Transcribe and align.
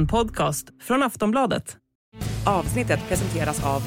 En 0.00 0.06
podcast 0.06 0.66
från 0.82 1.02
Aftonbladet. 1.02 1.76
Avsnittet 2.46 3.00
presenteras 3.08 3.64
av 3.64 3.82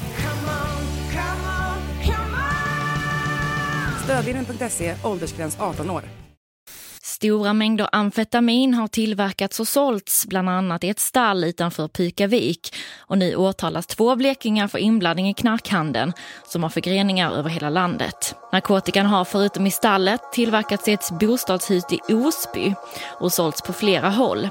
Stödlinjen.se, 4.04 4.94
åldersgräns 5.04 5.60
18 5.60 5.90
år. 5.90 6.02
Stora 7.02 7.52
mängder 7.52 7.88
amfetamin 7.92 8.74
har 8.74 8.88
tillverkats 8.88 9.60
och 9.60 9.68
sålts 9.68 10.26
bland 10.26 10.48
annat 10.48 10.84
i 10.84 10.88
ett 10.88 10.98
stall 10.98 11.44
utanför 11.44 11.88
Pykavik. 11.88 12.74
Och 12.98 13.18
nu 13.18 13.36
åtalas 13.36 13.86
två 13.86 14.16
blekingar 14.16 14.68
för 14.68 14.78
inblandning 14.78 15.28
i 15.28 15.34
knarkhandeln 15.34 16.12
som 16.44 16.62
har 16.62 16.70
förgreningar 16.70 17.32
över 17.32 17.50
hela 17.50 17.70
landet. 17.70 18.34
Narkotikan 18.52 19.06
har 19.06 19.24
förutom 19.24 19.66
i 19.66 19.70
stallet 19.70 20.20
tillverkats 20.32 20.88
i 20.88 20.92
ett 20.92 21.10
bostadshus 21.20 21.84
i 21.90 22.14
Osby 22.14 22.74
och 23.20 23.32
sålts 23.32 23.62
på 23.62 23.72
flera 23.72 24.10
håll. 24.10 24.48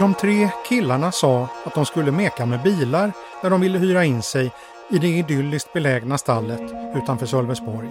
De 0.00 0.14
tre 0.14 0.48
killarna 0.68 1.12
sa 1.12 1.48
att 1.64 1.74
de 1.74 1.86
skulle 1.86 2.10
meka 2.10 2.46
med 2.46 2.62
bilar 2.62 3.12
när 3.42 3.50
de 3.50 3.60
ville 3.60 3.78
hyra 3.78 4.04
in 4.04 4.22
sig 4.22 4.52
i 4.90 4.98
det 4.98 5.08
idylliskt 5.08 5.72
belägna 5.72 6.18
stallet 6.18 6.62
utanför 6.94 7.26
Sölvesborg. 7.26 7.88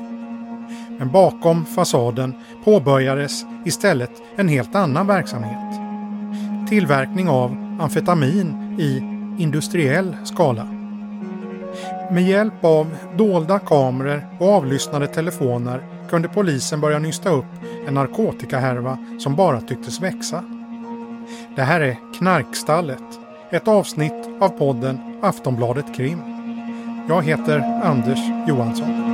Men 0.99 1.11
bakom 1.11 1.65
fasaden 1.65 2.33
påbörjades 2.65 3.45
istället 3.65 4.11
en 4.35 4.47
helt 4.47 4.75
annan 4.75 5.07
verksamhet. 5.07 5.79
Tillverkning 6.69 7.29
av 7.29 7.77
amfetamin 7.81 8.75
i 8.79 8.97
industriell 9.43 10.17
skala. 10.23 10.63
Med 12.11 12.23
hjälp 12.23 12.63
av 12.63 12.95
dolda 13.17 13.59
kameror 13.59 14.27
och 14.39 14.53
avlyssnade 14.53 15.07
telefoner 15.07 15.83
kunde 16.09 16.29
polisen 16.29 16.81
börja 16.81 16.99
nysta 16.99 17.29
upp 17.29 17.45
en 17.87 17.93
narkotikahärva 17.93 18.97
som 19.19 19.35
bara 19.35 19.61
tycktes 19.61 20.01
växa. 20.01 20.43
Det 21.55 21.61
här 21.61 21.81
är 21.81 21.97
Knarkstallet, 22.17 23.03
ett 23.49 23.67
avsnitt 23.67 24.29
av 24.39 24.49
podden 24.49 24.99
Aftonbladet 25.21 25.95
Krim. 25.95 26.21
Jag 27.09 27.23
heter 27.23 27.81
Anders 27.83 28.19
Johansson. 28.47 29.12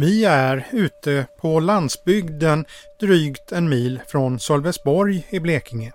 Vi 0.00 0.24
är 0.24 0.66
ute 0.72 1.26
på 1.40 1.60
landsbygden 1.60 2.64
drygt 3.00 3.52
en 3.52 3.68
mil 3.68 4.00
från 4.06 4.40
Sölvesborg 4.40 5.26
i 5.30 5.40
Blekinge. 5.40 5.92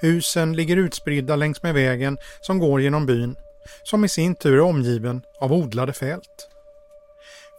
Husen 0.00 0.56
ligger 0.56 0.76
utspridda 0.76 1.36
längs 1.36 1.62
med 1.62 1.74
vägen 1.74 2.18
som 2.40 2.58
går 2.58 2.80
genom 2.80 3.06
byn, 3.06 3.36
som 3.82 4.04
i 4.04 4.08
sin 4.08 4.34
tur 4.34 4.56
är 4.56 4.60
omgiven 4.60 5.22
av 5.40 5.52
odlade 5.52 5.92
fält. 5.92 6.48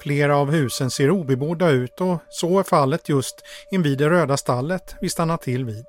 Flera 0.02 0.38
av 0.38 0.52
husen 0.52 0.92
ser 0.92 1.12
obebodda 1.12 1.70
ut 1.70 2.02
och 2.02 2.18
så 2.30 2.60
är 2.60 2.64
fallet 2.64 3.10
just 3.10 3.36
invid 3.72 3.98
det 3.98 4.10
röda 4.10 4.38
stallet 4.38 4.96
vi 5.02 5.10
stannar 5.10 5.38
till 5.38 5.66
vid. 5.66 5.86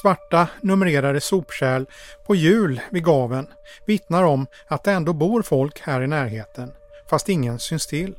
Svarta 0.00 0.48
numrerade 0.60 1.20
sopkärl 1.20 1.84
på 2.26 2.34
hjul 2.34 2.80
vid 2.90 3.04
gaven 3.04 3.46
vittnar 3.86 4.22
om 4.22 4.46
att 4.66 4.84
det 4.84 4.92
ändå 4.92 5.12
bor 5.12 5.42
folk 5.42 5.80
här 5.80 6.02
i 6.02 6.06
närheten 6.06 6.72
fast 7.12 7.28
ingen 7.28 7.58
syns 7.58 7.86
till. 7.86 8.14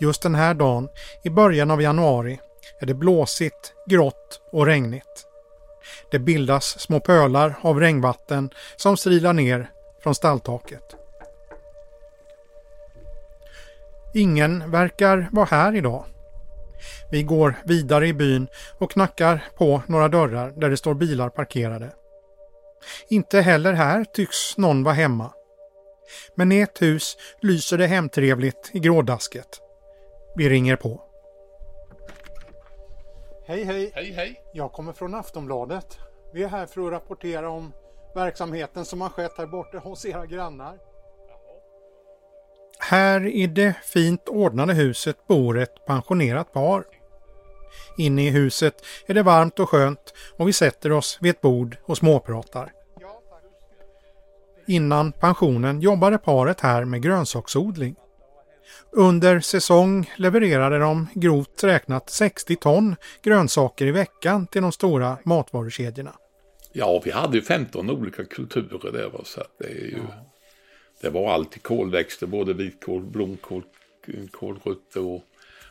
Just 0.00 0.22
den 0.22 0.34
här 0.34 0.54
dagen, 0.54 0.88
i 1.24 1.30
början 1.30 1.70
av 1.70 1.82
januari, 1.82 2.40
är 2.80 2.86
det 2.86 2.94
blåsigt, 2.94 3.72
grått 3.86 4.40
och 4.52 4.66
regnigt. 4.66 5.26
Det 6.10 6.18
bildas 6.18 6.80
små 6.80 7.00
pölar 7.00 7.54
av 7.60 7.80
regnvatten 7.80 8.50
som 8.76 8.96
strilar 8.96 9.32
ner 9.32 9.70
från 10.02 10.14
stalltaket. 10.14 10.96
Ingen 14.14 14.70
verkar 14.70 15.28
vara 15.32 15.46
här 15.46 15.74
idag. 15.74 16.04
Vi 17.10 17.22
går 17.22 17.54
vidare 17.64 18.08
i 18.08 18.12
byn 18.12 18.48
och 18.78 18.90
knackar 18.90 19.44
på 19.58 19.82
några 19.86 20.08
dörrar 20.08 20.52
där 20.56 20.70
det 20.70 20.76
står 20.76 20.94
bilar 20.94 21.28
parkerade. 21.28 21.90
Inte 23.08 23.40
heller 23.40 23.72
här 23.72 24.04
tycks 24.04 24.56
någon 24.56 24.82
vara 24.84 24.94
hemma. 24.94 25.32
Men 26.34 26.52
i 26.52 26.60
ett 26.60 26.82
hus 26.82 27.16
lyser 27.40 27.78
det 27.78 27.86
hemtrevligt 27.86 28.70
i 28.72 28.78
grådasket. 28.78 29.60
Vi 30.36 30.48
ringer 30.48 30.76
på. 30.76 31.02
Hej 33.46 33.64
hej! 33.64 33.90
Hej 33.94 34.12
hej! 34.12 34.40
Jag 34.52 34.72
kommer 34.72 34.92
från 34.92 35.14
Aftonbladet. 35.14 35.98
Vi 36.32 36.42
är 36.42 36.48
här 36.48 36.66
för 36.66 36.86
att 36.86 36.92
rapportera 36.92 37.50
om 37.50 37.72
verksamheten 38.14 38.84
som 38.84 39.00
har 39.00 39.08
skett 39.08 39.32
här 39.38 39.46
borta 39.46 39.78
hos 39.78 40.04
era 40.04 40.26
grannar. 40.26 40.78
Här 42.78 43.26
i 43.26 43.46
det 43.46 43.74
fint 43.82 44.28
ordnade 44.28 44.74
huset 44.74 45.26
bor 45.26 45.58
ett 45.58 45.86
pensionerat 45.86 46.52
par. 46.52 46.84
Inne 47.98 48.26
i 48.26 48.30
huset 48.30 48.74
är 49.06 49.14
det 49.14 49.22
varmt 49.22 49.58
och 49.58 49.68
skönt 49.68 50.14
och 50.38 50.48
vi 50.48 50.52
sätter 50.52 50.92
oss 50.92 51.18
vid 51.20 51.30
ett 51.30 51.40
bord 51.40 51.76
och 51.84 51.96
småpratar. 51.96 52.72
Innan 54.68 55.12
pensionen 55.12 55.80
jobbade 55.80 56.18
paret 56.18 56.60
här 56.60 56.84
med 56.84 57.02
grönsaksodling. 57.02 57.94
Under 58.92 59.40
säsong 59.40 60.10
levererade 60.16 60.78
de 60.78 61.06
grovt 61.14 61.64
räknat 61.64 62.10
60 62.10 62.56
ton 62.56 62.96
grönsaker 63.22 63.86
i 63.86 63.90
veckan 63.90 64.46
till 64.46 64.62
de 64.62 64.72
stora 64.72 65.18
matvarukedjorna. 65.24 66.12
Ja, 66.72 67.02
vi 67.04 67.10
hade 67.10 67.36
ju 67.36 67.42
15 67.42 67.90
olika 67.90 68.24
kulturer 68.24 68.92
där. 68.92 69.10
Va? 69.10 69.20
Så 69.24 69.42
det, 69.58 69.64
är 69.64 69.84
ju, 69.84 69.96
ja. 69.96 70.14
det 71.00 71.10
var 71.10 71.32
alltid 71.32 71.62
kolväxter, 71.62 72.26
både 72.26 72.52
vitkål, 72.52 73.02
blomkål, 73.02 73.62
kålrötter 74.30 75.02
och, 75.02 75.22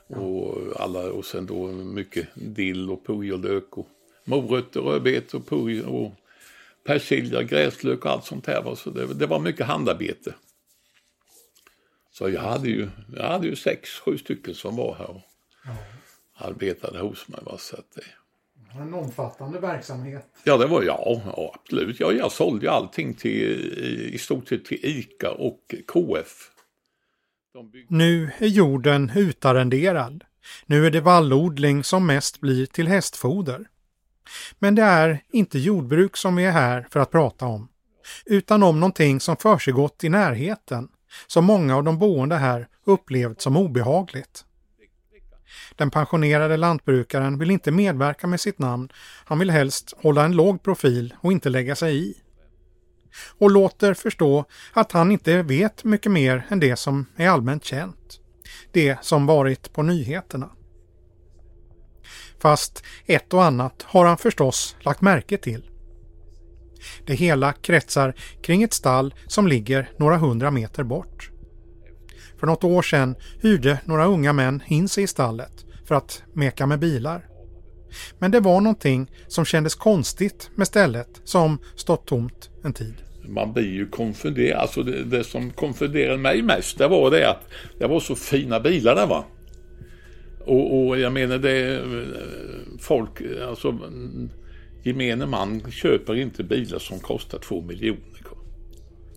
och, 0.08 0.58
alla, 0.82 1.12
och 1.12 1.26
sen 1.26 1.46
då 1.46 1.68
mycket 1.68 2.28
dill 2.34 2.92
och 2.92 3.06
purjolök 3.06 3.78
och 3.78 3.88
morötter, 4.24 4.80
rödbetor 4.80 5.40
och 5.40 5.48
purj 5.48 5.82
och 5.82 6.12
persilja, 6.86 7.44
gräslök 7.44 8.06
och 8.06 8.12
allt 8.12 8.26
sånt 8.26 8.48
här. 8.48 8.76
Så 8.76 8.90
det, 8.90 9.14
det, 9.14 9.26
var 9.26 9.40
mycket 9.40 9.66
handarbete. 9.66 10.34
Så 12.12 12.30
jag 12.30 12.42
hade 12.42 12.70
ju, 12.70 12.90
jag 13.16 13.28
hade 13.28 13.48
ju 13.48 13.56
sex, 13.56 13.90
sju 13.90 14.18
stycken 14.18 14.56
som 14.56 14.76
var 14.76 14.96
här 14.96 15.10
och 15.10 15.22
ja. 15.66 15.76
arbetade 16.34 17.00
hos 17.00 17.28
mig. 17.28 17.40
Va? 17.44 17.58
Så 17.58 17.76
att 17.76 17.92
det, 17.96 18.04
en 18.80 18.94
omfattande 18.94 19.60
verksamhet. 19.60 20.26
Ja, 20.44 20.58
det 20.58 20.68
var 20.68 20.84
ja, 20.84 21.22
ja 21.36 21.52
absolut. 21.56 22.00
Ja, 22.00 22.12
jag 22.12 22.32
sålde 22.32 22.66
ju 22.66 22.72
allting 22.72 23.14
till, 23.14 24.10
i 24.14 24.18
stort 24.18 24.48
sett 24.48 24.66
till 24.66 24.80
ICA 24.86 25.32
och 25.32 25.76
KF. 25.88 26.52
Nu 27.88 28.32
är 28.38 28.48
jorden 28.48 29.12
utarrenderad. 29.16 30.24
Nu 30.66 30.86
är 30.86 30.92
det 30.92 31.02
vallodling 31.02 31.84
som 31.84 32.08
mest 32.08 32.42
blir 32.42 32.66
till 32.66 32.88
hästfoder. 32.88 33.66
Men 34.60 34.76
det 34.76 34.82
är 34.82 35.24
inte 35.32 35.60
jordbruk 35.60 36.18
som 36.18 36.36
vi 36.36 36.46
är 36.46 36.52
här 36.52 36.88
för 36.92 37.00
att 37.00 37.12
prata 37.12 37.46
om, 37.46 37.68
utan 38.26 38.64
om 38.64 38.80
någonting 38.80 39.20
som 39.20 39.38
försiggått 39.38 40.04
i 40.04 40.10
närheten, 40.10 40.88
som 41.28 41.46
många 41.46 41.76
av 41.76 41.84
de 41.84 42.00
boende 42.00 42.36
här 42.36 42.68
upplevt 42.86 43.42
som 43.42 43.58
obehagligt. 43.58 44.46
Den 45.76 45.92
pensionerade 45.92 46.58
lantbrukaren 46.58 47.40
vill 47.40 47.52
inte 47.52 47.72
medverka 47.72 48.28
med 48.28 48.42
sitt 48.42 48.60
namn, 48.60 48.90
han 49.26 49.40
vill 49.40 49.50
helst 49.50 49.94
hålla 49.98 50.26
en 50.26 50.36
låg 50.36 50.64
profil 50.64 51.16
och 51.22 51.32
inte 51.32 51.50
lägga 51.50 51.76
sig 51.76 52.10
i. 52.10 52.18
Och 53.38 53.52
låter 53.52 53.94
förstå 53.94 54.46
att 54.74 54.92
han 54.92 55.12
inte 55.12 55.42
vet 55.42 55.84
mycket 55.84 56.12
mer 56.12 56.46
än 56.50 56.60
det 56.60 56.76
som 56.76 57.06
är 57.16 57.30
allmänt 57.30 57.64
känt. 57.64 58.20
Det 58.72 58.98
som 59.02 59.26
varit 59.26 59.74
på 59.74 59.84
nyheterna. 59.84 60.50
Fast 62.46 62.84
ett 63.06 63.34
och 63.34 63.44
annat 63.44 63.86
har 63.88 64.06
han 64.06 64.18
förstås 64.18 64.76
lagt 64.80 65.02
märke 65.02 65.38
till. 65.38 65.70
Det 67.06 67.14
hela 67.14 67.54
kretsar 67.54 68.16
kring 68.42 68.64
ett 68.64 68.74
stall 68.74 69.14
som 69.28 69.48
ligger 69.48 69.90
några 69.98 70.18
hundra 70.18 70.52
meter 70.52 70.84
bort. 70.84 71.32
För 72.40 72.48
något 72.48 72.64
år 72.64 72.82
sedan 72.82 73.16
hyrde 73.42 73.80
några 73.86 74.06
unga 74.06 74.34
män 74.34 74.64
in 74.68 74.90
sig 74.90 75.04
i 75.04 75.08
stallet 75.08 75.66
för 75.88 75.96
att 75.96 76.24
meka 76.34 76.66
med 76.66 76.80
bilar. 76.80 77.28
Men 78.20 78.32
det 78.32 78.40
var 78.40 78.62
någonting 78.62 79.12
som 79.28 79.46
kändes 79.46 79.76
konstigt 79.76 80.50
med 80.56 80.68
stället 80.68 81.22
som 81.24 81.58
stått 81.76 82.08
tomt 82.08 82.50
en 82.64 82.74
tid. 82.74 82.96
man 83.28 83.54
blir 83.54 83.74
ju 83.74 83.90
konfunderad. 83.90 84.62
Alltså 84.62 84.84
det, 84.84 85.04
det, 85.04 85.24
som 85.24 85.52
konfunderade 85.52 86.18
mig 86.18 86.42
mest 86.42 86.78
det 86.78 86.88
var 86.88 87.12
det 87.12 87.30
att 87.30 87.50
det 87.80 87.88
var 87.88 88.00
så 88.00 88.16
fina 88.16 88.60
bilar 88.60 88.96
där 88.96 89.08
va. 89.08 89.26
Och, 90.46 90.88
och 90.88 91.00
jag 91.00 91.14
menar 91.14 91.38
det 91.38 91.84
folk, 92.80 93.22
alltså 93.48 93.80
gemene 94.84 95.26
man 95.26 95.72
köper 95.72 96.16
inte 96.16 96.44
bilar 96.44 96.80
som 96.80 97.00
kostar 97.00 97.40
två 97.40 97.62
miljoner. 97.62 98.02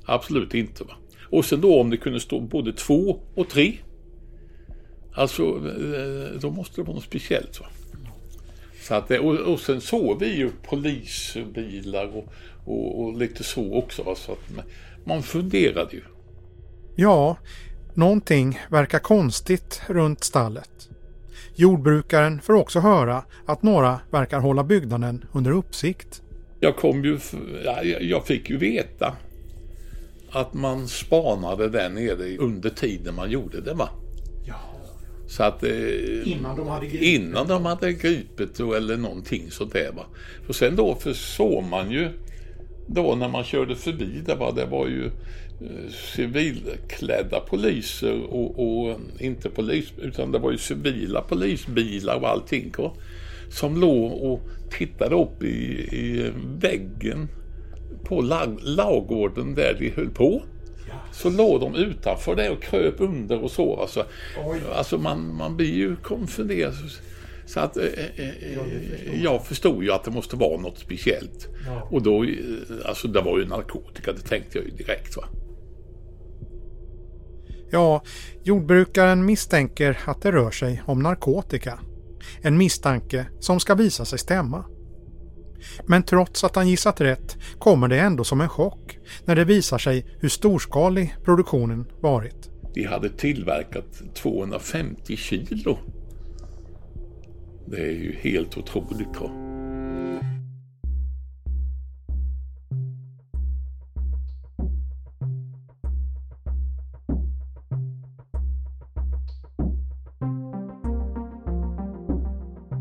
Absolut 0.05 0.55
inte 0.55 0.85
va. 0.85 0.97
Och 1.31 1.45
sen 1.45 1.61
då 1.61 1.81
om 1.81 1.91
det 1.91 1.97
kunde 1.97 2.21
stå 2.21 2.41
både 2.41 2.73
två 2.73 3.21
och 3.35 3.49
tre. 3.49 3.79
Alltså 5.13 5.43
eh, 5.43 6.41
då 6.41 6.51
måste 6.51 6.81
det 6.81 6.83
vara 6.83 6.95
något 6.95 7.05
speciellt 7.05 7.61
va. 7.61 7.67
Så 8.83 8.95
att, 8.95 9.11
och, 9.11 9.35
och 9.35 9.61
sen 9.61 9.81
såg 9.81 10.21
vi 10.21 10.37
ju 10.37 10.51
polisbilar 10.63 12.17
och, 12.17 12.33
och, 12.65 13.03
och 13.03 13.19
lite 13.19 13.45
så 13.45 13.75
också. 13.75 14.03
Va? 14.03 14.15
Så 14.15 14.33
att 14.33 14.67
man 15.05 15.23
funderade 15.23 15.97
ju. 15.97 16.03
Ja, 16.97 17.37
någonting 17.95 18.61
verkar 18.71 18.99
konstigt 18.99 19.83
runt 19.87 20.25
stallet. 20.25 20.89
Jordbrukaren 21.59 22.41
får 22.41 22.55
också 22.55 22.81
höra 22.81 23.23
att 23.47 23.63
några 23.63 24.01
verkar 24.11 24.41
hålla 24.41 24.65
byggnaden 24.65 25.25
under 25.33 25.51
uppsikt. 25.51 26.23
Jag 26.61 26.77
kom 26.77 27.05
ju, 27.05 27.19
jag 28.01 28.27
fick 28.27 28.51
ju 28.51 28.57
veta 28.57 29.17
att 30.31 30.55
man 30.55 30.89
spanade 30.89 31.69
där 31.69 31.89
nere 31.91 32.37
under 32.37 32.71
tiden 32.71 33.15
man 33.15 33.31
gjorde 33.31 33.61
det 33.61 33.75
va. 33.75 33.89
Så 35.29 35.43
att, 35.43 35.65
eh, 35.65 36.33
innan 36.33 36.57
de 36.57 36.69
hade 36.69 36.87
gripit? 36.87 37.03
Innan 37.03 37.49
de 37.49 37.65
hade 37.67 37.93
gripit 37.93 38.61
eller 38.61 38.97
någonting 38.97 39.51
sånt 39.51 39.73
där. 39.73 39.93
Va? 39.93 40.05
Och 40.49 40.55
sen 40.55 40.77
då 40.77 40.95
försåg 40.95 41.65
man 41.65 41.91
ju 41.91 42.09
då 42.87 43.15
när 43.15 43.29
man 43.29 43.45
körde 43.45 43.77
förbi 43.77 44.23
det 44.27 44.35
var, 44.35 44.53
det 44.53 44.67
var 44.67 44.87
ju 44.87 45.11
civilklädda 46.15 47.41
poliser 47.41 48.23
och, 48.23 48.59
och, 48.59 49.01
inte 49.19 49.51
polis 49.51 49.93
utan 50.03 50.33
det 50.33 50.39
var 50.39 50.51
ju 50.51 50.59
civila 50.59 51.21
polisbilar 51.21 52.17
och 52.17 52.29
allting. 52.29 52.75
Och, 52.79 52.97
som 53.51 53.81
låg 53.81 54.13
och 54.13 54.41
tittade 54.71 55.15
upp 55.15 55.43
i, 55.43 55.89
i 55.97 56.33
väggen 56.61 57.29
på 58.05 58.21
lag, 58.21 58.59
lagården 58.63 59.55
där 59.55 59.77
de 59.79 59.91
höll 59.91 60.11
på 60.11 60.43
så 61.13 61.31
låg 61.31 61.61
de 61.61 61.75
utanför 61.75 62.37
det 62.37 62.51
och 62.51 62.63
kröp 62.63 62.95
under 63.01 63.43
och 63.43 63.51
så. 63.51 63.81
Alltså, 63.81 64.07
alltså 64.75 64.99
man, 64.99 65.37
man 65.37 65.57
blir 65.57 65.75
ju 65.75 65.97
konfunderad. 65.97 66.75
Så 67.47 67.61
att 67.61 67.77
eh, 67.77 67.85
eh, 67.85 68.29
eh, 68.29 69.23
jag 69.23 69.47
förstod 69.47 69.85
ju 69.85 69.93
att 69.93 70.05
det 70.05 70.11
måste 70.11 70.37
vara 70.37 70.61
något 70.61 70.79
speciellt. 70.79 71.49
Ja. 71.67 71.89
Och 71.91 72.03
då, 72.03 72.25
eh, 72.25 72.31
alltså 72.85 73.09
det 73.09 73.21
var 73.21 73.39
ju 73.39 73.47
narkotika, 73.47 74.13
det 74.13 74.21
tänkte 74.21 74.59
jag 74.59 74.65
ju 74.65 74.71
direkt 74.71 75.17
va. 75.17 75.25
Ja, 77.71 78.03
jordbrukaren 78.43 79.25
misstänker 79.27 79.99
att 80.05 80.23
det 80.23 80.33
rör 80.33 80.51
sig 80.51 80.83
om 80.87 81.03
narkotika. 81.03 81.79
En 82.43 82.57
misstanke 82.57 83.27
som 83.41 83.61
ska 83.61 83.75
visa 83.75 84.05
sig 84.05 84.19
stämma. 84.19 84.65
Men 85.87 86.03
trots 86.03 86.45
att 86.45 86.57
han 86.57 86.69
gissat 86.69 87.01
rätt 87.01 87.37
kommer 87.59 87.89
det 87.89 87.99
ändå 87.99 88.25
som 88.25 88.41
en 88.41 88.49
chock 88.49 88.99
när 89.25 89.37
det 89.37 89.45
visar 89.45 89.79
sig 89.79 90.07
hur 90.21 90.29
storskalig 90.29 91.15
produktionen 91.25 91.87
varit. 92.01 92.51
De 92.75 92.85
hade 92.85 93.09
tillverkat 93.09 94.15
250 94.15 95.17
kilo. 95.17 95.79
Det 97.67 97.81
är 97.81 97.93
ju 97.93 98.17
helt 98.21 98.59
otroligt. 98.59 99.48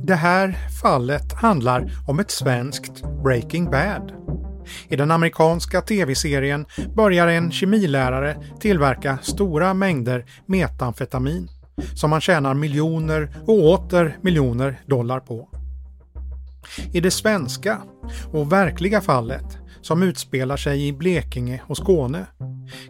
Det 0.07 0.15
här 0.15 0.57
fallet 0.81 1.33
handlar 1.33 1.91
om 2.07 2.19
ett 2.19 2.31
svenskt 2.31 3.03
Breaking 3.23 3.65
Bad. 3.65 4.11
I 4.87 4.95
den 4.95 5.11
amerikanska 5.11 5.81
tv-serien 5.81 6.65
börjar 6.95 7.27
en 7.27 7.51
kemilärare 7.51 8.37
tillverka 8.59 9.17
stora 9.21 9.73
mängder 9.73 10.25
metamfetamin 10.45 11.49
som 11.95 12.09
man 12.09 12.21
tjänar 12.21 12.53
miljoner 12.53 13.35
och 13.45 13.63
åter 13.63 14.17
miljoner 14.21 14.81
dollar 14.85 15.19
på. 15.19 15.49
I 16.93 17.01
det 17.01 17.11
svenska 17.11 17.81
och 18.31 18.51
verkliga 18.51 19.01
fallet 19.01 19.57
som 19.81 20.03
utspelar 20.03 20.57
sig 20.57 20.87
i 20.87 20.93
Blekinge 20.93 21.61
och 21.67 21.77
Skåne 21.77 22.25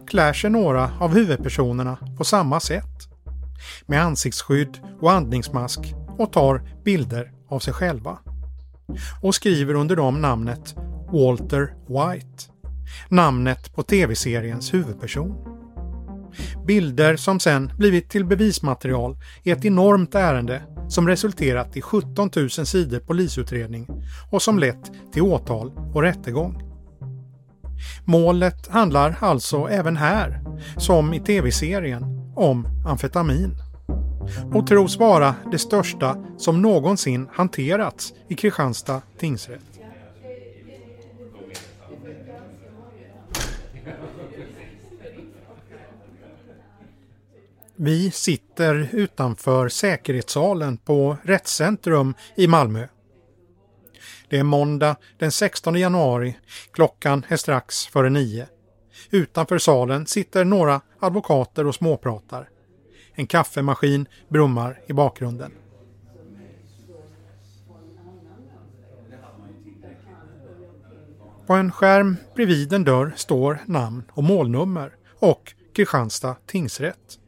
klär 0.06 0.32
sig 0.32 0.50
några 0.50 0.90
av 1.00 1.14
huvudpersonerna 1.14 1.98
på 2.18 2.24
samma 2.24 2.60
sätt. 2.60 3.08
Med 3.86 4.02
ansiktsskydd 4.02 4.78
och 5.00 5.12
andningsmask 5.12 5.94
och 6.18 6.32
tar 6.32 6.62
bilder 6.84 7.32
av 7.48 7.58
sig 7.58 7.74
själva. 7.74 8.18
Och 9.22 9.34
skriver 9.34 9.74
under 9.74 9.96
dem 9.96 10.20
namnet 10.20 10.76
Walter 11.12 11.74
White. 11.86 12.44
Namnet 13.08 13.74
på 13.74 13.82
tv-seriens 13.82 14.74
huvudperson. 14.74 15.34
Bilder 16.66 17.16
som 17.16 17.40
sen 17.40 17.72
blivit 17.76 18.10
till 18.10 18.24
bevismaterial 18.24 19.16
i 19.42 19.50
ett 19.50 19.64
enormt 19.64 20.14
ärende 20.14 20.62
som 20.88 21.08
resulterat 21.08 21.76
i 21.76 21.80
17 21.80 22.30
000 22.36 22.50
sidor 22.50 22.98
polisutredning 22.98 23.88
och 24.30 24.42
som 24.42 24.58
lett 24.58 25.12
till 25.12 25.22
åtal 25.22 25.72
och 25.94 26.02
rättegång. 26.02 26.62
Målet 28.04 28.68
handlar 28.68 29.16
alltså 29.20 29.68
även 29.68 29.96
här, 29.96 30.40
som 30.76 31.14
i 31.14 31.20
tv-serien, 31.20 32.32
om 32.36 32.66
amfetamin 32.86 33.67
och 34.52 34.66
tros 34.66 34.96
vara 34.96 35.34
det 35.52 35.58
största 35.58 36.24
som 36.36 36.62
någonsin 36.62 37.28
hanterats 37.32 38.14
i 38.28 38.34
Kristianstad 38.34 39.02
tingsrätt. 39.18 39.80
Vi 47.80 48.10
sitter 48.10 48.88
utanför 48.92 49.68
säkerhetssalen 49.68 50.76
på 50.76 51.16
Rättscentrum 51.22 52.14
i 52.36 52.46
Malmö. 52.46 52.86
Det 54.28 54.38
är 54.38 54.42
måndag 54.42 54.96
den 55.18 55.32
16 55.32 55.74
januari. 55.74 56.38
Klockan 56.72 57.24
är 57.28 57.36
strax 57.36 57.86
före 57.86 58.10
nio. 58.10 58.46
Utanför 59.10 59.58
salen 59.58 60.06
sitter 60.06 60.44
några 60.44 60.80
advokater 61.00 61.66
och 61.66 61.74
småpratar. 61.74 62.48
En 63.18 63.26
kaffemaskin 63.26 64.08
brummar 64.28 64.80
i 64.86 64.92
bakgrunden. 64.92 65.52
På 71.46 71.54
en 71.54 71.72
skärm 71.72 72.16
bredvid 72.34 72.72
en 72.72 72.84
dörr 72.84 73.12
står 73.16 73.58
namn 73.66 74.02
och 74.12 74.24
målnummer 74.24 74.96
och 75.18 75.54
Kristianstad 75.74 76.36
tingsrätt. 76.46 77.18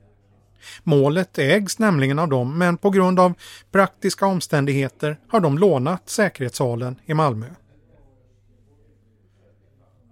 Målet 0.83 1.39
ägs 1.39 1.79
nämligen 1.79 2.19
av 2.19 2.29
dem 2.29 2.59
men 2.59 2.77
på 2.77 2.91
grund 2.91 3.21
av 3.21 3.35
praktiska 3.73 4.27
omständigheter 4.27 5.19
har 5.29 5.41
de 5.41 5.59
lånat 5.59 6.09
säkerhetssalen 6.09 7.01
i 7.07 7.15
Malmö. 7.15 7.47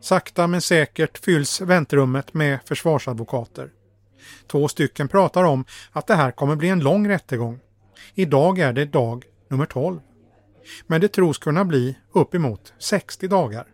Sakta 0.00 0.46
men 0.46 0.60
säkert 0.60 1.18
fylls 1.18 1.60
väntrummet 1.60 2.34
med 2.34 2.58
försvarsadvokater. 2.64 3.70
Två 4.46 4.68
stycken 4.68 5.08
pratar 5.08 5.44
om 5.44 5.64
att 5.92 6.06
det 6.06 6.14
här 6.14 6.30
kommer 6.30 6.56
bli 6.56 6.68
en 6.68 6.80
lång 6.80 7.08
rättegång. 7.08 7.60
Idag 8.14 8.58
är 8.58 8.72
det 8.72 8.84
dag 8.84 9.24
nummer 9.48 9.66
12. 9.66 10.00
Men 10.86 11.00
det 11.00 11.08
tros 11.08 11.38
kunna 11.38 11.64
bli 11.64 11.98
uppemot 12.12 12.72
60 12.78 13.28
dagar. 13.28 13.66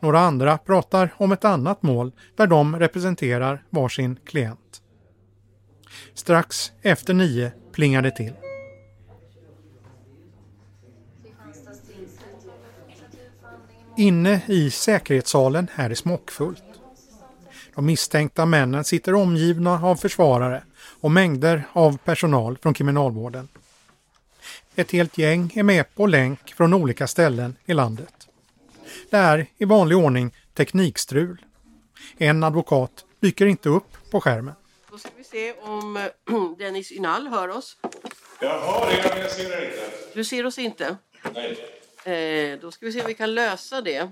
Några 0.00 0.20
andra 0.20 0.58
pratar 0.58 1.14
om 1.16 1.32
ett 1.32 1.44
annat 1.44 1.82
mål 1.82 2.12
där 2.36 2.46
de 2.46 2.78
representerar 2.78 3.64
varsin 3.70 4.18
klient. 4.24 4.82
Strax 6.14 6.72
efter 6.82 7.14
nio 7.14 7.52
plingar 7.72 8.02
det 8.02 8.10
till. 8.10 8.32
Inne 13.96 14.42
i 14.46 14.70
säkerhetssalen 14.70 15.68
är 15.74 15.88
det 15.88 15.96
smockfullt. 15.96 16.71
De 17.74 17.86
misstänkta 17.86 18.46
männen 18.46 18.84
sitter 18.84 19.14
omgivna 19.14 19.80
av 19.82 19.96
försvarare 19.96 20.62
och 21.00 21.10
mängder 21.10 21.64
av 21.72 21.98
personal 21.98 22.58
från 22.58 22.74
kriminalvården. 22.74 23.48
Ett 24.74 24.90
helt 24.90 25.18
gäng 25.18 25.52
är 25.54 25.62
med 25.62 25.94
på 25.94 26.06
länk 26.06 26.54
från 26.54 26.74
olika 26.74 27.06
ställen 27.06 27.56
i 27.64 27.74
landet. 27.74 28.28
Det 29.10 29.16
är 29.16 29.46
i 29.58 29.64
vanlig 29.64 29.98
ordning 29.98 30.34
teknikstrul. 30.54 31.44
En 32.16 32.44
advokat 32.44 33.04
dyker 33.20 33.46
inte 33.46 33.68
upp 33.68 34.10
på 34.10 34.20
skärmen. 34.20 34.54
Då 34.90 34.98
ska 34.98 35.08
vi 35.16 35.24
se 35.24 35.52
om 35.52 36.08
Dennis 36.58 36.92
Ynal 36.92 37.26
hör 37.26 37.48
oss. 37.48 37.76
Jag 38.40 38.60
hör 38.60 38.90
er, 38.90 39.06
men 39.10 39.20
jag 39.20 39.30
ser 39.30 39.62
er 39.62 39.64
inte. 39.64 39.90
Du 40.14 40.24
ser 40.24 40.46
oss 40.46 40.58
inte? 40.58 40.96
Nej. 41.34 42.52
Eh, 42.52 42.58
då 42.60 42.70
ska 42.70 42.86
vi 42.86 42.92
se 42.92 43.00
om 43.00 43.06
vi 43.06 43.14
kan 43.14 43.34
lösa 43.34 43.80
det. 43.80 44.10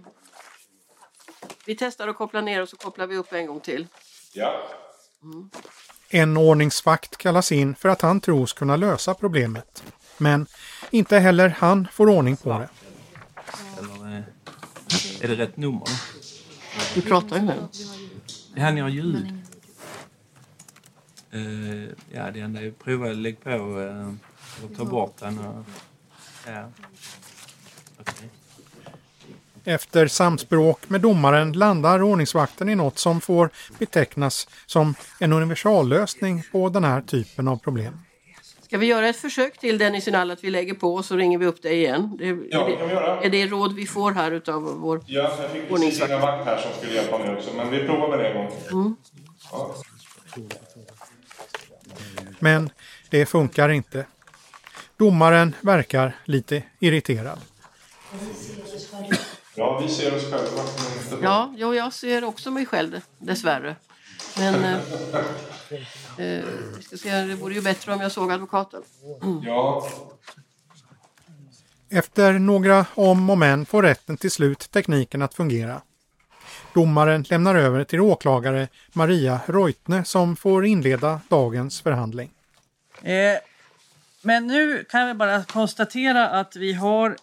Vi 1.70 1.76
testar 1.76 2.08
att 2.08 2.16
koppla 2.16 2.40
ner 2.40 2.62
och 2.62 2.68
så 2.68 2.76
kopplar 2.76 3.06
vi 3.06 3.16
upp 3.16 3.32
en 3.32 3.46
gång 3.46 3.60
till. 3.60 3.86
Ja. 4.32 4.62
En 6.08 6.36
ordningsvakt 6.36 7.16
kallas 7.16 7.52
in 7.52 7.74
för 7.74 7.88
att 7.88 8.02
han 8.02 8.20
tros 8.20 8.52
kunna 8.52 8.76
lösa 8.76 9.14
problemet. 9.14 9.84
Men 10.18 10.46
inte 10.90 11.18
heller 11.18 11.48
han 11.48 11.88
får 11.92 12.08
ordning 12.08 12.36
på 12.36 12.58
det. 12.58 12.68
Eller 13.78 14.16
eh, 14.16 14.22
är 15.20 15.28
det 15.28 15.34
rätt 15.34 15.56
nummer? 15.56 15.88
Vi 16.94 17.02
pratar 17.02 17.36
ju 17.36 17.42
nu. 17.42 17.68
Det 18.54 18.60
här 18.60 18.72
ni 18.72 18.80
har 18.80 18.88
ljud. 18.88 19.44
Eh, 21.30 21.40
ja, 22.12 22.30
det 22.30 22.40
enda 22.40 22.60
är 22.60 22.68
att 22.68 22.78
prova 22.78 23.10
att 23.10 23.16
lägga 23.16 23.38
på 23.42 23.80
eh, 23.80 24.14
och 24.64 24.76
ta 24.76 24.84
bort 24.84 25.16
den. 25.18 25.38
Och, 25.38 25.64
ja. 26.46 26.70
Okej. 28.00 28.30
Efter 29.64 30.07
samspråk 30.07 30.88
med 30.88 31.00
domaren 31.00 31.52
landar 31.52 32.02
ordningsvakten 32.02 32.69
i 32.69 32.75
något 32.75 32.99
som 32.99 33.21
får 33.21 33.50
betecknas 33.79 34.49
som 34.67 34.95
en 35.19 35.33
universallösning 35.33 36.43
på 36.52 36.69
den 36.69 36.85
här 36.85 37.00
typen 37.00 37.49
av 37.49 37.57
problem. 37.57 38.00
Ska 38.62 38.79
vi 38.79 38.87
göra 38.87 39.09
ett 39.09 39.17
försök 39.17 39.59
till 39.59 39.79
Dennis 39.79 40.09
Inall 40.09 40.31
att 40.31 40.45
vi 40.45 40.50
lägger 40.50 40.75
på 40.75 40.95
och 40.95 41.05
så 41.05 41.17
ringer 41.17 41.38
vi 41.38 41.47
upp 41.47 41.62
dig 41.62 41.76
igen? 41.76 42.17
Det, 42.19 42.26
Ja, 42.26 42.67
det 42.67 42.73
är, 42.75 42.76
kan 42.79 42.88
vi 42.88 42.95
göra. 42.95 43.21
det, 43.21 43.26
är 43.26 43.31
det 43.31 43.47
råd 43.47 43.75
vi 43.75 43.87
får 43.87 44.12
här 44.12 44.31
utav 44.33 44.62
vår... 44.62 45.02
Ja, 45.07 45.23
jag 45.23 45.50
fick 45.50 45.52
precis 45.52 45.71
Ordningsvakt. 45.71 46.11
inga 46.11 46.21
vakt 46.21 46.45
här 46.45 46.57
som 46.59 46.71
skulle 46.79 46.95
hjälpa 46.95 47.19
mig 47.19 47.37
också, 47.37 47.50
men 47.57 47.71
vi 47.71 47.79
provar 47.87 48.09
med 48.09 48.19
det 48.19 48.29
en 48.29 48.37
gång. 48.37 48.52
Mm. 48.73 48.97
Ja. 49.52 49.75
Men 52.38 52.71
det 53.11 53.26
funkar 53.26 53.69
inte. 53.69 54.07
Domaren 54.97 55.55
verkar 55.61 56.17
lite 56.25 56.62
irriterad. 56.79 57.38
Ja, 59.54 59.78
vi 59.78 59.88
ser 59.88 60.16
oss 60.16 60.23
själva. 60.23 60.62
Ja, 61.23 61.54
jo, 61.57 61.75
jag 61.75 61.92
ser 61.92 62.25
också 62.25 62.50
mig 62.50 62.66
själv 62.66 63.00
dessvärre. 63.19 63.76
Men 64.38 64.64
eh, 64.64 64.78
eh, 66.26 66.45
ska 66.80 66.97
se, 66.97 67.11
det 67.11 67.35
vore 67.35 67.54
ju 67.54 67.62
bättre 67.62 67.92
om 67.92 68.00
jag 68.00 68.12
såg 68.12 68.33
advokaten. 68.33 68.83
Ja, 69.42 69.87
Efter 71.88 72.33
några 72.33 72.87
om 72.95 73.30
och 73.30 73.38
men 73.38 73.66
får 73.66 73.83
rätten 73.83 74.16
till 74.16 74.30
slut 74.30 74.71
tekniken 74.71 75.23
att 75.23 75.35
fungera. 75.35 75.83
Domaren 76.75 77.23
lämnar 77.23 77.54
över 77.54 77.85
till 77.85 78.00
åklagare 78.00 78.69
Maria 78.92 79.40
Reutne 79.47 80.04
som 80.04 80.37
får 80.37 80.66
inleda 80.66 81.21
dagens 81.28 81.80
förhandling. 81.80 82.30
Eh, 83.02 83.38
men 84.23 84.47
nu 84.47 84.85
kan 84.85 85.07
vi 85.07 85.14
bara 85.14 85.45
konstatera 85.45 86.28
att 86.28 86.57
vi 86.57 86.73
har 86.73 87.16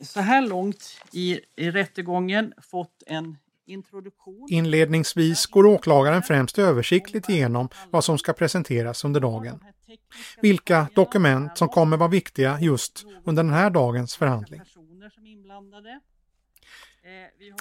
så 0.00 0.20
här 0.20 0.42
långt 0.42 1.00
i, 1.12 1.40
i 1.56 1.70
rättegången 1.70 2.52
fått 2.70 3.02
en 3.06 3.36
introduktion. 3.66 4.46
Inledningsvis 4.50 5.46
går 5.46 5.66
åklagaren 5.66 6.22
främst 6.22 6.58
översiktligt 6.58 7.28
igenom 7.28 7.68
vad 7.90 8.04
som 8.04 8.18
ska 8.18 8.32
presenteras 8.32 9.04
under 9.04 9.20
dagen. 9.20 9.60
Vilka 10.40 10.86
dokument 10.94 11.58
som 11.58 11.68
kommer 11.68 11.96
vara 11.96 12.08
viktiga 12.08 12.58
just 12.60 13.04
under 13.24 13.42
den 13.42 13.52
här 13.52 13.70
dagens 13.70 14.16
förhandling. 14.16 14.60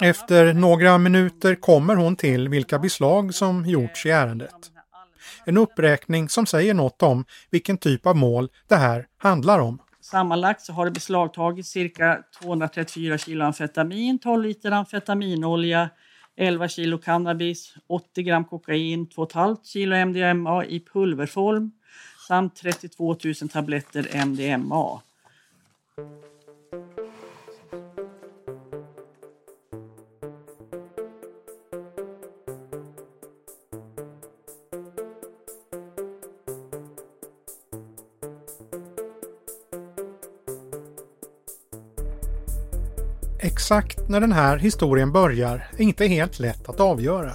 Eh, 0.01 0.09
Efter 0.09 0.53
några 0.53 0.97
minuter 0.97 1.55
kommer 1.55 1.95
hon 1.95 2.15
till 2.15 2.49
vilka 2.49 2.79
beslag 2.79 3.33
som 3.33 3.65
gjorts 3.65 4.05
i 4.05 4.09
ärendet. 4.09 4.71
En 5.45 5.57
uppräkning 5.57 6.29
som 6.29 6.45
säger 6.45 6.73
något 6.73 7.03
om 7.03 7.25
vilken 7.49 7.77
typ 7.77 8.05
av 8.05 8.15
mål 8.15 8.49
det 8.67 8.75
här 8.75 9.07
handlar 9.17 9.59
om. 9.59 9.79
Sammanlagt 10.13 10.61
så 10.61 10.73
har 10.73 10.85
det 10.85 10.91
beslagtagits 10.93 11.69
cirka 11.73 12.23
234 12.37 13.17
kilo 13.17 13.45
amfetamin, 13.45 14.19
12 14.19 14.43
liter 14.43 14.71
amfetaminolja, 14.77 15.87
11 16.37 16.67
kilo 16.75 16.99
cannabis, 17.01 17.73
80 17.87 18.23
gram 18.27 18.45
kokain, 18.45 19.07
2,5 19.07 19.55
kilo 19.71 20.05
MDMA 20.05 20.65
i 20.65 20.79
pulverform 20.79 21.71
samt 22.27 22.61
32 22.61 23.33
000 23.41 23.49
tabletter 23.49 24.25
MDMA. 24.25 25.01
Exakt 43.63 44.09
när 44.09 44.19
den 44.19 44.31
här 44.31 44.57
historien 44.57 45.11
börjar 45.11 45.67
är 45.77 45.81
inte 45.81 46.05
helt 46.05 46.39
lätt 46.39 46.69
att 46.69 46.79
avgöra. 46.79 47.31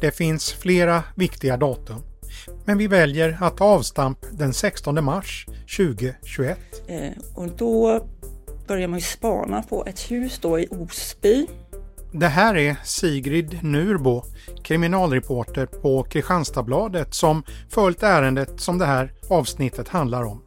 Det 0.00 0.10
finns 0.10 0.52
flera 0.52 1.02
viktiga 1.14 1.56
datum. 1.56 2.02
Men 2.64 2.78
vi 2.78 2.86
väljer 2.86 3.38
att 3.40 3.56
ta 3.56 3.64
avstamp 3.64 4.18
den 4.30 4.52
16 4.52 5.04
mars 5.04 5.46
2021. 5.76 6.58
Eh, 6.86 7.10
och 7.34 7.48
då 7.48 8.04
börjar 8.68 8.88
man 8.88 8.98
ju 8.98 9.04
spana 9.04 9.62
på 9.62 9.86
ett 9.86 10.10
hus 10.10 10.38
då 10.38 10.58
i 10.58 10.66
Osby. 10.70 11.46
Det 12.12 12.28
här 12.28 12.56
är 12.56 12.76
Sigrid 12.84 13.58
Nurbo, 13.62 14.22
kriminalreporter 14.62 15.66
på 15.66 16.02
Kristianstadsbladet 16.02 17.14
som 17.14 17.42
följt 17.68 18.02
ärendet 18.02 18.60
som 18.60 18.78
det 18.78 18.86
här 18.86 19.12
avsnittet 19.28 19.88
handlar 19.88 20.22
om. 20.22 20.42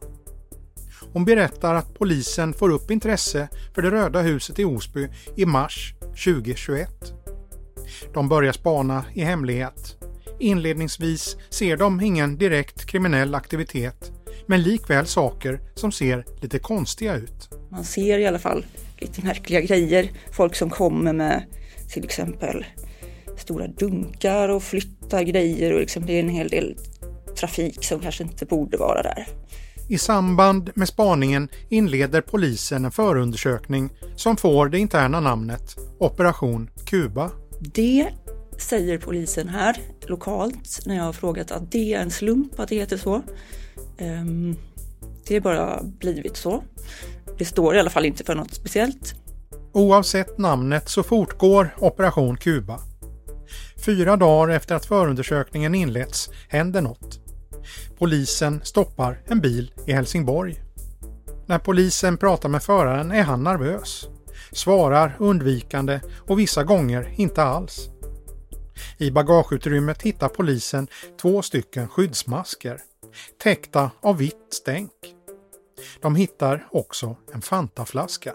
Hon 1.12 1.24
berättar 1.24 1.74
att 1.74 1.94
polisen 1.94 2.52
får 2.52 2.70
upp 2.70 2.90
intresse 2.90 3.48
för 3.74 3.82
det 3.82 3.90
röda 3.90 4.20
huset 4.20 4.58
i 4.58 4.64
Osby 4.64 5.08
i 5.36 5.46
mars 5.46 5.94
2021. 6.00 6.88
De 8.14 8.28
börjar 8.28 8.52
spana 8.52 9.04
i 9.14 9.20
hemlighet. 9.20 9.96
Inledningsvis 10.40 11.36
ser 11.50 11.76
de 11.76 12.00
ingen 12.00 12.38
direkt 12.38 12.86
kriminell 12.86 13.34
aktivitet, 13.34 14.12
men 14.46 14.62
likväl 14.62 15.06
saker 15.06 15.60
som 15.74 15.92
ser 15.92 16.24
lite 16.40 16.58
konstiga 16.58 17.16
ut. 17.16 17.50
Man 17.70 17.84
ser 17.84 18.18
i 18.18 18.26
alla 18.26 18.38
fall 18.38 18.66
lite 18.98 19.22
märkliga 19.22 19.60
grejer. 19.60 20.10
Folk 20.32 20.54
som 20.54 20.70
kommer 20.70 21.12
med 21.12 21.44
till 21.92 22.04
exempel 22.04 22.64
stora 23.36 23.66
dunkar 23.66 24.48
och 24.48 24.62
flyttar 24.62 25.22
grejer 25.22 25.72
och 25.72 25.80
liksom 25.80 26.06
det 26.06 26.12
är 26.12 26.20
en 26.20 26.28
hel 26.28 26.48
del 26.48 26.76
trafik 27.36 27.84
som 27.84 28.00
kanske 28.00 28.22
inte 28.22 28.46
borde 28.46 28.76
vara 28.76 29.02
där. 29.02 29.26
I 29.92 29.98
samband 29.98 30.70
med 30.74 30.88
spaningen 30.88 31.48
inleder 31.68 32.20
polisen 32.20 32.84
en 32.84 32.90
förundersökning 32.90 33.90
som 34.16 34.36
får 34.36 34.68
det 34.68 34.78
interna 34.78 35.20
namnet 35.20 35.76
Operation 35.98 36.70
Kuba. 36.84 37.30
Det 37.60 38.08
säger 38.58 38.98
polisen 38.98 39.48
här 39.48 39.76
lokalt 40.06 40.80
när 40.86 40.96
jag 40.96 41.04
har 41.04 41.12
frågat 41.12 41.50
att 41.50 41.72
det 41.72 41.94
är 41.94 42.00
en 42.00 42.10
slump 42.10 42.60
att 42.60 42.68
det 42.68 42.76
heter 42.76 42.96
så. 42.96 43.22
Ehm, 43.98 44.56
Det 45.26 45.36
är 45.36 45.40
bara 45.40 45.82
blivit 45.82 46.36
så. 46.36 46.62
Det 47.38 47.44
står 47.44 47.76
i 47.76 47.78
alla 47.78 47.90
fall 47.90 48.04
inte 48.04 48.24
för 48.24 48.34
något 48.34 48.54
speciellt. 48.54 49.14
Oavsett 49.72 50.38
namnet 50.38 50.88
så 50.88 51.02
fortgår 51.02 51.74
Operation 51.78 52.36
Kuba. 52.36 52.80
Fyra 53.84 54.16
dagar 54.16 54.54
efter 54.54 54.74
att 54.74 54.86
förundersökningen 54.86 55.74
inletts 55.74 56.30
händer 56.48 56.80
något. 56.80 57.21
Polisen 57.98 58.60
stoppar 58.64 59.22
en 59.26 59.40
bil 59.40 59.72
i 59.86 59.92
Helsingborg. 59.92 60.62
När 61.46 61.58
polisen 61.58 62.16
pratar 62.16 62.48
med 62.48 62.62
föraren 62.62 63.10
är 63.10 63.22
han 63.22 63.42
nervös. 63.42 64.08
Svarar 64.52 65.16
undvikande 65.18 66.00
och 66.26 66.38
vissa 66.38 66.64
gånger 66.64 67.14
inte 67.16 67.42
alls. 67.42 67.88
I 68.98 69.10
bagageutrymmet 69.10 70.02
hittar 70.02 70.28
polisen 70.28 70.88
två 71.20 71.42
stycken 71.42 71.88
skyddsmasker 71.88 72.80
täckta 73.42 73.90
av 74.00 74.16
vitt 74.16 74.46
stänk. 74.50 74.92
De 76.00 76.16
hittar 76.16 76.68
också 76.70 77.16
en 77.32 77.42
Fantaflaska. 77.42 78.34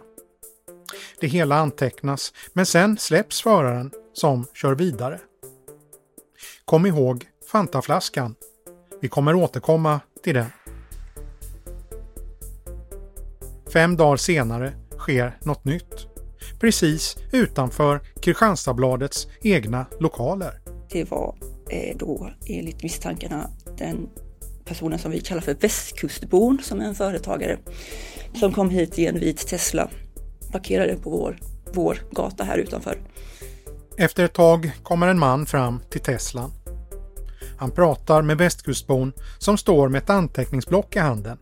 Det 1.20 1.28
hela 1.28 1.56
antecknas 1.56 2.34
men 2.54 2.66
sen 2.66 2.98
släpps 2.98 3.42
föraren 3.42 3.92
som 4.14 4.46
kör 4.54 4.76
vidare. 4.76 5.20
Kom 6.66 6.86
ihåg 6.86 7.26
Fantaflaskan. 7.52 8.36
Vi 9.02 9.08
kommer 9.08 9.36
återkomma 9.36 10.00
till 10.24 10.36
den. 10.36 10.46
Fem 13.74 13.98
dagar 13.98 14.18
senare 14.18 14.74
sker 14.98 15.38
något 15.44 15.66
nytt. 15.66 16.08
Precis 16.60 17.18
utanför 17.32 18.02
Kristianstadsbladets 18.22 19.28
egna 19.42 19.86
lokaler. 20.00 20.60
Det 20.92 21.12
var 21.12 21.36
eh, 21.70 21.98
då 21.98 22.30
enligt 22.46 22.84
misstankarna 22.84 23.50
den 23.78 24.10
personen 24.66 25.00
som 25.00 25.12
vi 25.12 25.22
kallar 25.22 25.42
för 25.42 25.54
västkustbon 25.54 26.60
som 26.64 26.82
är 26.82 26.86
en 26.86 26.96
företagare 26.96 27.58
som 28.34 28.54
kom 28.54 28.70
hit 28.70 29.00
i 29.00 29.06
en 29.06 29.20
vit 29.20 29.48
Tesla. 29.48 29.90
Parkerade 30.52 30.96
på 30.96 31.10
vår, 31.10 31.40
vår 31.74 31.98
gata 32.12 32.44
här 32.44 32.58
utanför. 32.58 32.98
Efter 33.98 34.24
ett 34.24 34.34
tag 34.34 34.72
kommer 34.84 35.08
en 35.08 35.20
man 35.20 35.46
fram 35.46 35.80
till 35.90 36.02
Teslan. 36.02 36.52
Han 37.58 37.72
pratar 37.72 38.22
med 38.22 38.38
västkustbon 38.38 39.14
som 39.38 39.58
står 39.58 39.90
med 39.90 40.04
ett 40.04 40.10
anteckningsblock 40.10 40.96
i 40.96 41.00
handen. 41.00 41.38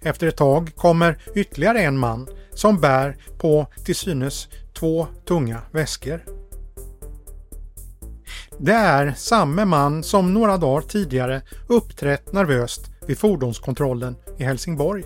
Efter 0.00 0.26
ett 0.26 0.36
tag 0.36 0.72
kommer 0.76 1.18
ytterligare 1.34 1.82
en 1.82 1.98
man 1.98 2.28
som 2.54 2.80
bär 2.80 3.16
på 3.38 3.66
till 3.84 3.96
synes 3.96 4.48
två 4.78 5.06
tunga 5.28 5.58
väskor. 5.70 6.24
Det 8.58 8.72
är 8.72 9.12
samme 9.16 9.64
man 9.64 10.02
som 10.02 10.34
några 10.34 10.56
dagar 10.56 10.80
tidigare 10.80 11.42
uppträtt 11.68 12.32
nervöst 12.32 12.90
vid 13.06 13.18
fordonskontrollen 13.18 14.16
i 14.38 14.44
Helsingborg. 14.44 15.04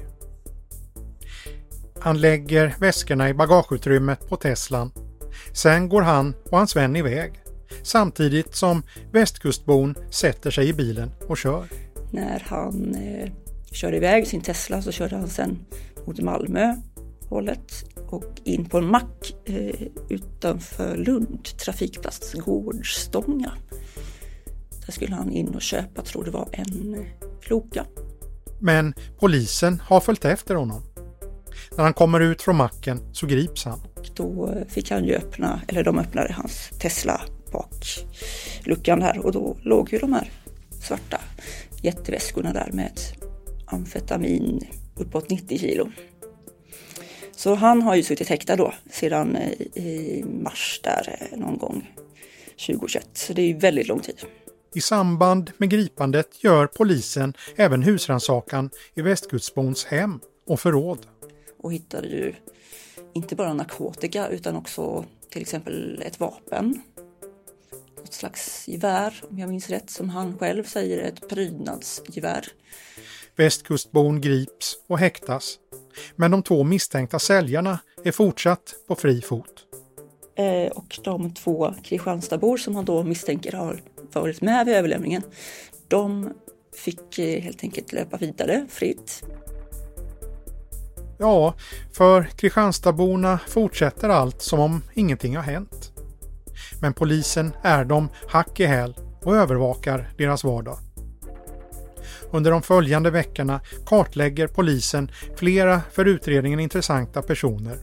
Han 2.00 2.20
lägger 2.20 2.74
väskorna 2.78 3.28
i 3.28 3.34
bagageutrymmet 3.34 4.28
på 4.28 4.36
Teslan. 4.36 4.92
Sen 5.52 5.88
går 5.88 6.02
han 6.02 6.34
och 6.50 6.58
hans 6.58 6.76
vän 6.76 6.96
iväg. 6.96 7.42
Samtidigt 7.82 8.54
som 8.54 8.82
västkustbon 9.12 9.94
sätter 10.10 10.50
sig 10.50 10.68
i 10.68 10.72
bilen 10.72 11.10
och 11.28 11.38
kör. 11.38 11.66
När 12.10 12.42
han 12.46 12.94
eh, 12.94 13.32
körde 13.72 13.96
iväg 13.96 14.26
sin 14.26 14.40
Tesla 14.40 14.82
så 14.82 14.92
körde 14.92 15.16
han 15.16 15.28
sen 15.28 15.58
mot 16.06 16.20
Malmö 16.20 16.74
hållet 17.28 17.84
och 18.08 18.40
in 18.44 18.64
på 18.64 18.78
en 18.78 18.90
mack 18.90 19.34
eh, 19.44 19.88
utanför 20.08 20.96
Lund, 20.96 21.44
trafikplats 21.44 22.32
Gårdstånga. 22.32 23.52
Där 24.86 24.92
skulle 24.92 25.14
han 25.14 25.32
in 25.32 25.54
och 25.54 25.62
köpa, 25.62 26.02
tror 26.02 26.24
det 26.24 26.30
var 26.30 26.48
en 26.52 26.94
eh, 26.94 27.06
Loka. 27.50 27.86
Men 28.60 28.94
polisen 29.18 29.82
har 29.84 30.00
följt 30.00 30.24
efter 30.24 30.54
honom. 30.54 30.82
När 31.76 31.84
han 31.84 31.94
kommer 31.94 32.20
ut 32.20 32.42
från 32.42 32.56
macken 32.56 33.00
så 33.12 33.26
grips 33.26 33.64
han. 33.64 33.80
Då 34.14 34.52
eh, 34.52 34.66
fick 34.68 34.90
han 34.90 35.04
ju 35.04 35.14
öppna, 35.14 35.60
eller 35.68 35.84
de 35.84 35.98
öppnade 35.98 36.32
hans 36.32 36.70
Tesla 36.78 37.20
bakluckan 37.52 39.00
där 39.00 39.18
och 39.18 39.32
då 39.32 39.56
låg 39.62 39.92
ju 39.92 39.98
de 39.98 40.12
här 40.12 40.30
svarta 40.82 41.20
jätteväskorna 41.82 42.52
där 42.52 42.70
med 42.72 43.00
amfetamin 43.66 44.66
uppåt 44.94 45.30
90 45.30 45.58
kilo. 45.58 45.90
Så 47.36 47.54
han 47.54 47.82
har 47.82 47.94
ju 47.94 48.02
suttit 48.02 48.28
häktad 48.28 48.56
då 48.56 48.74
sedan 48.90 49.36
eh, 49.36 49.82
i 49.82 50.24
mars 50.42 50.80
där 50.82 51.28
eh, 51.32 51.38
någon 51.38 51.58
gång 51.58 51.90
2021. 52.66 53.08
Så 53.12 53.32
det 53.32 53.42
är 53.42 53.46
ju 53.46 53.58
väldigt 53.58 53.88
lång 53.88 54.00
tid. 54.00 54.16
I 54.74 54.80
samband 54.80 55.52
med 55.56 55.70
gripandet 55.70 56.44
gör 56.44 56.66
polisen 56.66 57.34
även 57.56 57.82
husrannsakan 57.82 58.70
i 58.94 59.02
Västkustbons 59.02 59.84
hem 59.84 60.20
och 60.46 60.60
förråd. 60.60 61.06
Och 61.62 61.72
hittade 61.72 62.08
ju 62.08 62.34
inte 63.14 63.36
bara 63.36 63.54
narkotika 63.54 64.28
utan 64.28 64.56
också 64.56 65.04
till 65.30 65.42
exempel 65.42 66.02
ett 66.06 66.20
vapen. 66.20 66.82
Något 68.06 68.14
slags 68.14 68.68
gevär 68.68 69.14
om 69.30 69.38
jag 69.38 69.48
minns 69.48 69.70
rätt 69.70 69.90
som 69.90 70.10
han 70.10 70.38
själv 70.38 70.64
säger 70.64 71.02
ett 71.02 71.28
prydnadsgevär. 71.28 72.44
Västkustbon 73.36 74.20
grips 74.20 74.76
och 74.86 74.98
häktas. 74.98 75.58
Men 76.16 76.30
de 76.30 76.42
två 76.42 76.64
misstänkta 76.64 77.18
säljarna 77.18 77.78
är 78.04 78.12
fortsatt 78.12 78.74
på 78.88 78.94
fri 78.94 79.22
fot. 79.22 79.64
Eh, 80.36 80.72
och 80.72 80.98
de 81.04 81.34
två 81.34 81.74
Kristianstadsbor 81.84 82.56
som 82.56 82.76
han 82.76 82.84
då 82.84 83.02
misstänker 83.02 83.52
har 83.52 83.82
varit 84.12 84.40
med 84.40 84.66
vid 84.66 84.74
överlämningen, 84.74 85.22
de 85.88 86.32
fick 86.74 87.18
eh, 87.18 87.42
helt 87.42 87.62
enkelt 87.62 87.92
löpa 87.92 88.16
vidare 88.16 88.66
fritt. 88.68 89.24
Ja, 91.18 91.54
för 91.92 92.22
Kristianstadsborna 92.22 93.40
fortsätter 93.48 94.08
allt 94.08 94.42
som 94.42 94.60
om 94.60 94.82
ingenting 94.94 95.36
har 95.36 95.42
hänt. 95.42 95.95
Men 96.80 96.92
polisen 96.92 97.52
är 97.62 97.84
dem 97.84 98.08
hack 98.28 98.60
i 98.60 98.66
häl 98.66 98.94
och 99.22 99.36
övervakar 99.36 100.08
deras 100.18 100.44
vardag. 100.44 100.78
Under 102.30 102.50
de 102.50 102.62
följande 102.62 103.10
veckorna 103.10 103.60
kartlägger 103.86 104.46
polisen 104.46 105.10
flera 105.36 105.80
för 105.92 106.04
utredningen 106.04 106.60
intressanta 106.60 107.22
personer. 107.22 107.76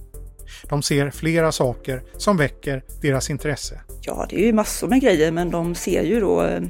De 0.70 0.82
ser 0.82 1.10
flera 1.10 1.52
saker 1.52 2.02
som 2.18 2.38
väcker 2.38 2.84
deras 3.02 3.30
intresse. 3.30 3.82
Ja, 4.02 4.26
det 4.30 4.42
är 4.42 4.46
ju 4.46 4.54
massor 4.54 4.88
med 4.88 5.02
grejer 5.02 5.32
men 5.32 5.52
de 5.52 5.76
ser 5.76 6.04
ju 6.04 6.20
då 6.20 6.44
eh, 6.44 6.64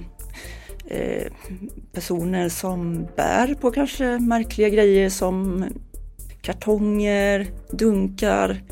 eh 0.88 1.32
personer 1.94 2.50
som 2.50 3.08
bär 3.16 3.54
på 3.54 3.72
kanske 3.72 4.20
märkliga 4.20 4.70
grejer 4.70 5.10
som 5.10 5.66
kartonger, 6.42 7.48
dunkar 7.72 8.64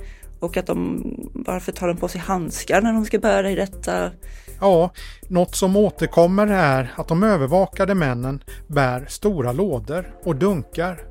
och 0.41 0.58
att 0.58 0.65
de, 0.65 1.04
varför 1.34 1.71
tar 1.71 1.88
de 1.88 1.97
på 1.97 2.08
sig 2.08 2.21
handskar 2.21 2.82
när 2.82 2.93
de 2.93 3.06
ska 3.06 3.19
bära 3.19 3.51
i 3.51 3.56
detta? 3.56 4.12
Ja, 4.60 4.91
något 5.27 5.56
som 5.56 5.75
återkommer 5.75 6.47
är 6.47 6.93
att 6.97 7.08
de 7.08 7.23
övervakade 7.23 7.95
männen 7.95 8.43
bär 8.67 9.06
stora 9.10 9.51
lådor 9.51 10.15
och 10.23 10.36
dunkar. 10.36 11.04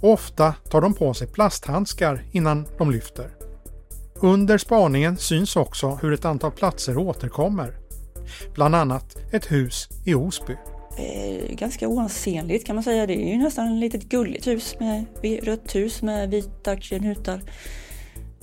Och 0.00 0.12
ofta 0.12 0.54
tar 0.70 0.80
de 0.80 0.94
på 0.94 1.14
sig 1.14 1.26
plasthandskar 1.26 2.24
innan 2.32 2.66
de 2.78 2.90
lyfter. 2.90 3.30
Under 4.14 4.58
spaningen 4.58 5.16
syns 5.16 5.56
också 5.56 5.98
hur 6.02 6.12
ett 6.12 6.24
antal 6.24 6.52
platser 6.52 6.98
återkommer. 6.98 7.74
Bland 8.54 8.74
annat 8.74 9.16
ett 9.32 9.52
hus 9.52 9.88
i 10.04 10.14
Osby. 10.14 10.56
Eh, 10.98 11.54
ganska 11.56 11.88
oansenligt 11.88 12.66
kan 12.66 12.76
man 12.76 12.82
säga. 12.84 13.06
Det 13.06 13.14
är 13.14 13.32
ju 13.32 13.38
nästan 13.38 13.72
ett 13.72 13.80
litet 13.80 14.08
gulligt 14.08 14.46
hus 14.46 14.76
med 14.80 15.04
rött 15.42 15.74
hus 15.74 16.02
med 16.02 16.30
vita 16.30 16.76
knutar. 16.76 17.42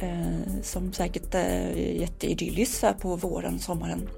Eh, 0.02 0.62
som 0.62 0.94
säkert 0.94 1.36
är 1.36 1.72
jätteidylliskt 1.76 3.00
på 3.00 3.16
våren, 3.16 3.60
sommaren. 3.60 4.10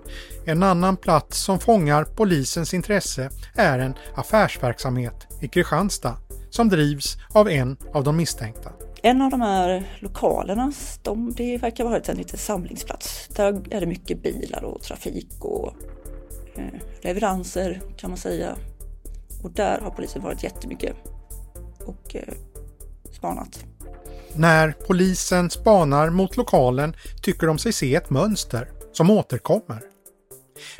En 0.46 0.64
annan 0.64 0.98
plats 0.98 1.38
som 1.38 1.60
fångar 1.60 2.04
polisens 2.04 2.74
intresse 2.74 3.30
är 3.56 3.80
en 3.80 3.94
affärsverksamhet 4.16 5.28
i 5.42 5.48
Kristianstad 5.48 6.18
som 6.50 6.70
drivs 6.70 7.18
av 7.34 7.50
en 7.50 7.78
av 7.94 8.04
de 8.04 8.18
misstänkta. 8.18 8.72
En 9.02 9.22
av 9.22 9.32
de 9.32 9.42
här 9.42 9.84
lokalerna, 10.00 10.72
de, 11.02 11.34
det 11.34 11.58
verkar 11.58 11.84
vara 11.84 12.00
en 12.00 12.18
liten 12.18 12.40
samlingsplats. 12.40 13.28
Där 13.36 13.74
är 13.74 13.80
det 13.80 13.88
mycket 13.88 14.24
bilar 14.24 14.64
och 14.64 14.82
trafik 14.82 15.36
och 15.40 15.74
eh, 16.56 16.82
leveranser 17.02 17.82
kan 17.98 18.10
man 18.10 18.18
säga. 18.18 18.56
Och 19.44 19.52
där 19.52 19.80
har 19.82 19.90
polisen 19.90 20.22
varit 20.24 20.44
jättemycket 20.44 20.96
och 21.86 22.16
eh, 22.16 22.34
spanat. 23.12 23.66
När 24.36 24.76
polisen 24.88 25.50
spanar 25.50 26.10
mot 26.10 26.38
lokalen 26.38 26.96
tycker 27.22 27.48
de 27.48 27.58
sig 27.58 27.74
se 27.74 27.96
ett 27.96 28.10
mönster 28.10 28.70
som 28.92 29.10
återkommer. 29.10 29.82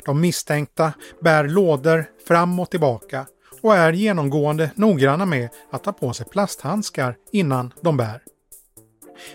De 0.04 0.20
misstänkta 0.20 0.92
bär 1.20 1.48
lådor 1.48 2.04
fram 2.28 2.60
och 2.60 2.70
tillbaka 2.70 3.26
och 3.62 3.74
är 3.74 3.92
genomgående 3.92 4.70
noggranna 4.74 5.26
med 5.26 5.48
att 5.70 5.84
ta 5.84 5.92
på 5.92 6.12
sig 6.12 6.26
plasthandskar 6.26 7.16
innan 7.32 7.72
de 7.80 7.96
bär. 7.96 8.22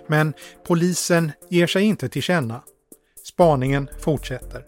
Men 0.08 0.34
polisen 0.68 1.32
ger 1.50 1.68
sig 1.68 1.84
inte 1.84 2.10
till 2.10 2.24
känna. 2.24 2.62
Spaningen 3.24 3.90
fortsätter. 4.00 4.66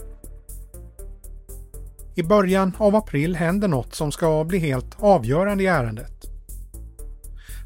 I 2.16 2.24
början 2.24 2.76
av 2.78 2.96
april 2.96 3.36
händer 3.36 3.68
något 3.68 3.96
som 3.96 4.12
ska 4.12 4.44
bli 4.44 4.58
helt 4.58 4.96
avgörande 5.00 5.64
i 5.64 5.68
ärendet. 5.68 6.31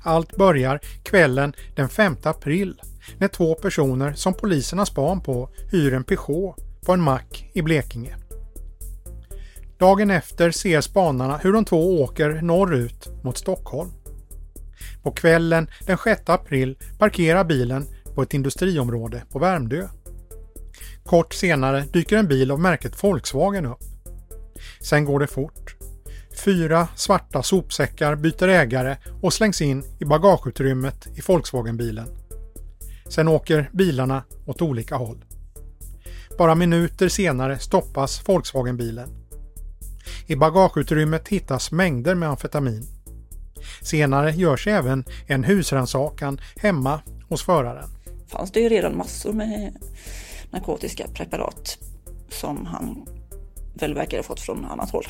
Allt 0.06 0.36
börjar 0.36 0.80
kvällen 1.04 1.54
den 1.76 1.90
5 1.90 2.18
april 2.24 2.82
när 3.18 3.28
två 3.28 3.56
personer 3.56 4.14
som 4.14 4.34
polisen 4.34 4.80
har 4.80 4.86
span 4.86 5.22
på 5.22 5.50
hyr 5.72 5.94
en 5.94 6.04
Peugeot 6.04 6.56
på 6.86 6.94
en 6.94 7.02
mack 7.02 7.50
i 7.54 7.62
Blekinge. 7.62 8.16
Dagen 9.80 10.12
efter 10.12 10.52
ser 10.52 10.82
spanarna 10.82 11.38
hur 11.38 11.54
de 11.54 11.66
två 11.66 12.02
åker 12.04 12.42
norrut 12.42 13.24
mot 13.24 13.38
Stockholm. 13.38 13.92
På 15.04 15.12
kvällen 15.12 15.68
den 15.86 15.98
6 15.98 16.22
april 16.26 16.78
parkerar 17.00 17.44
bilen 17.44 17.86
på 18.16 18.22
ett 18.22 18.34
industriområde 18.34 19.24
på 19.32 19.40
Värmdö. 19.40 19.88
Kort 21.06 21.34
senare 21.34 21.84
dyker 21.94 22.18
en 22.18 22.28
bil 22.28 22.52
av 22.52 22.60
märket 22.60 23.04
Volkswagen 23.04 23.66
upp. 23.66 23.84
Sen 24.82 25.06
går 25.06 25.20
det 25.20 25.28
fort. 25.28 25.75
Fyra 26.38 26.88
svarta 26.96 27.44
sopsäckar 27.44 28.16
byter 28.16 28.48
ägare 28.48 28.98
och 29.22 29.34
slängs 29.34 29.62
in 29.62 29.84
i 30.00 30.06
bagageutrymmet 30.06 31.08
i 31.18 31.22
Volkswagenbilen. 31.28 32.08
Sen 33.10 33.28
åker 33.28 33.70
bilarna 33.74 34.24
åt 34.46 34.62
olika 34.62 34.96
håll. 34.96 35.26
Bara 36.38 36.56
minuter 36.56 37.10
senare 37.10 37.60
stoppas 37.60 38.28
Volkswagenbilen. 38.28 39.10
I 40.28 40.36
bagageutrymmet 40.36 41.28
hittas 41.28 41.72
mängder 41.72 42.16
med 42.16 42.30
amfetamin. 42.30 42.84
Senare 43.82 44.32
görs 44.32 44.68
även 44.68 45.04
en 45.28 45.44
husrannsakan 45.44 46.40
hemma 46.56 47.02
hos 47.30 47.44
föraren. 47.44 47.90
fanns 48.28 48.52
det 48.52 48.60
ju 48.60 48.70
redan 48.70 48.98
massor 48.98 49.34
med 49.34 49.76
narkotiska 50.52 51.08
preparat 51.14 51.78
som 52.30 52.66
han 52.66 53.06
väl 53.74 53.94
verkar 53.94 54.18
ha 54.18 54.24
fått 54.24 54.40
från 54.40 54.66
annat 54.66 54.92
håll. 54.92 55.06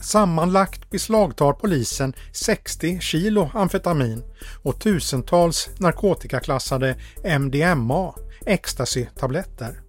Sammanlagt 0.00 0.90
beslagtar 0.90 1.52
polisen 1.52 2.14
60 2.32 3.00
kilo 3.00 3.50
amfetamin 3.54 4.22
och 4.62 4.80
tusentals 4.80 5.68
narkotikaklassade 5.78 6.96
MDMA, 7.38 8.14
ecstasy-tabletter. 8.46 9.80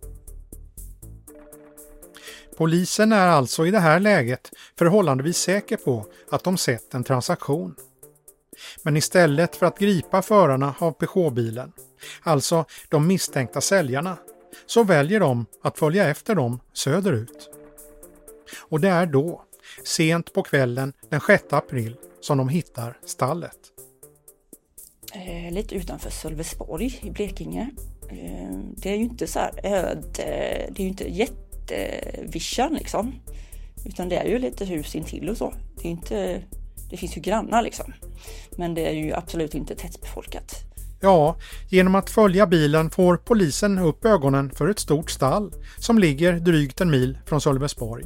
Polisen 2.58 3.12
är 3.12 3.28
alltså 3.28 3.68
i 3.68 3.72
det 3.72 3.80
här 3.80 4.00
läget 4.00 4.50
förhållandevis 4.78 5.38
säker 5.38 5.78
på 5.78 6.06
att 6.32 6.44
de 6.44 6.58
sett 6.58 6.94
en 6.94 7.04
transaktion. 7.04 7.76
Men 8.84 8.98
istället 8.98 9.56
för 9.56 9.66
att 9.66 9.80
gripa 9.80 10.22
förarna 10.22 10.76
av 10.80 10.92
Peugeot-bilen, 10.92 11.72
alltså 12.24 12.66
de 12.90 13.08
misstänkta 13.08 13.62
säljarna, 13.62 14.18
så 14.66 14.84
väljer 14.84 15.20
de 15.20 15.46
att 15.64 15.80
följa 15.80 16.10
efter 16.10 16.36
dem 16.36 16.60
söderut. 16.74 17.50
Och 18.60 18.80
det 18.80 18.90
är 18.90 19.06
då, 19.06 19.46
sent 19.84 20.34
på 20.34 20.44
kvällen 20.44 20.94
den 21.10 21.22
6 21.22 21.44
april, 21.50 21.96
som 22.22 22.38
de 22.38 22.50
hittar 22.50 22.98
stallet. 23.06 23.58
Eh, 25.14 25.54
lite 25.54 25.76
utanför 25.76 26.10
Sölvesborg 26.10 27.00
i 27.02 27.10
Blekinge. 27.10 27.70
Eh, 28.10 28.58
det 28.78 28.90
är 28.90 28.96
ju 28.96 29.04
inte 29.04 29.28
så 29.28 29.40
här 29.40 29.66
öde, 29.66 30.02
det 30.72 30.82
är 30.82 30.84
ju 30.84 30.88
inte 30.88 31.10
jättevischan 31.10 32.74
liksom. 32.74 33.14
Utan 33.86 34.10
det 34.10 34.16
är 34.16 34.26
ju 34.26 34.40
lite 34.40 34.66
hus 34.66 34.96
intill 34.96 35.30
och 35.30 35.38
så. 35.38 35.54
Det, 35.82 35.88
är 35.88 35.92
inte, 35.92 36.44
det 36.90 36.98
finns 36.98 37.18
ju 37.18 37.22
grannar 37.22 37.62
liksom. 37.62 37.94
Men 38.58 38.74
det 38.74 38.88
är 38.88 38.94
ju 38.94 39.14
absolut 39.14 39.56
inte 39.56 39.76
tättbefolkat. 39.76 40.56
Ja, 41.02 41.36
genom 41.70 41.96
att 41.96 42.10
följa 42.10 42.48
bilen 42.48 42.90
får 42.90 43.18
polisen 43.18 43.80
upp 43.80 44.06
ögonen 44.06 44.52
för 44.52 44.70
ett 44.70 44.80
stort 44.80 45.12
stall 45.12 45.52
som 45.78 46.00
ligger 46.00 46.34
drygt 46.34 46.82
en 46.82 46.92
mil 46.92 47.18
från 47.26 47.42
Sölvesborg. 47.42 48.06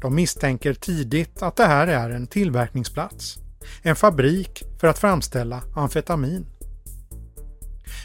De 0.00 0.14
misstänker 0.14 0.74
tidigt 0.74 1.42
att 1.42 1.56
det 1.56 1.66
här 1.66 1.86
är 1.86 2.10
en 2.10 2.26
tillverkningsplats. 2.26 3.38
En 3.82 3.96
fabrik 3.96 4.62
för 4.80 4.86
att 4.86 4.98
framställa 4.98 5.62
amfetamin. 5.76 6.46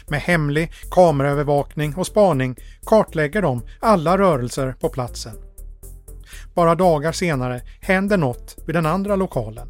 Med 0.08 0.20
hemlig 0.20 0.72
kameraövervakning 0.90 1.94
och 1.94 2.06
spaning 2.06 2.56
kartlägger 2.86 3.42
de 3.42 3.62
alla 3.80 4.18
rörelser 4.18 4.72
på 4.80 4.88
platsen. 4.88 5.34
Bara 6.54 6.74
dagar 6.74 7.12
senare 7.12 7.62
händer 7.80 8.16
något 8.16 8.56
vid 8.66 8.74
den 8.74 8.86
andra 8.86 9.16
lokalen. 9.16 9.68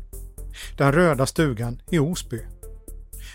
Den 0.77 0.93
röda 0.93 1.27
stugan 1.27 1.83
i 1.91 1.99
Osby. 1.99 2.41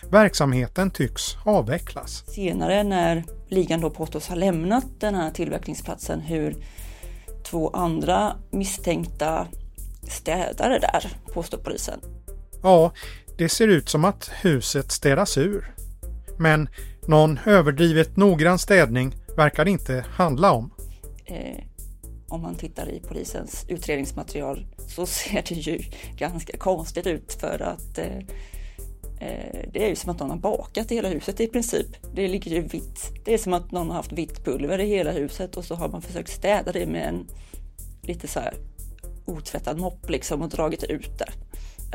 Verksamheten 0.10 0.91
tycks 0.91 1.38
avvecklas. 1.45 2.23
Senare 2.27 2.84
när 2.84 3.23
ligan 3.49 3.82
då 3.82 3.89
påstås 3.89 4.27
ha 4.27 4.36
lämnat 4.36 4.86
den 4.99 5.15
här 5.15 5.32
tillverkningsplatsen 5.32 6.19
hur 6.19 6.56
två 7.43 7.69
andra 7.69 8.36
misstänkta 8.49 9.47
städare 10.10 10.80
där, 10.80 11.10
påstår 11.34 11.58
polisen. 11.58 11.99
Ja, 12.63 12.91
det 13.38 13.49
ser 13.49 13.67
ut 13.67 13.89
som 13.89 14.06
att 14.06 14.32
huset 14.41 14.91
städas 14.91 15.38
ur. 15.38 15.75
Men 16.38 16.69
någon 17.08 17.39
överdrivet 17.45 18.17
noggrann 18.17 18.60
städning 18.60 19.15
verkar 19.36 19.65
det 19.65 19.71
inte 19.71 20.06
handla 20.10 20.51
om. 20.51 20.73
Eh, 21.25 21.63
om 22.27 22.41
man 22.41 22.56
tittar 22.56 22.89
i 22.89 22.99
polisens 22.99 23.65
utredningsmaterial 23.67 24.65
så 24.88 25.06
ser 25.06 25.43
det 25.47 25.56
ju 25.56 25.84
ganska 26.17 26.58
konstigt 26.58 27.08
ut 27.08 27.38
för 27.39 27.62
att 27.62 27.97
eh, 27.97 28.19
Eh, 29.21 29.69
det 29.73 29.86
är 29.86 29.89
ju 29.89 29.95
som 29.95 30.12
att 30.12 30.19
någon 30.19 30.29
har 30.29 30.38
bakat 30.38 30.91
i 30.91 30.95
hela 30.95 31.10
huset 31.10 31.39
i 31.39 31.47
princip. 31.47 31.88
Det 32.13 32.27
ligger 32.27 32.51
ju 32.51 32.62
vitt. 32.62 33.12
Det 33.25 33.34
är 33.34 33.38
som 33.38 33.53
att 33.53 33.71
någon 33.71 33.88
har 33.88 33.95
haft 33.95 34.12
vitt 34.12 34.45
pulver 34.45 34.79
i 34.79 34.86
hela 34.86 35.12
huset 35.12 35.57
och 35.57 35.65
så 35.65 35.75
har 35.75 35.89
man 35.89 36.01
försökt 36.01 36.29
städa 36.29 36.71
det 36.71 36.86
med 36.86 37.07
en 37.07 37.27
lite 38.01 38.27
så 38.27 38.39
här 38.39 38.53
otvättad 39.25 39.77
mopp 39.77 40.10
liksom 40.10 40.41
och 40.41 40.49
dragit 40.49 40.84
ut 40.84 41.19
det 41.19 41.31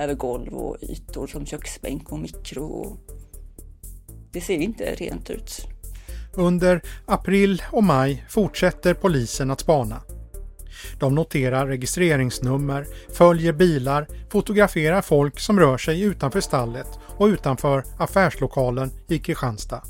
över 0.02 0.14
golv 0.14 0.54
och 0.54 0.76
ytor 0.82 1.26
som 1.26 1.46
köksbänk 1.46 2.12
och 2.12 2.18
mikro. 2.18 2.96
Det 4.32 4.40
ser 4.40 4.58
inte 4.58 4.94
rent 4.94 5.30
ut. 5.30 5.66
Under 6.34 6.82
april 7.06 7.62
och 7.72 7.84
maj 7.84 8.24
fortsätter 8.28 8.94
polisen 8.94 9.50
att 9.50 9.60
spana. 9.60 10.02
De 10.98 11.14
noterar 11.14 11.66
registreringsnummer, 11.66 12.86
följer 13.12 13.52
bilar, 13.52 14.08
fotograferar 14.30 15.02
folk 15.02 15.40
som 15.40 15.60
rör 15.60 15.78
sig 15.78 16.02
utanför 16.02 16.40
stallet 16.40 16.88
och 17.16 17.26
utanför 17.26 17.84
affärslokalen 17.98 18.90
i 19.08 19.18
Kristianstad. 19.18 19.82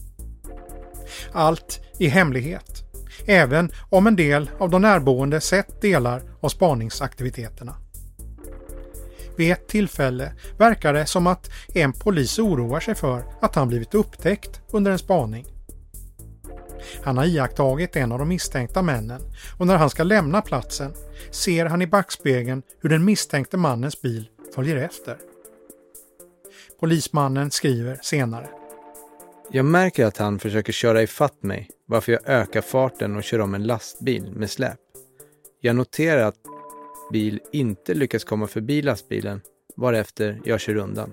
Allt 1.33 1.81
i 1.99 2.09
hemlighet, 2.09 2.83
även 3.27 3.71
om 3.91 4.07
en 4.07 4.17
del 4.17 4.51
av 4.59 4.71
de 4.71 4.83
närboende 4.83 5.41
sett 5.41 5.81
delar 5.81 6.23
av 6.41 6.49
spaningsaktiviteterna. 6.49 7.77
Vid 9.37 9.53
ett 9.53 9.69
tillfälle 9.69 10.33
verkar 10.59 10.93
det 10.93 11.07
som 11.07 11.27
att 11.27 11.51
en 11.75 11.93
polis 11.93 12.39
oroar 12.39 12.81
sig 12.81 12.95
för 12.95 13.23
att 13.41 13.55
han 13.55 13.69
blivit 13.69 13.95
upptäckt 13.95 14.61
under 14.73 14.91
en 14.91 14.99
spaning. 14.99 15.47
Han 17.03 17.17
har 17.17 17.25
iakttagit 17.25 17.97
en 17.97 18.13
av 18.13 18.19
de 18.19 18.29
misstänkta 18.29 18.83
männen 18.83 19.21
och 19.59 19.67
när 19.67 19.77
han 19.77 19.91
ska 19.91 20.03
lämna 20.03 20.43
platsen 20.43 20.93
ser 21.31 21.67
han 21.67 21.83
i 21.83 21.87
backspegeln 21.87 22.63
hur 22.81 22.89
den 22.89 23.05
misstänkte 23.05 23.57
mannens 23.57 24.03
bil 24.03 24.29
följer 24.55 24.77
efter. 24.77 25.17
Polismannen 26.81 27.51
skriver 27.51 27.99
senare. 28.03 28.49
Jag 29.51 29.65
märker 29.65 30.05
att 30.05 30.17
han 30.17 30.39
försöker 30.39 30.73
köra 30.73 31.03
ifatt 31.03 31.43
mig 31.43 31.71
varför 31.87 32.13
jag 32.13 32.29
ökar 32.29 32.61
farten 32.61 33.17
och 33.17 33.25
kör 33.25 33.41
om 33.41 33.55
en 33.55 33.67
lastbil 33.67 34.33
med 34.33 34.51
släp. 34.51 34.79
Jag 35.61 35.77
noterar 35.77 36.23
att 36.23 36.35
bil 37.13 37.41
inte 37.53 37.95
lyckas 37.95 38.25
komma 38.25 38.47
förbi 38.47 38.83
lastbilen 38.83 39.41
varefter 39.77 40.41
jag 40.45 40.61
kör 40.61 40.77
undan. 40.77 41.13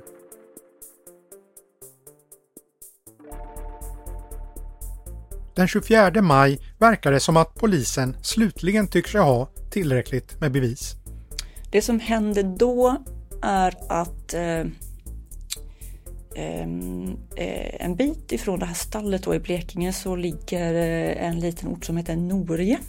Den 5.56 5.68
24 5.68 6.22
maj 6.22 6.60
verkar 6.80 7.12
det 7.12 7.20
som 7.20 7.38
att 7.38 7.56
polisen 7.56 8.18
slutligen 8.24 8.88
tycker 8.88 9.10
sig 9.10 9.22
ha 9.22 9.50
tillräckligt 9.72 10.40
med 10.40 10.52
bevis. 10.52 10.96
Det 11.72 11.82
som 11.82 12.00
händer 12.00 12.44
då 12.44 13.04
är 13.42 13.76
att 13.90 14.34
eh, 14.34 14.66
Ehm, 16.36 17.18
eh, 17.36 17.86
en 17.86 17.96
bit 17.96 18.32
ifrån 18.32 18.60
det 18.60 18.66
här 18.66 18.74
stallet 18.74 19.24
då 19.24 19.36
i 19.36 19.40
Blekinge 19.40 19.94
så 19.94 20.16
ligger 20.16 20.74
eh, 20.74 21.28
en 21.28 21.40
liten 21.40 21.70
ort 21.70 21.86
som 21.86 21.98
heter 21.98 22.16
Norge. 22.16 22.80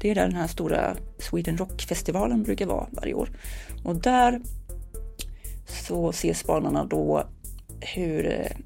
Det 0.00 0.10
är 0.10 0.14
där 0.14 0.22
den 0.22 0.36
här 0.36 0.46
stora 0.46 0.96
Sweden 1.18 1.56
Rock-festivalen 1.56 2.42
brukar 2.42 2.66
vara 2.66 2.86
varje 2.90 3.14
år. 3.14 3.30
Och 3.84 3.96
där 3.96 4.40
så 5.66 6.12
ser 6.12 6.34
spanarna 6.34 6.84
då 6.84 7.24
hur 7.80 8.26
eh, 8.26 8.56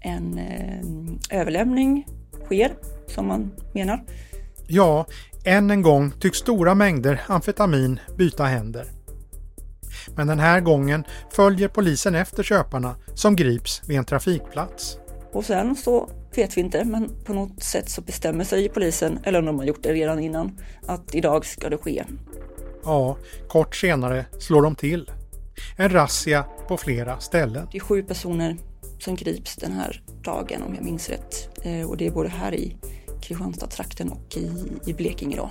en 0.00 0.38
eh, 0.38 1.40
överlämning 1.40 2.06
sker, 2.44 2.74
som 3.06 3.26
man 3.26 3.50
menar. 3.72 4.04
Ja, 4.66 5.06
än 5.44 5.70
en 5.70 5.82
gång 5.82 6.12
tycks 6.20 6.38
stora 6.38 6.74
mängder 6.74 7.20
amfetamin 7.26 8.00
byta 8.16 8.44
händer. 8.44 8.93
Men 10.16 10.26
den 10.26 10.38
här 10.38 10.60
gången 10.60 11.04
följer 11.32 11.68
polisen 11.68 12.14
efter 12.14 12.42
köparna 12.42 12.94
som 13.14 13.36
grips 13.36 13.82
vid 13.86 13.98
en 13.98 14.04
trafikplats. 14.04 14.98
Och 15.32 15.44
sen 15.44 15.76
så 15.76 16.08
vet 16.36 16.56
vi 16.56 16.60
inte, 16.60 16.84
men 16.84 17.10
på 17.24 17.34
något 17.34 17.62
sätt 17.62 17.90
så 17.90 18.00
bestämmer 18.00 18.44
sig 18.44 18.68
polisen, 18.68 19.18
eller 19.24 19.38
om 19.38 19.46
de 19.46 19.58
har 19.58 19.64
gjort 19.64 19.82
det 19.82 19.92
redan 19.92 20.20
innan, 20.20 20.58
att 20.86 21.14
idag 21.14 21.46
ska 21.46 21.68
det 21.68 21.78
ske. 21.78 22.04
Ja, 22.84 23.16
kort 23.48 23.76
senare 23.76 24.26
slår 24.38 24.62
de 24.62 24.74
till. 24.74 25.10
En 25.76 25.90
razzia 25.90 26.44
på 26.68 26.76
flera 26.76 27.18
ställen. 27.20 27.68
Det 27.72 27.78
är 27.78 27.80
sju 27.80 28.02
personer 28.02 28.56
som 28.98 29.14
grips 29.14 29.56
den 29.56 29.72
här 29.72 30.02
dagen 30.22 30.62
om 30.62 30.74
jag 30.74 30.84
minns 30.84 31.08
rätt. 31.08 31.58
Eh, 31.62 31.90
och 31.90 31.96
det 31.96 32.06
är 32.06 32.10
både 32.10 32.28
här 32.28 32.54
i 32.54 32.76
Kristianstad-trakten 33.22 34.08
och 34.08 34.36
i, 34.36 34.50
i 34.86 34.92
Blekinge 34.92 35.36
då. 35.36 35.50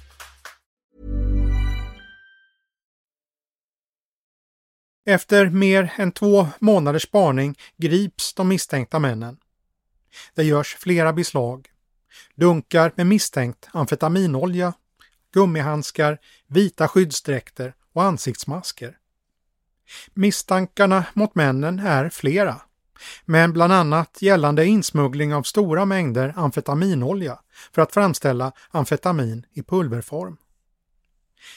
Efter 5.05 5.49
mer 5.49 5.93
än 5.97 6.11
två 6.11 6.47
månaders 6.59 7.03
spaning 7.03 7.55
grips 7.77 8.33
de 8.33 8.47
misstänkta 8.47 8.99
männen. 8.99 9.37
Det 10.35 10.43
görs 10.43 10.75
flera 10.75 11.13
beslag. 11.13 11.67
Dunkar 12.35 12.91
med 12.95 13.07
misstänkt 13.07 13.69
amfetaminolja, 13.71 14.73
gummihandskar, 15.33 16.19
vita 16.47 16.87
skyddsdräkter 16.87 17.73
och 17.93 18.03
ansiktsmasker. 18.03 18.97
Misstankarna 20.13 21.05
mot 21.13 21.35
männen 21.35 21.79
är 21.79 22.09
flera. 22.09 22.61
Men 23.25 23.53
bland 23.53 23.73
annat 23.73 24.21
gällande 24.21 24.65
insmuggling 24.65 25.33
av 25.33 25.43
stora 25.43 25.85
mängder 25.85 26.33
amfetaminolja 26.35 27.39
för 27.71 27.81
att 27.81 27.93
framställa 27.93 28.51
amfetamin 28.69 29.45
i 29.53 29.63
pulverform. 29.63 30.37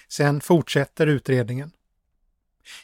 Sen 0.09 0.41
fortsätter 0.41 1.07
utredningen. 1.07 1.71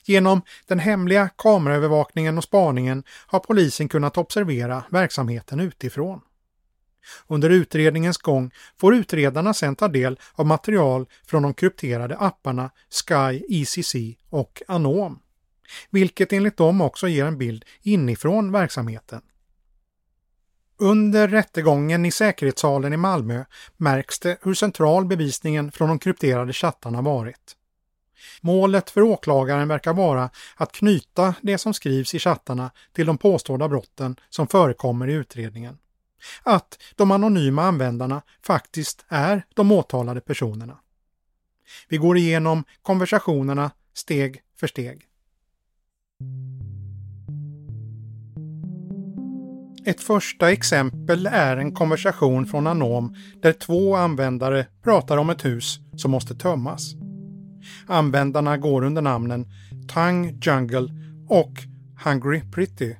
Genom 0.04 0.42
den 0.66 0.78
hemliga 0.78 1.28
kameraövervakningen 1.28 2.38
och 2.38 2.44
spaningen 2.44 3.04
har 3.26 3.40
polisen 3.40 3.88
kunnat 3.88 4.18
observera 4.18 4.84
verksamheten 4.90 5.60
utifrån. 5.60 6.20
Under 7.26 7.50
utredningens 7.50 8.18
gång 8.18 8.50
får 8.80 8.94
utredarna 8.94 9.54
sedan 9.54 9.76
ta 9.76 9.88
del 9.88 10.18
av 10.32 10.46
material 10.46 11.06
från 11.26 11.42
de 11.42 11.54
krypterade 11.54 12.16
apparna 12.16 12.70
Sky 12.90 13.42
ECC 13.48 13.94
och 14.30 14.62
Anom, 14.68 15.18
vilket 15.90 16.32
enligt 16.32 16.56
dem 16.56 16.80
också 16.80 17.08
ger 17.08 17.24
en 17.24 17.38
bild 17.38 17.64
inifrån 17.82 18.52
verksamheten. 18.52 19.22
Under 20.78 21.28
rättegången 21.28 22.06
i 22.06 22.10
säkerhetssalen 22.10 22.92
i 22.92 22.96
Malmö 22.96 23.44
märks 23.76 24.18
det 24.18 24.38
hur 24.42 24.54
central 24.54 25.04
bevisningen 25.04 25.72
från 25.72 25.88
de 25.88 25.98
krypterade 25.98 26.52
chattarna 26.52 27.02
varit. 27.02 27.56
Målet 28.40 28.90
för 28.90 29.02
åklagaren 29.02 29.68
verkar 29.68 29.92
vara 29.92 30.30
att 30.56 30.72
knyta 30.72 31.34
det 31.42 31.58
som 31.58 31.74
skrivs 31.74 32.14
i 32.14 32.18
chattarna 32.18 32.70
till 32.92 33.06
de 33.06 33.18
påstådda 33.18 33.68
brotten 33.68 34.16
som 34.30 34.46
förekommer 34.46 35.08
i 35.08 35.12
utredningen. 35.12 35.78
Att 36.42 36.82
de 36.96 37.10
anonyma 37.10 37.62
användarna 37.62 38.22
faktiskt 38.42 39.04
är 39.08 39.46
de 39.54 39.72
åtalade 39.72 40.20
personerna. 40.20 40.78
Vi 41.88 41.96
går 41.96 42.16
igenom 42.16 42.64
konversationerna 42.82 43.70
steg 43.94 44.42
för 44.56 44.66
steg. 44.66 45.06
Ett 49.84 50.00
första 50.00 50.52
exempel 50.52 51.26
är 51.26 51.56
en 51.56 51.74
konversation 51.74 52.46
från 52.46 52.66
Anom 52.66 53.14
där 53.42 53.52
två 53.52 53.96
användare 53.96 54.66
pratar 54.82 55.16
om 55.16 55.30
ett 55.30 55.44
hus 55.44 55.78
som 55.96 56.10
måste 56.10 56.34
tömmas. 56.34 56.99
Användarna 57.86 58.56
går 58.56 58.84
under 58.84 59.02
namnen 59.02 59.46
Tang 59.88 60.38
Jungle 60.42 60.88
och 61.28 61.52
Hungry 62.04 62.42
Pretty. 62.52 62.94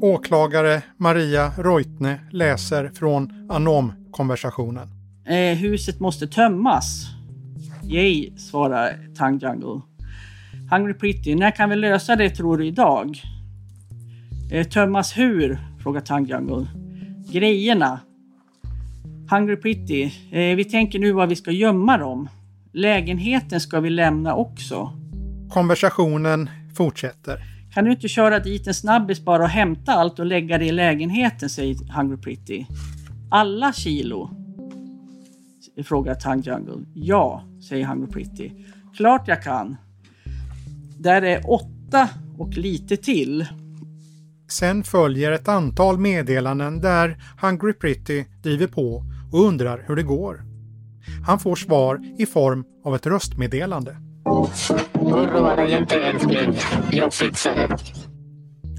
Åklagare 0.00 0.82
Maria 0.96 1.52
Reutne 1.58 2.20
läser 2.30 2.90
från 2.94 3.50
Anom-konversationen. 3.50 4.88
Eh, 5.26 5.58
huset 5.58 6.00
måste 6.00 6.26
tömmas. 6.26 7.06
Yay, 7.84 8.36
svarar 8.36 9.14
Tang 9.16 9.38
Jungle. 9.38 9.80
Hungry 10.70 10.94
Pretty, 10.94 11.34
när 11.34 11.50
kan 11.50 11.70
vi 11.70 11.76
lösa 11.76 12.16
det 12.16 12.30
tror 12.30 12.58
du 12.58 12.66
idag? 12.66 13.22
Eh, 14.52 14.66
tömmas 14.66 15.18
hur? 15.18 15.58
frågar 15.82 16.00
Tang 16.00 16.26
Jungle. 16.26 16.66
Grejerna. 17.32 18.00
Hungry 19.32 19.56
Pretty, 19.56 20.02
eh, 20.30 20.56
vi 20.56 20.64
tänker 20.64 20.98
nu 20.98 21.12
var 21.12 21.26
vi 21.26 21.36
ska 21.36 21.50
gömma 21.50 21.98
dem. 21.98 22.28
Lägenheten 22.72 23.60
ska 23.60 23.80
vi 23.80 23.90
lämna 23.90 24.34
också. 24.34 24.92
Konversationen 25.50 26.50
fortsätter. 26.74 27.38
Kan 27.74 27.84
du 27.84 27.90
inte 27.92 28.08
köra 28.08 28.38
dit 28.38 28.66
en 28.66 28.74
snabbis 28.74 29.24
bara 29.24 29.42
och 29.42 29.48
hämta 29.48 29.92
allt 29.92 30.18
och 30.18 30.26
lägga 30.26 30.58
det 30.58 30.64
i 30.64 30.72
lägenheten, 30.72 31.48
säger 31.48 31.92
Hungry 31.96 32.16
Pretty. 32.16 32.64
Alla 33.30 33.72
kilo? 33.72 34.30
Frågar 35.84 36.14
Tang 36.14 36.40
Jungle. 36.40 36.84
Ja, 36.94 37.44
säger 37.68 37.86
Hungry 37.86 38.06
Pretty. 38.06 38.50
Klart 38.96 39.28
jag 39.28 39.42
kan. 39.42 39.76
Där 40.98 41.22
är 41.22 41.50
åtta 41.50 42.08
och 42.38 42.56
lite 42.56 42.96
till. 42.96 43.46
Sen 44.48 44.84
följer 44.84 45.32
ett 45.32 45.48
antal 45.48 45.98
meddelanden 45.98 46.80
där 46.80 47.16
Hungry 47.40 47.72
Pretty 47.72 48.24
driver 48.42 48.66
på 48.66 49.11
och 49.32 49.40
undrar 49.40 49.84
hur 49.86 49.96
det 49.96 50.02
går. 50.02 50.42
Han 51.26 51.38
får 51.38 51.56
svar 51.56 52.00
i 52.18 52.26
form 52.26 52.64
av 52.84 52.94
ett 52.94 53.06
röstmeddelande. 53.06 53.96
Oroa 54.94 55.56
dig 55.56 55.78
inte 55.78 55.94
älskling, 55.94 56.54
jag 56.90 57.14
fixar 57.14 57.54
det. 57.54 57.76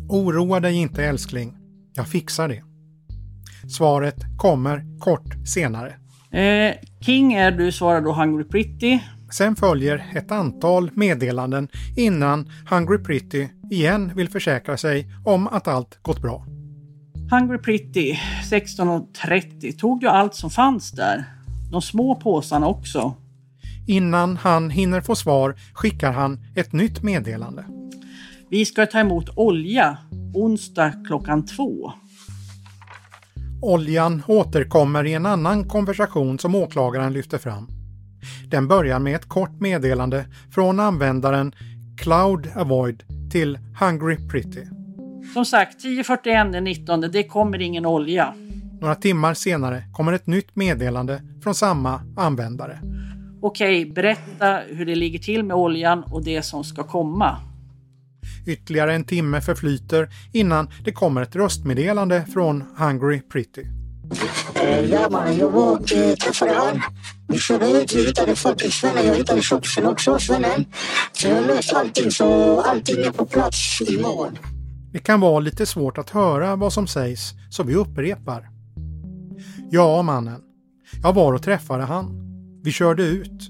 Oroa 0.09 0.59
dig 0.59 0.75
inte 0.75 1.05
älskling, 1.05 1.57
jag 1.93 2.07
fixar 2.07 2.47
det. 2.47 2.63
Svaret 3.69 4.15
kommer 4.37 4.99
kort 4.99 5.47
senare. 5.47 5.93
Eh, 6.31 6.75
King 6.99 7.33
är 7.33 7.51
du, 7.51 7.71
svarar 7.71 8.01
då 8.01 8.13
Hungry 8.13 8.43
Pretty. 8.43 8.99
Sen 9.31 9.55
följer 9.55 10.05
ett 10.15 10.31
antal 10.31 10.89
meddelanden 10.93 11.67
innan 11.97 12.49
Hungry 12.69 12.97
Pretty 12.97 13.47
igen 13.71 14.11
vill 14.15 14.29
försäkra 14.29 14.77
sig 14.77 15.07
om 15.25 15.47
att 15.47 15.67
allt 15.67 15.99
gått 16.01 16.21
bra. 16.21 16.45
Hungry 17.39 17.57
Pretty 17.57 18.13
16.30 18.51 19.77
tog 19.77 19.99
du 19.99 20.07
allt 20.07 20.35
som 20.35 20.49
fanns 20.49 20.91
där. 20.91 21.25
De 21.71 21.81
små 21.81 22.15
påsarna 22.15 22.67
också. 22.67 23.15
Innan 23.87 24.37
han 24.37 24.69
hinner 24.69 25.01
få 25.01 25.15
svar 25.15 25.55
skickar 25.73 26.11
han 26.11 26.39
ett 26.55 26.73
nytt 26.73 27.03
meddelande. 27.03 27.65
Vi 28.49 28.65
ska 28.65 28.85
ta 28.85 28.99
emot 28.99 29.29
olja 29.35 29.97
onsdag 30.33 30.93
klockan 31.07 31.45
två. 31.45 31.93
Oljan 33.61 34.23
återkommer 34.27 35.05
i 35.05 35.13
en 35.13 35.25
annan 35.25 35.67
konversation 35.69 36.39
som 36.39 36.55
åklagaren 36.55 37.13
lyfter 37.13 37.37
fram. 37.37 37.67
Den 38.47 38.67
börjar 38.67 38.99
med 38.99 39.15
ett 39.15 39.29
kort 39.29 39.59
meddelande 39.59 40.25
från 40.51 40.79
användaren 40.79 41.55
Cloud 41.97 42.49
Avoid 42.55 43.03
till 43.31 43.59
Hungry 43.79 44.17
Pretty. 44.27 44.82
Som 45.33 45.45
sagt, 45.45 45.83
10.41 45.83 46.51
den 46.51 46.63
19. 46.63 47.01
Det 47.01 47.23
kommer 47.23 47.61
ingen 47.61 47.85
olja. 47.85 48.33
Några 48.81 48.95
timmar 48.95 49.33
senare 49.33 49.83
kommer 49.93 50.13
ett 50.13 50.27
nytt 50.27 50.55
meddelande 50.55 51.21
från 51.43 51.55
samma 51.55 52.01
användare. 52.17 52.79
Okej, 53.41 53.85
berätta 53.85 54.59
hur 54.67 54.85
det 54.85 54.95
ligger 54.95 55.19
till 55.19 55.43
med 55.43 55.57
oljan 55.57 56.03
och 56.03 56.23
det 56.23 56.41
som 56.41 56.63
ska 56.63 56.83
komma. 56.83 57.37
Ytterligare 58.47 58.93
en 58.93 59.03
timme 59.03 59.41
förflyter 59.41 60.09
innan 60.33 60.69
det 60.85 60.91
kommer 60.91 61.21
ett 61.21 61.35
röstmeddelande 61.35 62.25
från 62.33 62.63
Hungry 62.77 63.21
Pretty. 63.21 63.63
Ja 64.91 65.09
man, 65.09 65.37
jag 65.37 65.49
var 65.49 65.71
och 65.71 65.87
träffade 65.87 66.53
han. 66.53 66.81
Vi 67.27 67.39
körde 67.39 67.71
ut, 67.71 67.95
vi 67.95 68.05
hittade 68.05 68.35
faktiskt 68.35 68.79
svennen. 68.79 69.05
Jag 69.05 69.15
hittade 69.15 69.41
tjockisen 69.41 69.85
också, 69.85 70.19
svennen. 70.19 70.65
Så 71.13 71.27
jag 71.27 71.35
har 71.35 71.47
löst 71.47 71.73
allting 71.73 72.11
så 72.11 72.61
allting 72.61 73.05
är 73.05 73.11
på 73.11 73.25
plats 73.25 73.81
imorgon. 73.81 74.37
Det 74.93 74.99
kan 74.99 75.19
vara 75.19 75.39
lite 75.39 75.65
svårt 75.65 75.97
att 75.97 76.09
höra 76.09 76.55
vad 76.55 76.73
som 76.73 76.87
sägs, 76.87 77.33
så 77.49 77.63
vi 77.63 77.75
upprepar. 77.75 78.49
Ja, 79.71 80.01
mannen. 80.01 80.41
Jag 81.03 81.13
var 81.13 81.33
och 81.33 81.43
träffade 81.43 81.83
han. 81.83 82.19
Vi 82.63 82.71
körde 82.71 83.03
ut. 83.03 83.49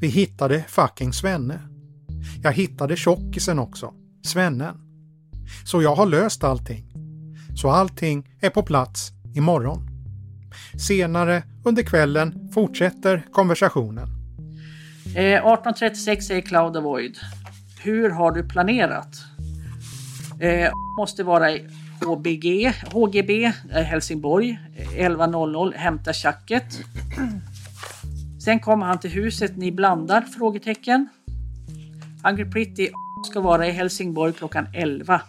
Vi 0.00 0.08
hittade 0.08 0.64
fucking 0.68 1.12
Svenne. 1.12 1.60
Jag 2.42 2.52
hittade 2.52 2.96
tjockisen 2.96 3.58
också, 3.58 3.92
svennen. 4.24 4.76
Så 5.64 5.82
jag 5.82 5.94
har 5.94 6.06
löst 6.06 6.44
allting. 6.44 6.84
Så 7.56 7.70
allting 7.70 8.28
är 8.40 8.50
på 8.50 8.62
plats 8.62 9.12
imorgon. 9.34 9.88
Senare 10.88 11.42
under 11.64 11.82
kvällen 11.82 12.48
fortsätter 12.54 13.26
konversationen. 13.32 14.08
Eh, 15.16 15.44
18.36 15.44 16.20
säger 16.20 16.40
Cloud 16.40 16.76
Avoid. 16.76 17.18
Hur 17.82 18.10
har 18.10 18.32
du 18.32 18.48
planerat? 18.48 19.16
Eh, 20.40 20.70
måste 20.98 21.22
vara 21.22 21.50
i 21.50 21.66
HBG, 22.04 22.72
HGB 22.92 23.44
eh, 23.44 23.82
Helsingborg. 23.82 24.58
Eh, 24.76 24.88
11.00 24.88 25.74
hämta 25.76 26.12
tjacket. 26.12 26.64
Sen 28.44 28.60
kommer 28.60 28.86
han 28.86 28.98
till 28.98 29.10
huset 29.10 29.56
ni 29.56 29.72
blandar? 29.72 30.20
Frågetecken. 30.20 31.08
Hungry 32.24 32.50
Pretty 32.50 32.88
ska 33.30 33.40
vara 33.40 33.66
i 33.66 33.70
Helsingborg 33.70 34.32
klockan 34.32 34.66
11. 34.74 35.20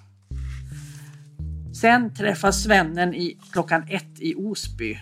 Sen 1.81 2.13
träffas 2.13 2.63
svennen 2.63 3.13
i 3.13 3.37
klockan 3.51 3.83
1 3.87 4.05
i 4.19 4.35
Osby. 4.35 4.97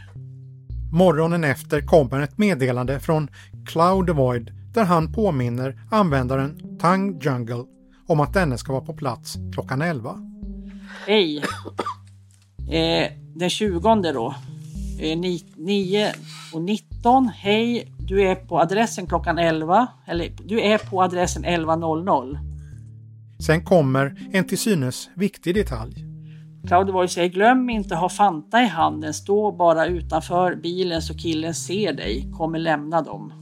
Morgonen 0.93 1.43
efter 1.43 1.81
kommer 1.81 2.21
ett 2.21 2.37
meddelande 2.37 2.99
från 2.99 3.29
Cloud 3.65 4.09
Void 4.09 4.51
där 4.73 4.83
han 4.83 5.13
påminner 5.13 5.79
användaren 5.91 6.77
Tang 6.79 7.19
Jungle 7.21 7.63
om 8.07 8.19
att 8.19 8.33
denne 8.33 8.57
ska 8.57 8.73
vara 8.73 8.85
på 8.85 8.93
plats 8.93 9.37
klockan 9.53 9.81
11. 9.81 10.15
Hej! 11.07 11.43
Eh, 12.69 13.11
den 13.35 13.49
20 13.49 13.95
då. 13.95 14.35
Eh, 14.99 15.17
9 15.55 16.13
och 16.53 16.61
19. 16.61 17.27
Hej, 17.27 17.93
du 17.97 18.21
är 18.21 18.35
på 18.35 18.59
adressen 18.59 19.07
klockan 19.07 19.37
11. 19.37 19.87
Eller 20.05 20.31
du 20.45 20.61
är 20.61 20.77
på 20.77 21.03
adressen 21.03 21.45
11.00. 21.45 22.37
Sen 23.45 23.65
kommer 23.65 24.29
en 24.31 24.43
till 24.43 24.57
synes 24.57 25.09
viktig 25.15 25.55
detalj. 25.55 26.05
Claudio 26.67 27.07
säger 27.07 27.29
glöm 27.29 27.69
inte 27.69 27.95
ha 27.95 28.09
Fanta 28.09 28.61
i 28.61 28.67
handen. 28.67 29.13
Stå 29.13 29.51
bara 29.51 29.85
utanför 29.85 30.55
bilen 30.55 31.01
så 31.01 31.13
killen 31.13 31.53
ser 31.53 31.93
dig. 31.93 32.31
Kommer 32.37 32.59
lämna 32.59 33.01
dem. 33.01 33.33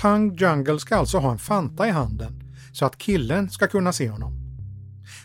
Tang 0.00 0.36
Jungle 0.36 0.78
ska 0.78 0.96
alltså 0.96 1.18
ha 1.18 1.32
en 1.32 1.38
Fanta 1.38 1.88
i 1.88 1.90
handen 1.90 2.41
så 2.72 2.84
att 2.86 2.98
killen 2.98 3.50
ska 3.50 3.66
kunna 3.66 3.92
se 3.92 4.08
honom. 4.08 4.32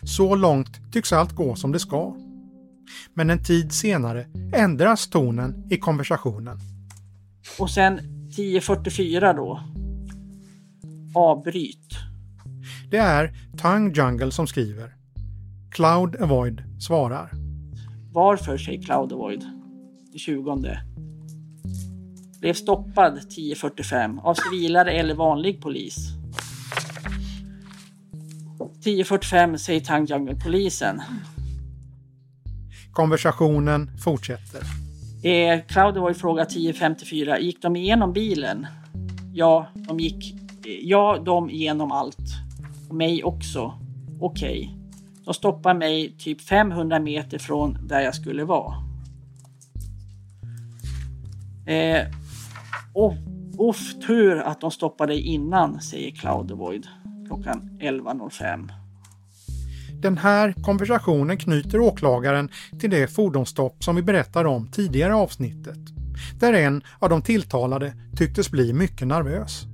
Så 0.02 0.34
långt 0.34 0.92
tycks 0.92 1.12
allt 1.12 1.32
gå 1.32 1.54
som 1.54 1.72
det 1.72 1.78
ska. 1.78 2.16
Men 3.14 3.30
en 3.30 3.44
tid 3.44 3.72
senare 3.72 4.26
ändras 4.54 5.08
tonen 5.08 5.66
i 5.70 5.76
konversationen. 5.76 6.58
Och 7.58 7.70
sen 7.70 8.00
10.44 8.36 9.36
då. 9.36 9.60
Avbryt. 11.14 11.94
Det 12.90 12.96
är 12.96 13.32
Tongue 13.56 13.92
Jungle 13.96 14.30
som 14.30 14.46
skriver. 14.46 14.94
Cloud 15.70 16.16
Avoid 16.16 16.62
svarar. 16.80 17.30
Varför, 18.12 18.58
säger 18.58 18.82
Cloud 18.82 19.12
Avoid. 19.12 19.44
Det 20.12 20.18
20. 20.18 20.62
Blev 22.40 22.54
stoppad 22.54 23.18
10.45 23.18 24.20
av 24.20 24.34
civilare 24.34 24.92
eller 24.92 25.14
vanlig 25.14 25.62
polis. 25.62 26.17
10.45 28.84 29.56
säger 29.56 29.80
Tongue 29.80 30.06
Jungle-polisen. 30.06 31.02
Konversationen 32.92 33.90
fortsätter. 33.98 34.60
Eh, 35.22 35.60
Cloud 35.68 35.96
Avoid 35.96 36.16
frågar 36.16 36.44
10.54. 36.44 37.38
Gick 37.38 37.62
de 37.62 37.76
igenom 37.76 38.12
bilen? 38.12 38.66
Ja, 39.32 39.66
de 39.74 40.00
gick. 40.00 40.34
Ja, 40.82 41.22
de 41.24 41.50
igenom 41.50 41.92
allt. 41.92 42.18
Och 42.88 42.94
mig 42.94 43.24
också. 43.24 43.74
Okej. 44.20 44.58
Okay. 44.58 44.78
De 45.24 45.34
stoppar 45.34 45.74
mig 45.74 46.14
typ 46.18 46.40
500 46.40 47.00
meter 47.00 47.38
från 47.38 47.86
där 47.86 48.00
jag 48.00 48.14
skulle 48.14 48.44
vara. 48.44 48.74
Eh, 51.66 52.06
oh, 52.94 53.14
uff, 53.58 53.94
tur 54.06 54.38
att 54.38 54.60
de 54.60 54.70
stoppade 54.70 55.18
innan, 55.18 55.80
säger 55.80 56.10
Cloud 56.10 56.50
klockan 57.28 57.78
11.05. 57.80 58.68
Den 60.02 60.18
här 60.18 60.54
konversationen 60.62 61.36
knyter 61.36 61.80
åklagaren 61.80 62.48
till 62.80 62.90
det 62.90 63.08
fordonsstopp 63.08 63.84
som 63.84 63.96
vi 63.96 64.02
berättade 64.02 64.48
om 64.48 64.68
tidigare 64.68 65.14
avsnittet, 65.14 65.78
där 66.40 66.52
en 66.52 66.82
av 66.98 67.08
de 67.08 67.22
tilltalade 67.22 67.92
tycktes 68.16 68.50
bli 68.50 68.72
mycket 68.72 69.06
nervös. 69.06 69.64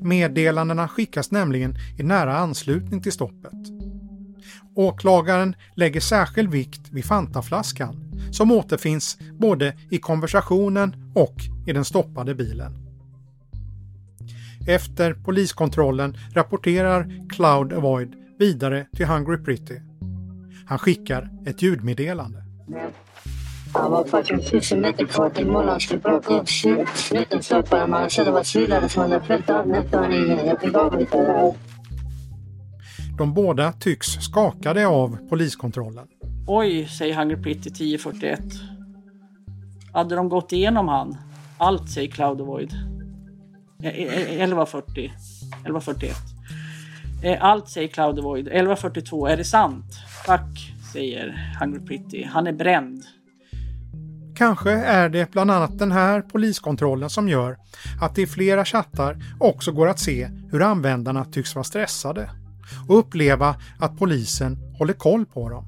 Meddelandena 0.00 0.88
skickas 0.88 1.30
nämligen 1.30 1.74
i 1.98 2.02
nära 2.02 2.36
anslutning 2.36 3.02
till 3.02 3.12
stoppet. 3.12 3.52
Åklagaren 4.74 5.54
lägger 5.74 6.00
särskild 6.00 6.50
vikt 6.50 6.88
vid 6.90 7.04
Fantaflaskan 7.04 7.96
som 8.32 8.50
återfinns 8.52 9.18
både 9.38 9.76
i 9.90 9.98
konversationen 9.98 11.12
och 11.14 11.36
i 11.66 11.72
den 11.72 11.84
stoppade 11.84 12.34
bilen. 12.34 12.85
Efter 14.68 15.14
poliskontrollen 15.14 16.16
rapporterar 16.34 17.28
Cloud 17.28 17.72
Avoid 17.72 18.14
vidare 18.38 18.86
till 18.96 19.06
Hungry 19.06 19.36
Pretty. 19.44 19.80
Han 20.66 20.78
skickar 20.78 21.30
ett 21.46 21.62
ljudmeddelande. 21.62 22.42
Han 23.74 23.90
var 23.90 24.04
faktiskt 24.04 24.50
tusen 24.50 24.80
meter 24.80 25.04
kvar 25.04 25.30
till. 25.30 25.50
Han 25.50 25.80
skulle 25.80 26.00
plocka 26.00 26.34
upp 26.34 26.48
snuten 26.94 27.42
stoppade 27.42 27.86
man. 27.86 28.10
Så 28.10 28.24
det 28.24 28.30
var 28.30 28.42
svindlare 28.42 28.88
som 28.88 29.02
hade 29.02 29.20
fällt 29.20 29.50
av 29.50 29.68
nätterna. 29.68 30.16
Jag 30.46 30.60
fick 30.60 30.74
avbryta 30.74 31.18
det 31.18 31.32
här. 31.32 31.54
De 33.18 33.34
båda 33.34 33.72
tycks 33.72 34.06
skakade 34.06 34.86
av 34.86 35.28
poliskontrollen. 35.28 36.06
Oj, 36.46 36.86
säger 36.86 37.14
Hungry 37.14 37.36
Pretty 37.36 37.68
1041. 37.68 38.40
Hade 39.92 40.14
de 40.14 40.28
gått 40.28 40.52
igenom 40.52 40.88
han? 40.88 41.16
Allt, 41.58 41.90
säger 41.90 42.10
Cloud 42.10 42.40
Avoid. 42.40 42.95
Eh, 43.82 43.90
1140. 43.90 45.04
1141. 45.04 46.16
Eh, 47.22 47.44
allt, 47.44 47.68
säger 47.68 47.88
Cloud 47.88 48.18
Avoid. 48.18 48.46
1142. 48.46 49.26
Är 49.26 49.36
det 49.36 49.44
sant? 49.44 49.84
Tack, 50.26 50.72
säger 50.92 51.56
Hungry 51.60 51.80
Pretty. 51.80 52.24
Han 52.24 52.46
är 52.46 52.52
bränd. 52.52 53.04
Kanske 54.36 54.70
är 54.70 55.08
det 55.08 55.30
bland 55.30 55.50
annat 55.50 55.78
den 55.78 55.92
här 55.92 56.22
poliskontrollen 56.22 57.10
som 57.10 57.28
gör 57.28 57.56
att 58.00 58.14
det 58.14 58.22
i 58.22 58.26
flera 58.26 58.64
chattar 58.64 59.16
också 59.40 59.72
går 59.72 59.88
att 59.88 59.98
se 59.98 60.28
hur 60.50 60.62
användarna 60.62 61.24
tycks 61.24 61.54
vara 61.54 61.64
stressade 61.64 62.30
och 62.88 62.98
uppleva 62.98 63.56
att 63.78 63.98
polisen 63.98 64.56
håller 64.78 64.92
koll 64.92 65.26
på 65.26 65.48
dem. 65.48 65.64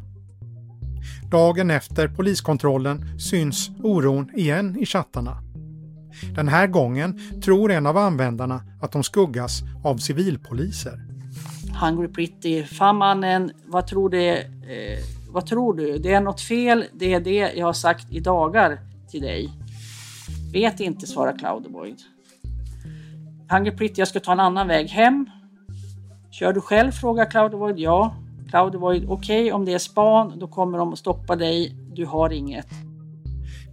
Dagen 1.30 1.70
efter 1.70 2.08
poliskontrollen 2.08 3.18
syns 3.18 3.70
oron 3.82 4.30
igen 4.34 4.76
i 4.78 4.86
chattarna. 4.86 5.47
Den 6.34 6.48
här 6.48 6.66
gången 6.66 7.20
tror 7.44 7.72
en 7.72 7.86
av 7.86 7.96
användarna 7.96 8.60
att 8.80 8.92
de 8.92 9.02
skuggas 9.02 9.60
av 9.84 9.96
civilpoliser. 9.96 11.08
Hungry 11.82 12.08
Pretty, 12.08 12.64
fan 12.64 12.96
mannen, 12.96 13.50
vad 13.66 13.86
tror 13.86 14.10
du? 14.10 14.28
Eh, 14.28 14.98
vad 15.30 15.46
tror 15.46 15.74
du? 15.74 15.98
Det 15.98 16.12
är 16.12 16.20
något 16.20 16.40
fel, 16.40 16.84
det 16.92 17.14
är 17.14 17.20
det 17.20 17.52
jag 17.56 17.66
har 17.66 17.72
sagt 17.72 18.12
i 18.12 18.20
dagar 18.20 18.78
till 19.10 19.22
dig. 19.22 19.50
Vet 20.52 20.80
inte, 20.80 21.06
svarar 21.06 21.38
Cloudboy. 21.38 21.96
Hungry 23.50 23.70
Pretty, 23.70 23.94
jag 23.96 24.08
ska 24.08 24.20
ta 24.20 24.32
en 24.32 24.40
annan 24.40 24.68
väg 24.68 24.88
hem. 24.88 25.26
Kör 26.30 26.52
du 26.52 26.60
själv? 26.60 26.92
frågar 26.92 27.30
Cloudboy. 27.30 27.74
Ja. 27.76 28.14
Cloudboy, 28.50 29.06
okej 29.08 29.40
okay, 29.42 29.52
om 29.52 29.64
det 29.64 29.72
är 29.72 29.78
span, 29.78 30.38
då 30.38 30.46
kommer 30.46 30.78
de 30.78 30.92
att 30.92 30.98
stoppa 30.98 31.36
dig. 31.36 31.74
Du 31.94 32.06
har 32.06 32.30
inget. 32.30 32.87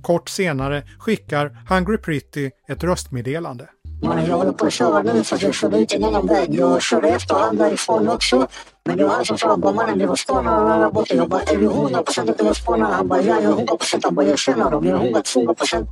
Kort 0.05 0.29
senare 0.29 0.83
skickar 0.99 1.57
Hungry 1.69 1.97
Pretty 1.97 2.51
ett 2.67 2.83
röstmeddelande. 2.83 3.69
Man, 4.03 4.25
jag 4.25 4.37
håller 4.37 4.51
på 4.51 4.65
att 4.65 4.73
köra 4.73 5.01
nu 5.03 5.23
för 5.23 5.43
jag 5.43 5.53
körde 5.53 5.79
ut 5.79 5.93
en 5.93 6.03
annan 6.03 6.27
väg. 6.27 6.55
Jag 6.55 6.81
körde 6.81 7.07
efterhand 7.07 7.57
därifrån 7.57 8.09
också. 8.09 8.47
Men 8.85 8.97
det 8.97 9.03
var 9.03 9.11
han 9.11 9.25
som 9.25 9.37
sa 9.37 9.57
bara 9.57 9.73
mannen 9.73 9.97
det 9.97 10.05
var 10.07 10.15
spanarna 10.15 10.77
där 10.77 10.91
borta. 10.91 11.15
Jag 11.15 11.29
bara 11.29 11.41
är 11.41 11.57
du 11.57 11.67
hundra 11.67 12.03
procent 12.03 12.29
att 12.29 12.37
det 12.37 12.43
var 12.43 12.53
spanarna? 12.53 12.95
Han 12.95 13.07
bara 13.07 13.21
ja 13.21 13.41
jag 13.41 13.43
är 13.43 13.55
hundra 13.55 13.77
procent. 13.77 14.05
Han 14.05 14.15
bara 14.15 14.25
jag 14.25 14.39
känner 14.39 14.71
dem. 14.71 14.85
Jag 14.85 14.95
är 14.95 15.03
hundra, 15.03 15.21
tvåhundra 15.21 15.53
procent. 15.53 15.89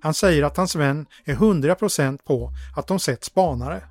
Han 0.00 0.14
säger 0.14 0.42
att 0.42 0.56
hans 0.56 0.74
vän 0.76 1.06
är 1.24 1.34
hundra 1.34 1.74
procent 1.74 2.24
på 2.24 2.50
att 2.76 2.86
de 2.86 2.98
sett 2.98 3.24
spanare. 3.24 3.82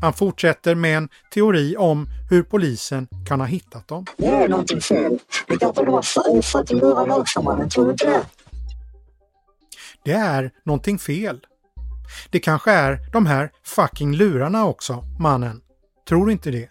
Han 0.00 0.12
fortsätter 0.12 0.74
med 0.74 0.96
en 0.96 1.08
teori 1.34 1.76
om 1.78 2.06
hur 2.30 2.42
polisen 2.42 3.08
kan 3.28 3.40
ha 3.40 3.46
hittat 3.46 3.88
dem. 3.88 4.06
Det 4.16 4.26
är 4.26 4.48
någonting 4.48 4.80
fel. 4.80 5.18
Det 5.48 5.56
kanske 5.56 5.84
de 5.84 5.94
har 5.94 6.42
fått 6.42 6.70
i 6.70 6.74
lurarna 6.74 7.16
också 7.16 7.42
mannen. 7.42 7.68
Tror 7.68 7.84
du 7.84 7.90
inte 7.90 8.06
det? 8.06 8.22
Det 10.04 10.12
är 10.12 10.50
någonting 10.64 10.98
fel. 10.98 11.46
Det 12.30 12.40
kanske 12.40 12.70
är 12.72 13.10
de 13.12 13.26
här 13.26 13.50
fucking 13.64 14.14
lurarna 14.14 14.66
också, 14.66 15.04
mannen. 15.18 15.60
Tror 16.08 16.30
inte 16.30 16.50
det? 16.50 16.70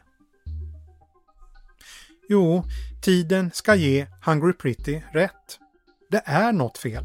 Jo, 2.30 2.64
tiden 3.02 3.52
ska 3.54 3.76
ge 3.76 4.08
Hungry 4.26 4.54
Pretty 4.54 5.02
rätt. 5.14 5.60
Det 6.12 6.22
är 6.26 6.52
något 6.52 6.78
fel. 6.78 7.04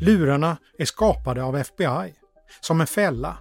Lurarna 0.00 0.56
är 0.78 0.84
skapade 0.84 1.42
av 1.42 1.56
FBI, 1.56 2.14
som 2.60 2.80
en 2.80 2.86
fälla, 2.86 3.36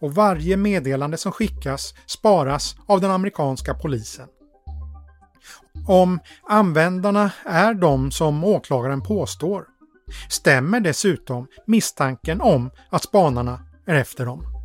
och 0.00 0.14
varje 0.14 0.56
meddelande 0.56 1.16
som 1.16 1.32
skickas 1.32 1.94
sparas 2.06 2.76
av 2.86 3.00
den 3.00 3.10
amerikanska 3.10 3.74
polisen. 3.74 4.28
Om 5.88 6.20
användarna 6.48 7.30
är 7.44 7.74
de 7.74 8.10
som 8.10 8.44
åklagaren 8.44 9.02
påstår 9.02 9.64
stämmer 10.28 10.80
dessutom 10.80 11.46
misstanken 11.66 12.40
om 12.40 12.70
att 12.90 13.02
spanarna 13.02 13.60
är 13.86 13.94
efter 13.94 14.26
dem. 14.26 14.55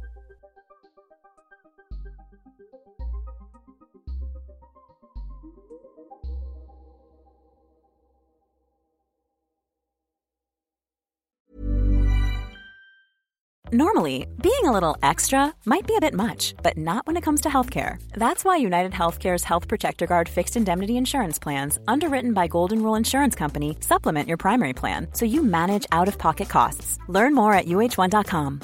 Normally, 13.73 14.27
being 14.41 14.65
a 14.65 14.71
little 14.73 14.97
extra 15.01 15.53
might 15.65 15.87
be 15.87 15.95
a 15.95 16.01
bit 16.01 16.13
much, 16.13 16.55
but 16.61 16.77
not 16.77 17.07
when 17.07 17.17
it 17.17 17.23
comes 17.23 17.41
to 17.41 17.49
healthcare. 17.49 17.95
That's 18.17 18.43
why 18.43 18.57
United 18.57 18.91
Healthcare's 18.91 19.45
Health 19.45 19.69
Protector 19.69 20.05
Guard 20.07 20.29
fixed 20.29 20.57
indemnity 20.57 20.97
insurance 20.97 21.39
plans, 21.39 21.79
underwritten 21.87 22.33
by 22.33 22.47
Golden 22.47 22.83
Rule 22.83 22.97
Insurance 22.97 23.33
Company, 23.39 23.77
supplement 23.79 24.27
your 24.27 24.37
primary 24.37 24.73
plan 24.73 25.07
so 25.13 25.25
you 25.25 25.41
manage 25.43 25.85
out 25.91 26.07
of 26.09 26.17
pocket 26.17 26.49
costs. 26.49 26.97
Learn 27.07 27.33
more 27.33 27.53
at 27.53 27.65
uh1.com. 27.65 28.61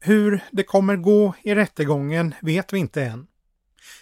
Hur 0.00 0.40
det 0.50 0.64
kommer 0.64 0.96
gå 0.96 1.34
i 1.42 1.54
rättegången 1.54 2.34
vet 2.42 2.72
vi 2.72 2.78
inte 2.78 3.04
än. 3.04 3.26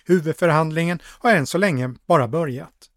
Huvudförhandlingen 0.04 0.98
har 1.04 1.32
än 1.32 1.46
så 1.46 1.58
länge 1.58 1.94
bara 2.06 2.28
börjat. 2.28 2.90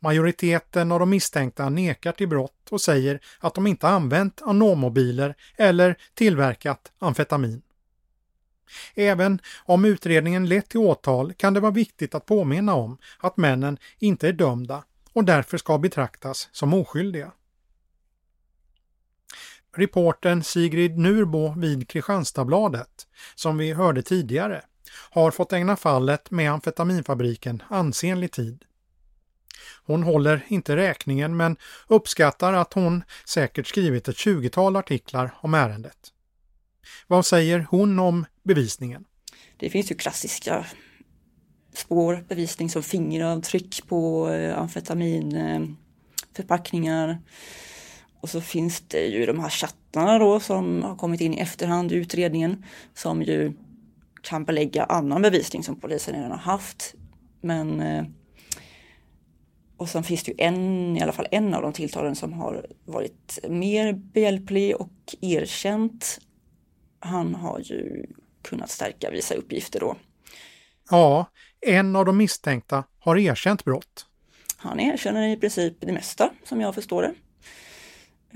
Majoriteten 0.00 0.92
av 0.92 1.00
de 1.00 1.10
misstänkta 1.10 1.68
nekar 1.68 2.12
till 2.12 2.28
brott 2.28 2.68
och 2.70 2.80
säger 2.80 3.20
att 3.38 3.54
de 3.54 3.66
inte 3.66 3.88
använt 3.88 4.42
anommobiler 4.42 5.34
eller 5.56 5.96
tillverkat 6.14 6.92
amfetamin. 6.98 7.62
Även 8.94 9.40
om 9.64 9.84
utredningen 9.84 10.48
lett 10.48 10.68
till 10.68 10.80
åtal 10.80 11.32
kan 11.32 11.54
det 11.54 11.60
vara 11.60 11.72
viktigt 11.72 12.14
att 12.14 12.26
påminna 12.26 12.74
om 12.74 12.98
att 13.18 13.36
männen 13.36 13.78
inte 13.98 14.28
är 14.28 14.32
dömda 14.32 14.84
och 15.12 15.24
därför 15.24 15.58
ska 15.58 15.78
betraktas 15.78 16.48
som 16.52 16.74
oskyldiga. 16.74 17.32
Reporten 19.76 20.44
Sigrid 20.44 20.98
Nurbo 20.98 21.54
vid 21.60 21.88
Kristianstadsbladet, 21.88 23.06
som 23.34 23.58
vi 23.58 23.72
hörde 23.72 24.02
tidigare, 24.02 24.62
har 25.10 25.30
fått 25.30 25.52
ägna 25.52 25.76
fallet 25.76 26.30
med 26.30 26.52
amfetaminfabriken 26.52 27.62
ansenlig 27.68 28.32
tid. 28.32 28.64
Hon 29.84 30.02
håller 30.02 30.44
inte 30.48 30.76
räkningen 30.76 31.36
men 31.36 31.56
uppskattar 31.88 32.52
att 32.52 32.72
hon 32.72 33.04
säkert 33.28 33.66
skrivit 33.66 34.08
ett 34.08 34.16
20-tal 34.16 34.76
artiklar 34.76 35.34
om 35.40 35.54
ärendet. 35.54 35.98
Vad 37.06 37.26
säger 37.26 37.66
hon 37.70 37.98
om 37.98 38.26
bevisningen? 38.42 39.04
Det 39.56 39.70
finns 39.70 39.90
ju 39.90 39.94
klassiska 39.94 40.66
spår, 41.74 42.24
bevisning 42.28 42.70
som 42.70 42.82
fingeravtryck 42.82 43.88
på 43.88 44.30
eh, 44.30 44.58
amfetaminförpackningar. 44.58 47.08
Eh, 47.08 47.16
Och 48.20 48.28
så 48.28 48.40
finns 48.40 48.80
det 48.80 49.06
ju 49.06 49.26
de 49.26 49.40
här 49.40 49.50
chattarna 49.50 50.18
då 50.18 50.40
som 50.40 50.82
har 50.82 50.96
kommit 50.96 51.20
in 51.20 51.34
i 51.34 51.38
efterhand 51.38 51.92
i 51.92 51.94
utredningen 51.94 52.64
som 52.94 53.22
ju 53.22 53.52
kan 54.22 54.44
belägga 54.44 54.84
annan 54.84 55.22
bevisning 55.22 55.64
som 55.64 55.80
polisen 55.80 56.14
redan 56.14 56.30
har 56.30 56.38
haft. 56.38 56.94
Men 57.40 57.80
eh, 57.80 58.04
och 59.82 59.88
sen 59.88 60.02
finns 60.04 60.22
det 60.22 60.30
ju 60.30 60.36
en, 60.38 60.96
i 60.96 61.02
alla 61.02 61.12
fall 61.12 61.28
en 61.30 61.54
av 61.54 61.62
de 61.62 61.72
tilltalen 61.72 62.16
som 62.16 62.32
har 62.32 62.66
varit 62.84 63.38
mer 63.48 63.92
behjälplig 63.92 64.76
och 64.76 64.92
erkänt. 65.20 66.20
Han 67.00 67.34
har 67.34 67.60
ju 67.60 68.06
kunnat 68.42 68.70
stärka 68.70 69.10
vissa 69.10 69.34
uppgifter 69.34 69.80
då. 69.80 69.96
Ja, 70.90 71.26
en 71.60 71.96
av 71.96 72.04
de 72.04 72.16
misstänkta 72.16 72.84
har 72.98 73.18
erkänt 73.18 73.64
brott. 73.64 74.06
Han 74.56 74.80
erkänner 74.80 75.28
i 75.28 75.36
princip 75.36 75.76
det 75.80 75.92
mesta 75.92 76.30
som 76.44 76.60
jag 76.60 76.74
förstår 76.74 77.02
det. 77.02 77.14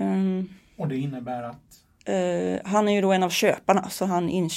Um, 0.03 0.53
och 0.77 0.87
det 0.87 0.97
innebär 0.97 1.43
att? 1.43 1.55
Uh, 2.09 2.59
han 2.65 2.87
är 2.87 2.91
ju 2.91 3.01
då 3.01 3.11
en 3.11 3.23
av 3.23 3.29
köparna 3.29 3.89
så 3.89 4.05
han 4.05 4.49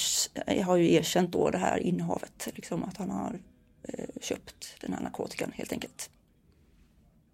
har 0.64 0.76
ju 0.76 0.92
erkänt 0.92 1.32
då 1.32 1.50
det 1.50 1.58
här 1.58 1.78
innehavet. 1.78 2.48
Liksom 2.54 2.84
att 2.84 2.96
han 2.96 3.10
har 3.10 3.32
uh, 3.98 4.04
köpt 4.20 4.76
den 4.80 4.92
här 4.92 5.00
narkotikan 5.00 5.52
helt 5.54 5.72
enkelt. 5.72 6.10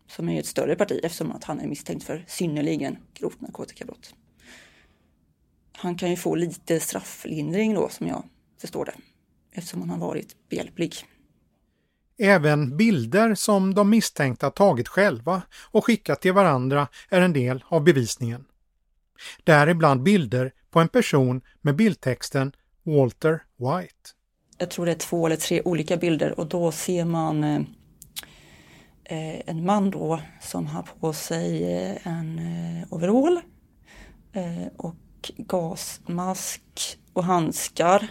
Som 0.08 0.28
är 0.28 0.40
ett 0.40 0.46
större 0.46 0.76
parti 0.76 1.00
eftersom 1.02 1.32
att 1.32 1.44
han 1.44 1.60
är 1.60 1.66
misstänkt 1.66 2.04
för 2.04 2.24
synnerligen 2.28 2.96
grovt 3.14 3.40
narkotikabrott. 3.40 4.14
Han 5.72 5.96
kan 5.96 6.10
ju 6.10 6.16
få 6.16 6.34
lite 6.34 6.80
strafflindring 6.80 7.74
då 7.74 7.88
som 7.88 8.06
jag 8.06 8.24
förstår 8.60 8.84
det. 8.84 8.94
Eftersom 9.52 9.80
han 9.80 9.90
har 9.90 10.08
varit 10.08 10.36
behjälplig. 10.48 10.94
Även 12.18 12.76
bilder 12.76 13.34
som 13.34 13.74
de 13.74 13.90
misstänkta 13.90 14.50
tagit 14.50 14.88
själva 14.88 15.42
och 15.70 15.84
skickat 15.84 16.20
till 16.20 16.32
varandra 16.32 16.88
är 17.10 17.20
en 17.20 17.32
del 17.32 17.64
av 17.68 17.84
bevisningen. 17.84 18.44
Däribland 19.44 20.02
bilder 20.02 20.52
på 20.70 20.80
en 20.80 20.88
person 20.88 21.40
med 21.60 21.76
bildtexten 21.76 22.52
Walter 22.82 23.42
White. 23.56 24.10
Jag 24.58 24.70
tror 24.70 24.86
det 24.86 24.92
är 24.92 24.96
två 24.96 25.26
eller 25.26 25.36
tre 25.36 25.62
olika 25.62 25.96
bilder 25.96 26.40
och 26.40 26.46
då 26.46 26.72
ser 26.72 27.04
man 27.04 27.44
eh, 27.44 27.60
Eh, 29.08 29.40
en 29.46 29.64
man 29.64 29.90
då 29.90 30.20
som 30.40 30.66
har 30.66 30.82
på 30.82 31.12
sig 31.12 31.74
eh, 31.74 32.06
en 32.06 32.38
eh, 32.38 32.92
overall 32.94 33.40
eh, 34.32 34.66
och 34.76 35.32
gasmask 35.36 36.62
och 37.12 37.24
handskar 37.24 38.08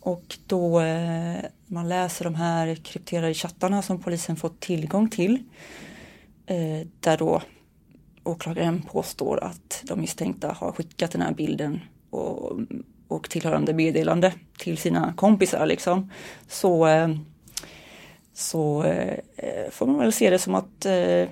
och 0.00 0.38
då 0.46 0.80
eh, 0.80 1.38
man 1.66 1.88
läser 1.88 2.24
de 2.24 2.34
här 2.34 2.74
krypterade 2.74 3.34
chattarna 3.34 3.82
som 3.82 3.98
polisen 4.02 4.36
fått 4.36 4.60
tillgång 4.60 5.08
till. 5.08 5.42
Eh, 6.46 6.86
där 7.00 7.18
då 7.18 7.42
åklagaren 8.24 8.82
påstår 8.82 9.44
att 9.44 9.82
de 9.84 10.00
misstänkta 10.00 10.52
har 10.52 10.72
skickat 10.72 11.10
den 11.10 11.22
här 11.22 11.34
bilden 11.34 11.80
och, 12.10 12.60
och 13.08 13.30
tillhörande 13.30 13.72
meddelande 13.72 14.34
till 14.58 14.78
sina 14.78 15.12
kompisar 15.16 15.66
liksom. 15.66 16.10
Så, 16.48 16.86
eh, 16.86 17.08
så 18.34 18.84
eh, 18.84 19.18
eh, 19.36 19.70
får 19.70 19.86
man 19.86 19.98
väl 19.98 20.12
se 20.12 20.30
det 20.30 20.38
som 20.38 20.54
att 20.54 20.86
eh, 20.86 21.28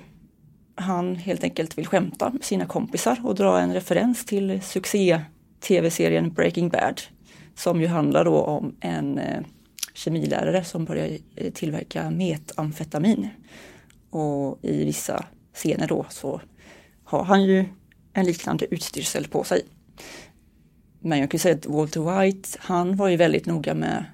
han 0.75 1.17
helt 1.17 1.45
enkelt 1.45 1.79
vill 1.79 1.87
skämta 1.87 2.31
med 2.31 2.45
sina 2.45 2.67
kompisar 2.67 3.21
och 3.25 3.35
dra 3.35 3.61
en 3.61 3.75
referens 3.75 4.25
till 4.25 4.63
succé 4.63 5.21
tv-serien 5.61 6.33
Breaking 6.33 6.69
Bad 6.69 7.01
som 7.55 7.81
ju 7.81 7.87
handlar 7.87 8.25
då 8.25 8.37
om 8.37 8.77
en 8.81 9.19
eh, 9.19 9.41
kemilärare 9.95 10.65
som 10.65 10.85
börjar 10.85 11.19
eh, 11.37 11.53
tillverka 11.53 12.11
metamfetamin. 12.11 13.29
Och 14.11 14.59
i 14.63 14.85
vissa 14.85 15.25
scener 15.55 15.87
då 15.87 16.07
så 16.09 16.41
har 17.05 17.25
han 17.25 17.45
ju 17.45 17.65
en 18.13 18.27
liknande 18.27 18.75
utstyrsel 18.75 19.29
på 19.29 19.45
sig. 19.45 19.63
Men 21.01 21.19
jag 21.19 21.31
kan 21.31 21.41
säga 21.41 21.55
att 21.55 21.67
Walter 21.67 22.21
White, 22.21 22.49
han 22.59 22.97
var 22.97 23.09
ju 23.09 23.17
väldigt 23.17 23.47
noga 23.47 23.75
med 23.75 24.05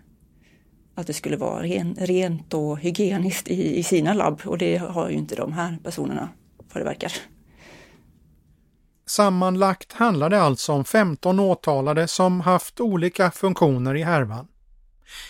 att 0.94 1.06
det 1.06 1.12
skulle 1.12 1.36
vara 1.36 1.62
ren, 1.62 1.96
rent 1.98 2.54
och 2.54 2.78
hygieniskt 2.78 3.48
i, 3.48 3.78
i 3.78 3.82
sina 3.82 4.14
labb 4.14 4.40
och 4.44 4.58
det 4.58 4.76
har 4.76 5.08
ju 5.10 5.16
inte 5.16 5.34
de 5.34 5.52
här 5.52 5.78
personerna 5.82 6.28
vad 6.72 6.80
det 6.80 6.84
verkar. 6.84 7.12
Sammanlagt 9.06 9.92
handlar 9.92 10.30
det 10.30 10.40
alltså 10.40 10.72
om 10.72 10.84
15 10.84 11.40
åtalade 11.40 12.08
som 12.08 12.40
haft 12.40 12.80
olika 12.80 13.30
funktioner 13.30 13.94
i 13.96 14.02
härvan. 14.02 14.48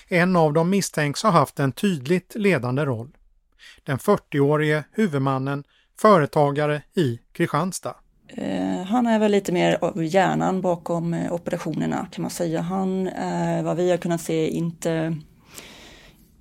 En 0.09 0.37
av 0.37 0.53
dem 0.53 0.71
misstänks 0.71 1.23
ha 1.23 1.31
haft 1.31 1.61
en 1.61 1.73
tydligt 1.73 2.35
ledande 2.35 2.85
roll. 2.85 3.11
Den 3.85 3.99
40-årige 3.99 4.85
huvudmannen, 4.93 5.65
företagare 5.99 6.83
i 6.95 7.21
Kristianstad. 7.33 7.97
Eh, 8.29 8.83
han 8.87 9.07
är 9.07 9.19
väl 9.19 9.33
lite 9.33 9.53
mer 9.53 9.79
av 9.81 10.05
hjärnan 10.05 10.61
bakom 10.61 11.15
eh, 11.15 11.33
operationerna 11.33 12.07
kan 12.13 12.23
man 12.23 12.31
säga. 12.31 12.61
Han 12.61 13.09
är 13.09 13.63
vad 13.63 13.77
vi 13.77 13.91
har 13.91 13.97
kunnat 13.97 14.21
se 14.21 14.49
inte 14.49 15.17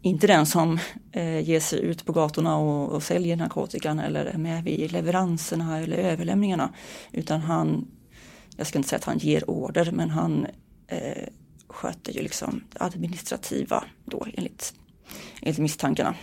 inte 0.04 0.28
den 0.28 0.46
som 0.46 0.80
eh, 1.12 1.40
ger 1.40 1.60
sig 1.60 1.80
ut 1.80 2.06
på 2.06 2.12
gatorna 2.12 2.58
och, 2.58 2.92
och 2.92 3.04
säljer 3.04 3.36
narkotikan 3.36 4.00
eller 4.00 4.26
är 4.26 4.38
med 4.38 4.64
vid 4.64 4.92
leveranserna 4.92 5.80
eller 5.80 5.98
överlämningarna. 5.98 6.74
Utan 7.12 7.42
han, 7.42 7.88
jag 8.58 8.68
ska 8.68 8.80
inte 8.80 8.90
säga 8.90 8.98
att 8.98 9.06
han 9.06 9.18
ger 9.18 9.50
order, 9.50 9.92
men 9.92 10.10
han 10.10 10.48
eh, 10.88 11.28
sköter 11.68 12.14
ju 12.14 12.22
liksom 12.22 12.64
det 12.70 12.82
administrativa 12.82 13.84
då 14.06 14.26
enligt, 14.34 14.74
enligt 15.42 15.58
misstankarna. 15.58 16.16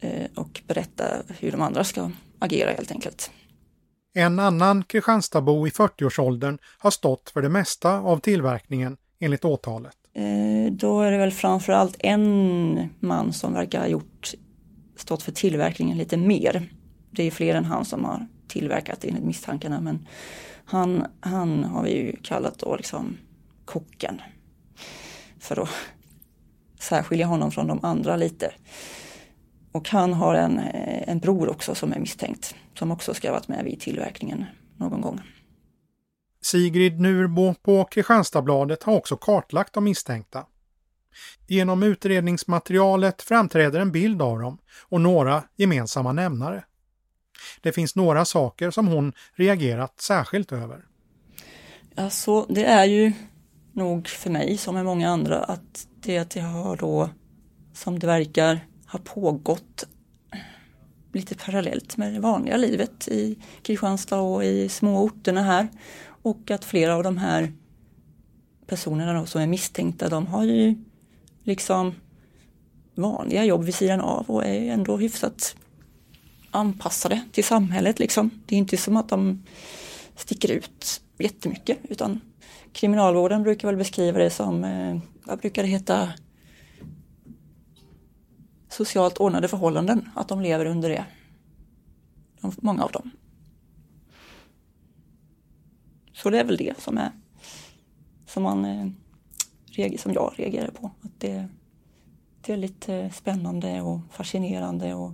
Eh, 0.00 0.26
och 0.34 0.62
berättar 0.66 1.22
hur 1.38 1.50
de 1.50 1.62
andra 1.62 1.84
ska 1.84 2.10
agera 2.38 2.70
helt 2.70 2.90
enkelt. 2.90 3.30
En 4.14 4.38
annan 4.38 4.84
Kristianstadbo 4.84 5.66
i 5.66 5.70
40-årsåldern 5.70 6.58
har 6.78 6.90
stått 6.90 7.30
för 7.30 7.42
det 7.42 7.48
mesta 7.48 8.00
av 8.00 8.18
tillverkningen 8.18 8.96
enligt 9.20 9.44
åtalet. 9.44 9.96
Eh, 10.14 10.72
då 10.72 11.00
är 11.00 11.12
det 11.12 11.18
väl 11.18 11.30
framförallt 11.30 11.96
en 11.98 12.88
man 13.00 13.32
som 13.32 13.52
verkar 13.52 13.80
ha 13.80 13.86
gjort, 13.86 14.32
stått 14.96 15.22
för 15.22 15.32
tillverkningen 15.32 15.98
lite 15.98 16.16
mer. 16.16 16.68
Det 17.10 17.22
är 17.22 17.30
fler 17.30 17.54
än 17.54 17.64
han 17.64 17.84
som 17.84 18.04
har 18.04 18.26
tillverkat 18.48 19.04
enligt 19.04 19.24
misstankarna 19.24 19.80
men 19.80 20.06
han, 20.64 21.06
han 21.20 21.64
har 21.64 21.82
vi 21.82 21.90
ju 21.90 22.16
kallat 22.22 22.58
då 22.58 22.76
liksom 22.76 23.16
kocken. 23.64 24.20
För 25.38 25.62
att 25.62 25.68
särskilja 26.80 27.26
honom 27.26 27.50
från 27.50 27.66
de 27.66 27.78
andra 27.82 28.16
lite. 28.16 28.52
Och 29.72 29.88
han 29.88 30.12
har 30.12 30.34
en, 30.34 30.58
eh, 30.58 31.08
en 31.08 31.18
bror 31.18 31.48
också 31.48 31.74
som 31.74 31.92
är 31.92 31.98
misstänkt. 31.98 32.54
Som 32.78 32.90
också 32.90 33.14
ska 33.14 33.28
ha 33.28 33.34
varit 33.34 33.48
med 33.48 33.64
vid 33.64 33.80
tillverkningen 33.80 34.44
någon 34.76 35.00
gång. 35.00 35.20
Sigrid 36.50 37.00
Nurbo 37.00 37.54
på 37.54 37.84
Kristianstadsbladet 37.84 38.82
har 38.82 38.94
också 38.94 39.16
kartlagt 39.16 39.72
de 39.72 39.84
misstänkta. 39.84 40.46
Genom 41.46 41.82
utredningsmaterialet 41.82 43.22
framträder 43.22 43.80
en 43.80 43.92
bild 43.92 44.22
av 44.22 44.38
dem 44.38 44.58
och 44.88 45.00
några 45.00 45.42
gemensamma 45.56 46.12
nämnare. 46.12 46.64
Det 47.60 47.72
finns 47.72 47.96
några 47.96 48.24
saker 48.24 48.70
som 48.70 48.88
hon 48.88 49.12
reagerat 49.34 50.00
särskilt 50.00 50.52
över. 50.52 50.84
Alltså, 51.94 52.46
det 52.48 52.64
är 52.64 52.84
ju 52.84 53.12
nog 53.72 54.08
för 54.08 54.30
mig 54.30 54.58
som 54.58 54.74
med 54.74 54.84
många 54.84 55.10
andra 55.10 55.38
att 55.38 55.86
det 56.00 56.18
att 56.18 56.30
det 56.30 56.40
har 56.40 56.76
då, 56.76 57.10
som 57.74 57.98
det 57.98 58.06
verkar, 58.06 58.66
har 58.86 58.98
pågått 58.98 59.86
lite 61.12 61.34
parallellt 61.34 61.96
med 61.96 62.12
det 62.12 62.20
vanliga 62.20 62.56
livet 62.56 63.08
i 63.08 63.38
Kristianstad 63.62 64.20
och 64.20 64.44
i 64.44 64.68
småorterna 64.68 65.42
här. 65.42 65.68
Och 66.22 66.50
att 66.50 66.64
flera 66.64 66.94
av 66.94 67.02
de 67.02 67.16
här 67.16 67.52
personerna 68.66 69.20
då, 69.20 69.26
som 69.26 69.40
är 69.40 69.46
misstänkta, 69.46 70.08
de 70.08 70.26
har 70.26 70.44
ju 70.44 70.74
liksom 71.42 71.94
vanliga 72.94 73.44
jobb 73.44 73.64
vid 73.64 73.74
sidan 73.74 74.00
av 74.00 74.30
och 74.30 74.44
är 74.44 74.72
ändå 74.72 74.96
hyfsat 74.96 75.56
anpassade 76.50 77.24
till 77.32 77.44
samhället. 77.44 77.98
Liksom. 77.98 78.30
Det 78.46 78.54
är 78.54 78.58
inte 78.58 78.76
som 78.76 78.96
att 78.96 79.08
de 79.08 79.42
sticker 80.16 80.50
ut 80.50 81.00
jättemycket 81.18 81.78
utan 81.82 82.20
kriminalvården 82.72 83.42
brukar 83.42 83.68
väl 83.68 83.76
beskriva 83.76 84.18
det 84.18 84.30
som, 84.30 84.64
eh, 84.64 84.98
vad 85.24 85.38
brukar 85.38 85.62
det 85.62 85.68
heta, 85.68 86.12
socialt 88.68 89.18
ordnade 89.18 89.48
förhållanden, 89.48 90.10
att 90.14 90.28
de 90.28 90.40
lever 90.40 90.66
under 90.66 90.88
det. 90.88 91.04
Många 92.40 92.84
av 92.84 92.92
dem 92.92 93.10
så 96.22 96.30
det 96.30 96.40
är 96.40 96.44
väl 96.44 96.56
det 96.56 96.80
som 96.80 96.98
är 96.98 97.10
som 98.26 98.42
man 98.42 98.64
eh, 98.64 99.96
som 99.96 100.12
jag 100.12 100.34
reagerar 100.36 100.70
på. 100.70 100.90
Att 101.02 101.20
det, 101.20 101.48
det 102.40 102.52
är 102.52 102.56
lite 102.56 102.94
eh, 102.94 103.10
spännande 103.10 103.80
och 103.80 104.00
fascinerande 104.10 104.94
och 104.94 105.12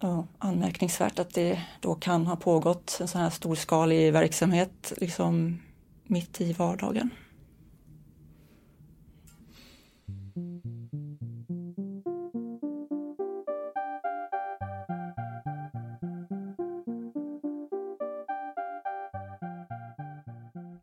ja, 0.00 0.26
anmärkningsvärt 0.38 1.18
att 1.18 1.34
det 1.34 1.62
då 1.80 1.94
kan 1.94 2.26
ha 2.26 2.36
pågått 2.36 2.98
en 3.00 3.08
sån 3.08 3.20
här 3.20 3.30
storskalig 3.30 4.12
verksamhet 4.12 4.92
liksom 4.96 5.62
mitt 6.04 6.40
i 6.40 6.52
vardagen. 6.52 7.10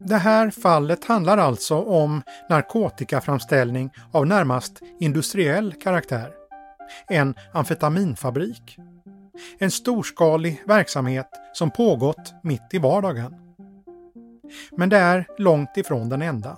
Det 0.08 0.18
här 0.18 0.50
fallet 0.50 1.06
handlar 1.06 1.38
alltså 1.38 1.76
om 1.76 2.22
narkotikaframställning 2.50 3.90
av 4.12 4.28
närmast 4.28 4.82
industriell 5.00 5.74
karaktär. 5.74 6.32
En 7.08 7.36
amfetaminfabrik. 7.54 8.78
En 9.60 9.72
storskalig 9.72 10.62
verksamhet 10.66 11.30
som 11.54 11.72
pågått 11.72 12.34
mitt 12.44 12.74
i 12.74 12.78
vardagen. 12.78 13.36
Men 14.72 14.90
det 14.90 14.98
är 14.98 15.28
långt 15.38 15.78
ifrån 15.78 16.10
den 16.10 16.22
enda. 16.22 16.58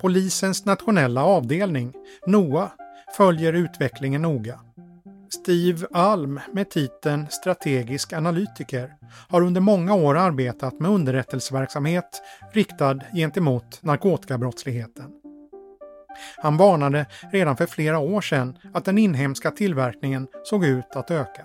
Polisens 0.00 0.64
nationella 0.64 1.24
avdelning, 1.24 1.92
NOA, 2.26 2.70
följer 3.16 3.52
utvecklingen 3.52 4.22
noga. 4.22 4.60
Steve 5.30 5.86
Alm 5.92 6.40
med 6.52 6.70
titeln 6.70 7.26
strategisk 7.30 8.12
analytiker 8.12 8.94
har 9.28 9.42
under 9.42 9.60
många 9.60 9.94
år 9.94 10.16
arbetat 10.16 10.80
med 10.80 10.90
underrättelseverksamhet 10.90 12.22
riktad 12.52 13.00
gentemot 13.14 13.82
narkotikabrottsligheten. 13.82 15.12
Han 16.36 16.56
varnade 16.56 17.06
redan 17.32 17.56
för 17.56 17.66
flera 17.66 17.98
år 17.98 18.20
sedan 18.20 18.58
att 18.74 18.84
den 18.84 18.98
inhemska 18.98 19.50
tillverkningen 19.50 20.26
såg 20.44 20.64
ut 20.64 20.96
att 20.96 21.10
öka. 21.10 21.44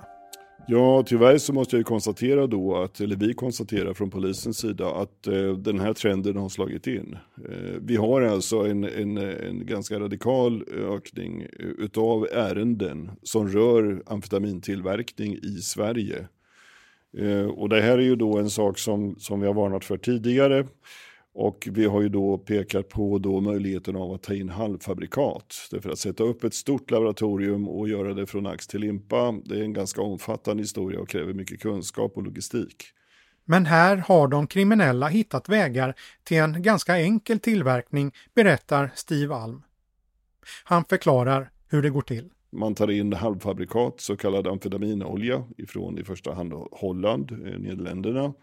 Ja, 0.67 1.03
tyvärr 1.05 1.37
så 1.37 1.53
måste 1.53 1.77
jag 1.77 1.85
konstatera 1.85 2.47
då 2.47 2.77
att, 2.77 2.99
eller 2.99 3.15
vi 3.15 3.33
konstaterar 3.33 3.93
från 3.93 4.09
polisens 4.09 4.57
sida 4.57 4.91
att 4.91 5.27
eh, 5.27 5.53
den 5.57 5.79
här 5.79 5.93
trenden 5.93 6.37
har 6.37 6.49
slagit 6.49 6.87
in. 6.87 7.17
Eh, 7.49 7.75
vi 7.81 7.95
har 7.95 8.21
alltså 8.21 8.57
en, 8.57 8.83
en, 8.83 9.17
en 9.17 9.65
ganska 9.65 9.99
radikal 9.99 10.63
ökning 10.95 11.41
eh, 11.41 11.65
utav 11.65 12.27
ärenden 12.31 13.11
som 13.23 13.47
rör 13.47 14.03
amfetamintillverkning 14.05 15.33
i 15.33 15.61
Sverige. 15.61 16.27
Eh, 17.17 17.45
och 17.45 17.69
det 17.69 17.81
här 17.81 17.97
är 17.97 18.01
ju 18.01 18.15
då 18.15 18.37
en 18.37 18.49
sak 18.49 18.79
som, 18.79 19.15
som 19.19 19.39
vi 19.39 19.47
har 19.47 19.53
varnat 19.53 19.85
för 19.85 19.97
tidigare. 19.97 20.67
Och 21.33 21.67
vi 21.71 21.85
har 21.85 22.01
ju 22.01 22.09
då 22.09 22.37
pekat 22.37 22.89
på 22.89 23.17
då 23.17 23.41
möjligheten 23.41 23.95
av 23.95 24.11
att 24.11 24.23
ta 24.23 24.33
in 24.33 24.49
halvfabrikat. 24.49 25.55
Därför 25.71 25.89
att 25.89 25.99
sätta 25.99 26.23
upp 26.23 26.43
ett 26.43 26.53
stort 26.53 26.91
laboratorium 26.91 27.67
och 27.67 27.89
göra 27.89 28.13
det 28.13 28.25
från 28.25 28.47
ax 28.47 28.67
till 28.67 28.81
limpa, 28.81 29.39
det 29.45 29.59
är 29.59 29.63
en 29.63 29.73
ganska 29.73 30.01
omfattande 30.01 30.63
historia 30.63 30.99
och 30.99 31.09
kräver 31.09 31.33
mycket 31.33 31.59
kunskap 31.59 32.17
och 32.17 32.23
logistik. 32.23 32.85
Men 33.45 33.65
här 33.65 33.97
har 33.97 34.27
de 34.27 34.47
kriminella 34.47 35.07
hittat 35.07 35.49
vägar 35.49 35.95
till 36.23 36.37
en 36.37 36.61
ganska 36.61 36.97
enkel 36.97 37.39
tillverkning, 37.39 38.11
berättar 38.33 38.91
Steve 38.95 39.35
Alm. 39.35 39.61
Han 40.63 40.85
förklarar 40.85 41.51
hur 41.67 41.81
det 41.81 41.89
går 41.89 42.01
till. 42.01 42.29
Man 42.51 42.75
tar 42.75 42.91
in 42.91 43.13
halvfabrikat, 43.13 44.01
så 44.01 44.17
kallad 44.17 44.47
amfetaminolja, 44.47 45.43
ifrån 45.57 45.97
i 45.97 46.03
första 46.03 46.33
hand 46.33 46.53
Holland, 46.71 47.31
eh, 47.31 47.59
Nederländerna. 47.59 48.33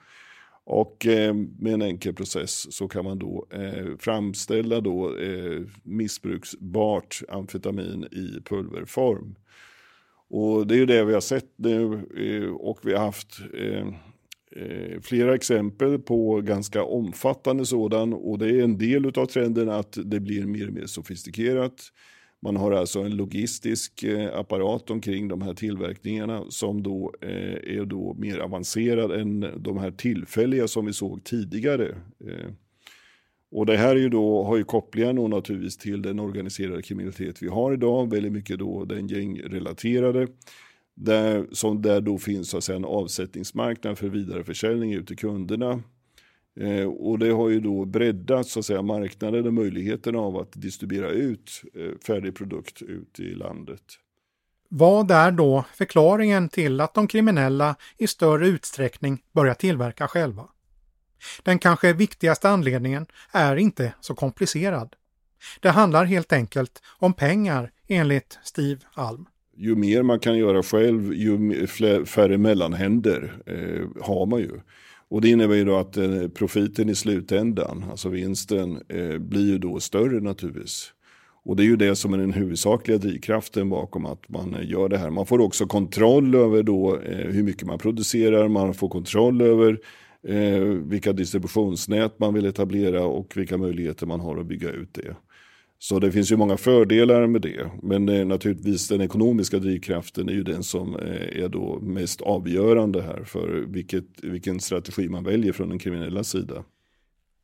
Och 0.71 1.07
eh, 1.07 1.35
med 1.59 1.75
en 1.75 1.83
enkel 1.83 2.15
process 2.15 2.73
så 2.75 2.89
kan 2.89 3.05
man 3.05 3.19
då 3.19 3.47
eh, 3.51 3.97
framställa 3.99 4.81
då 4.81 5.19
eh, 5.19 5.63
missbruksbart 5.83 7.23
amfetamin 7.29 8.05
i 8.05 8.41
pulverform. 8.45 9.35
Och 10.31 10.67
det 10.67 10.79
är 10.79 10.87
det 10.87 11.05
vi 11.05 11.15
har 11.15 11.21
sett 11.21 11.53
nu 11.57 11.93
eh, 12.17 12.51
och 12.51 12.79
vi 12.83 12.93
har 12.93 13.05
haft 13.05 13.41
eh, 13.55 13.87
eh, 14.63 15.01
flera 15.01 15.35
exempel 15.35 15.99
på 15.99 16.41
ganska 16.41 16.85
omfattande 16.85 17.67
sådan 17.67 18.13
och 18.13 18.39
det 18.39 18.51
är 18.51 18.63
en 18.63 18.79
del 18.79 19.07
av 19.19 19.27
trenden 19.27 19.69
att 19.69 19.99
det 20.05 20.21
blir 20.21 20.47
mer 20.47 20.67
och 20.67 20.75
mer 20.75 20.87
sofistikerat. 20.87 21.93
Man 22.43 22.57
har 22.57 22.73
alltså 22.73 23.01
en 23.01 23.17
logistisk 23.17 24.03
eh, 24.03 24.39
apparat 24.39 24.91
omkring 24.91 25.29
de 25.29 25.43
här 25.43 25.55
tillverkningarna 25.55 26.45
som 26.49 26.83
då 26.83 27.15
eh, 27.21 27.79
är 27.79 27.85
då 27.85 28.15
mer 28.15 28.39
avancerad 28.39 29.21
än 29.21 29.47
de 29.57 29.79
här 29.79 29.91
tillfälliga 29.91 30.69
som 30.69 30.87
vi 30.87 30.93
såg 30.93 31.25
tidigare. 31.25 31.89
Eh, 32.27 32.51
och 33.51 33.67
det 33.67 33.77
här 33.77 33.97
är 33.97 34.01
ju 34.01 34.09
då, 34.09 34.45
har 34.45 34.57
ju 34.57 34.65
kopplingar 34.65 35.13
då 35.13 35.29
naturligtvis 35.29 35.77
till 35.77 36.03
den 36.03 36.21
organiserade 36.21 36.83
kriminalitet 36.83 37.43
vi 37.43 37.49
har 37.49 37.73
idag, 37.73 38.11
väldigt 38.11 38.33
mycket 38.33 38.59
då 38.59 38.85
den 38.85 39.09
gängrelaterade. 39.09 40.29
Där, 40.95 41.47
som 41.53 41.83
där 41.83 42.01
då 42.01 42.19
finns 42.19 42.51
så 42.51 42.59
att 42.59 42.65
säga, 42.65 42.77
en 42.77 42.85
avsättningsmarknad 42.85 43.99
för 43.99 44.09
vidareförsäljning 44.09 44.93
ut 44.93 45.07
till 45.07 45.17
kunderna. 45.17 45.83
Eh, 46.61 46.87
och 46.87 47.19
det 47.19 47.31
har 47.31 47.49
ju 47.49 47.61
då 47.61 47.85
breddat 47.85 48.47
så 48.47 48.59
att 48.59 48.65
säga, 48.65 48.83
marknaden 48.83 49.47
och 49.47 49.55
möjligheten 49.55 50.17
av 50.17 50.37
att 50.37 50.53
distribuera 50.53 51.11
ut 51.11 51.63
eh, 51.75 51.99
färdig 52.07 52.35
produkt 52.35 52.83
ut 52.83 53.21
i 53.21 53.35
landet. 53.35 53.83
Vad 54.69 55.11
är 55.11 55.31
då 55.31 55.65
förklaringen 55.75 56.49
till 56.49 56.81
att 56.81 56.95
de 56.95 57.09
kriminella 57.09 57.77
i 57.99 58.07
större 58.07 58.49
utsträckning 58.49 59.23
börjar 59.33 59.55
tillverka 59.55 60.09
själva? 60.09 60.49
Den 61.43 61.59
kanske 61.59 61.93
viktigaste 61.93 62.49
anledningen 62.49 63.07
är 63.33 63.57
inte 63.57 63.93
så 64.01 64.15
komplicerad. 64.15 64.97
Det 65.61 65.71
handlar 65.71 66.05
helt 66.05 66.33
enkelt 66.33 66.83
om 66.99 67.13
pengar 67.13 67.71
enligt 67.87 68.39
Steve 68.43 68.81
Alm. 68.95 69.27
Ju 69.57 69.77
mer 69.77 70.03
man 70.03 70.21
kan 70.21 70.39
göra 70.39 70.63
själv, 70.63 71.15
ju 71.15 71.67
färre 72.07 72.39
mellanhänder 72.39 73.43
eh, 73.47 74.05
har 74.05 74.27
man 74.27 74.41
ju. 74.41 74.61
Och 75.11 75.21
det 75.21 75.29
innebär 75.29 75.55
ju 75.55 75.65
då 75.65 75.77
att 75.77 75.97
eh, 75.97 76.29
profiten 76.29 76.89
i 76.89 76.95
slutändan, 76.95 77.85
alltså 77.91 78.09
vinsten, 78.09 78.83
eh, 78.89 79.19
blir 79.19 79.47
ju 79.47 79.59
då 79.59 79.81
större 79.81 80.21
naturligtvis. 80.21 80.93
Och 81.45 81.57
det 81.57 81.63
är 81.63 81.67
ju 81.67 81.77
det 81.77 81.97
som 81.97 82.15
är 82.15 82.19
den 82.19 82.33
huvudsakliga 82.33 82.99
drivkraften 82.99 83.69
bakom 83.69 84.07
att 84.07 84.29
man 84.29 84.55
eh, 84.55 84.71
gör 84.71 84.89
det 84.89 84.99
här. 84.99 85.11
Man 85.11 85.27
får 85.27 85.41
också 85.41 85.67
kontroll 85.67 86.35
över 86.35 86.63
då 86.63 86.97
eh, 86.97 87.31
hur 87.31 87.43
mycket 87.43 87.67
man 87.67 87.79
producerar, 87.79 88.49
man 88.49 88.75
får 88.75 88.89
kontroll 88.89 89.43
över 89.43 89.79
eh, 90.29 90.63
vilka 90.63 91.13
distributionsnät 91.13 92.19
man 92.19 92.35
vill 92.35 92.47
etablera 92.47 93.05
och 93.05 93.37
vilka 93.37 93.57
möjligheter 93.57 94.07
man 94.07 94.21
har 94.21 94.37
att 94.37 94.47
bygga 94.47 94.71
ut 94.71 94.95
det. 94.95 95.17
Så 95.79 95.99
det 95.99 96.13
finns 96.13 96.33
ju 96.33 96.37
många 96.37 96.57
fördelar 96.57 97.27
med 97.27 97.43
det. 97.43 97.71
Men 97.83 98.09
eh, 98.09 98.27
naturligtvis 98.27 98.89
den 98.89 99.01
ekonomiska 99.01 99.59
drivkraften 99.59 100.29
är 100.29 100.33
ju 100.33 100.43
den 100.43 100.65
som 100.65 100.97
eh, 100.97 101.43
är 101.43 101.49
då 101.49 101.79
mest 101.81 102.21
avgörande 102.21 103.03
här 103.03 103.25
för 103.25 103.65
vilket, 103.69 104.05
vilken 104.23 104.61
strategi 104.61 105.09
man 105.09 105.25
väljer 105.25 105.53
från 105.53 105.69
den 105.69 105.79
kriminella 105.79 106.25
sida. 106.25 106.65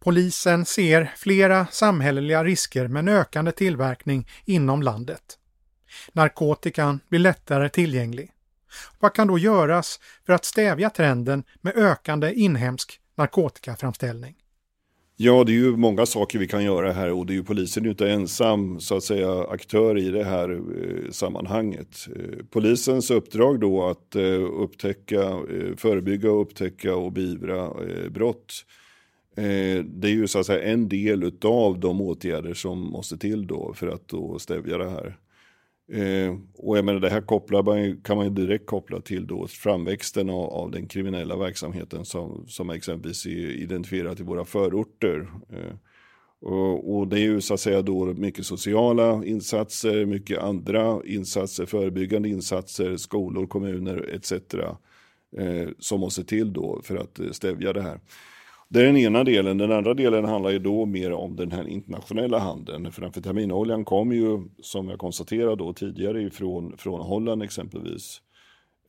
Polisen 0.04 0.64
ser 0.64 1.12
flera 1.16 1.66
samhälleliga 1.66 2.44
risker 2.44 2.88
med 2.88 3.00
en 3.00 3.08
ökande 3.08 3.52
tillverkning 3.52 4.28
inom 4.44 4.82
landet. 4.82 5.38
Narkotikan 6.12 7.00
blir 7.08 7.20
lättare 7.20 7.68
tillgänglig. 7.68 8.30
Vad 9.00 9.12
kan 9.12 9.26
då 9.26 9.38
göras 9.38 10.00
för 10.26 10.32
att 10.32 10.44
stävja 10.44 10.90
trenden 10.90 11.44
med 11.60 11.76
ökande 11.76 12.32
inhemsk 12.32 13.00
narkotikaframställning? 13.16 14.34
Ja, 15.16 15.44
det 15.44 15.52
är 15.52 15.54
ju 15.54 15.76
många 15.76 16.06
saker 16.06 16.38
vi 16.38 16.46
kan 16.46 16.64
göra 16.64 16.92
här 16.92 17.12
och 17.12 17.26
det 17.26 17.32
är 17.32 17.34
ju 17.34 17.44
polisen 17.44 17.84
är 17.84 17.90
inte 17.90 18.10
ensam 18.10 18.80
så 18.80 18.96
att 18.96 19.04
säga 19.04 19.44
aktör 19.44 19.98
i 19.98 20.10
det 20.10 20.24
här 20.24 20.50
eh, 20.50 21.10
sammanhanget. 21.10 22.08
Eh, 22.16 22.44
polisens 22.50 23.10
uppdrag 23.10 23.60
då 23.60 23.84
att 23.84 24.16
eh, 24.16 24.42
upptäcka, 24.60 25.22
eh, 25.22 25.76
förebygga, 25.76 26.28
upptäcka 26.28 26.96
och 26.96 27.12
beivra 27.12 27.64
eh, 27.64 28.10
brott. 28.10 28.64
Eh, 29.36 29.84
det 29.84 30.08
är 30.08 30.12
ju 30.12 30.26
så 30.26 30.38
att 30.38 30.46
säga 30.46 30.62
en 30.62 30.88
del 30.88 31.32
av 31.44 31.80
de 31.80 32.00
åtgärder 32.00 32.54
som 32.54 32.78
måste 32.78 33.18
till 33.18 33.46
då 33.46 33.74
för 33.74 33.88
att 33.88 34.08
då 34.08 34.38
stävja 34.38 34.78
det 34.78 34.90
här. 34.90 35.16
Eh, 35.92 36.34
och 36.54 36.78
jag 36.78 36.84
menar 36.84 37.00
det 37.00 37.10
här 37.10 37.20
kopplar 37.20 37.62
man, 37.62 38.00
kan 38.02 38.16
man 38.16 38.26
ju 38.26 38.32
direkt 38.32 38.66
koppla 38.66 39.00
till 39.00 39.26
då 39.26 39.46
framväxten 39.46 40.30
av, 40.30 40.50
av 40.50 40.70
den 40.70 40.88
kriminella 40.88 41.36
verksamheten 41.36 42.04
som, 42.04 42.44
som 42.48 42.70
exempelvis 42.70 43.26
är 43.26 43.50
identifierat 43.50 44.20
i 44.20 44.22
våra 44.22 44.44
förorter. 44.44 45.30
Eh, 45.52 45.76
och, 46.40 46.96
och, 46.96 47.08
det 47.08 47.18
är 47.18 47.22
ju 47.22 47.40
så 47.40 47.54
att 47.54 47.60
säga 47.60 47.82
då 47.82 48.04
mycket 48.04 48.46
sociala 48.46 49.24
insatser, 49.24 50.06
mycket 50.06 50.38
andra 50.38 51.00
insatser, 51.04 51.66
förebyggande 51.66 52.28
insatser, 52.28 52.96
skolor, 52.96 53.46
kommuner 53.46 54.10
etc. 54.14 54.32
Eh, 55.38 55.68
som 55.78 56.00
måste 56.00 56.24
till 56.24 56.52
då 56.52 56.80
för 56.84 56.96
att 56.96 57.18
eh, 57.18 57.30
stävja 57.30 57.72
det 57.72 57.82
här. 57.82 58.00
Det 58.74 58.80
är 58.80 58.84
den 58.84 58.96
ena 58.96 59.24
delen. 59.24 59.58
Den 59.58 59.72
andra 59.72 59.94
delen 59.94 60.24
handlar 60.24 60.50
ju 60.50 60.58
då 60.58 60.86
mer 60.86 61.12
om 61.12 61.36
den 61.36 61.52
här 61.52 61.68
internationella 61.68 62.38
handeln. 62.38 62.92
För 62.92 63.02
amfetaminoljan 63.02 63.84
kom 63.84 64.12
ju, 64.12 64.48
som 64.62 64.88
jag 64.88 64.98
konstaterade 64.98 65.56
då 65.56 65.72
tidigare, 65.72 66.22
ifrån, 66.22 66.76
från 66.78 67.00
Holland 67.00 67.42
exempelvis. 67.42 68.20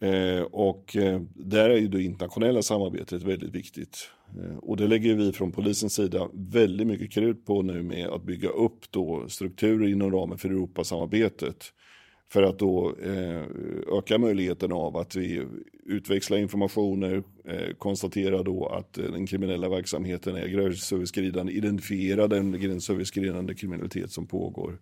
Eh, 0.01 0.41
och 0.41 0.95
eh, 0.95 1.21
där 1.35 1.69
är 1.69 1.77
ju 1.77 1.87
det 1.87 2.03
internationella 2.03 2.61
samarbetet 2.61 3.23
väldigt 3.23 3.55
viktigt. 3.55 4.09
Eh, 4.37 4.57
och 4.57 4.77
det 4.77 4.87
lägger 4.87 5.15
vi 5.15 5.31
från 5.31 5.51
polisens 5.51 5.93
sida 5.93 6.29
väldigt 6.33 6.87
mycket 6.87 7.11
krut 7.11 7.45
på 7.45 7.61
nu 7.61 7.83
med 7.83 8.07
att 8.07 8.23
bygga 8.23 8.49
upp 8.49 8.91
då 8.91 9.25
strukturer 9.27 9.87
inom 9.87 10.11
ramen 10.11 10.37
för 10.37 10.49
Europasamarbetet. 10.49 11.65
För 12.31 12.43
att 12.43 12.59
då 12.59 12.95
eh, 13.03 13.43
öka 13.97 14.17
möjligheten 14.17 14.71
av 14.71 14.97
att 14.97 15.15
vi 15.15 15.47
utväxlar 15.85 16.37
informationer, 16.37 17.23
eh, 17.45 17.73
konstaterar 17.77 18.43
då 18.43 18.67
att 18.67 18.97
eh, 18.97 19.03
den 19.11 19.27
kriminella 19.27 19.69
verksamheten 19.69 20.35
är 20.35 20.47
gränsöverskridande, 20.47 21.53
identifiera 21.53 22.27
den 22.27 22.59
gränsöverskridande 22.59 23.55
kriminalitet 23.55 24.11
som 24.11 24.27
pågår. 24.27 24.79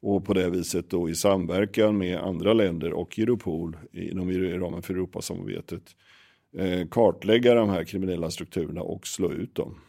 Och 0.00 0.24
på 0.24 0.34
det 0.34 0.50
viset 0.50 0.90
då 0.90 1.08
i 1.08 1.14
samverkan 1.14 1.98
med 1.98 2.18
andra 2.18 2.52
länder 2.52 2.92
och 2.92 3.18
Europol 3.18 3.76
inom 3.92 4.32
ramen 4.32 4.82
för 4.82 4.94
Europasamarbetet 4.94 5.82
eh, 6.58 6.88
kartlägga 6.88 7.54
de 7.54 7.68
här 7.68 7.84
kriminella 7.84 8.30
strukturerna 8.30 8.82
och 8.82 9.06
slå 9.06 9.32
ut 9.32 9.54
dem. 9.54 9.80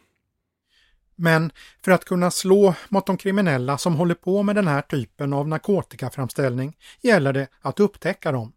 Men 1.16 1.52
för 1.84 1.92
att 1.92 2.04
kunna 2.04 2.30
slå 2.30 2.74
mot 2.88 3.06
de 3.06 3.16
kriminella 3.16 3.78
som 3.78 3.96
håller 3.96 4.14
på 4.14 4.42
med 4.42 4.56
den 4.56 4.68
här 4.68 4.82
typen 4.82 5.32
av 5.32 5.48
narkotikaframställning 5.48 6.76
gäller 7.00 7.32
det 7.32 7.48
att 7.60 7.80
upptäcka 7.80 8.32
dem. 8.32 8.52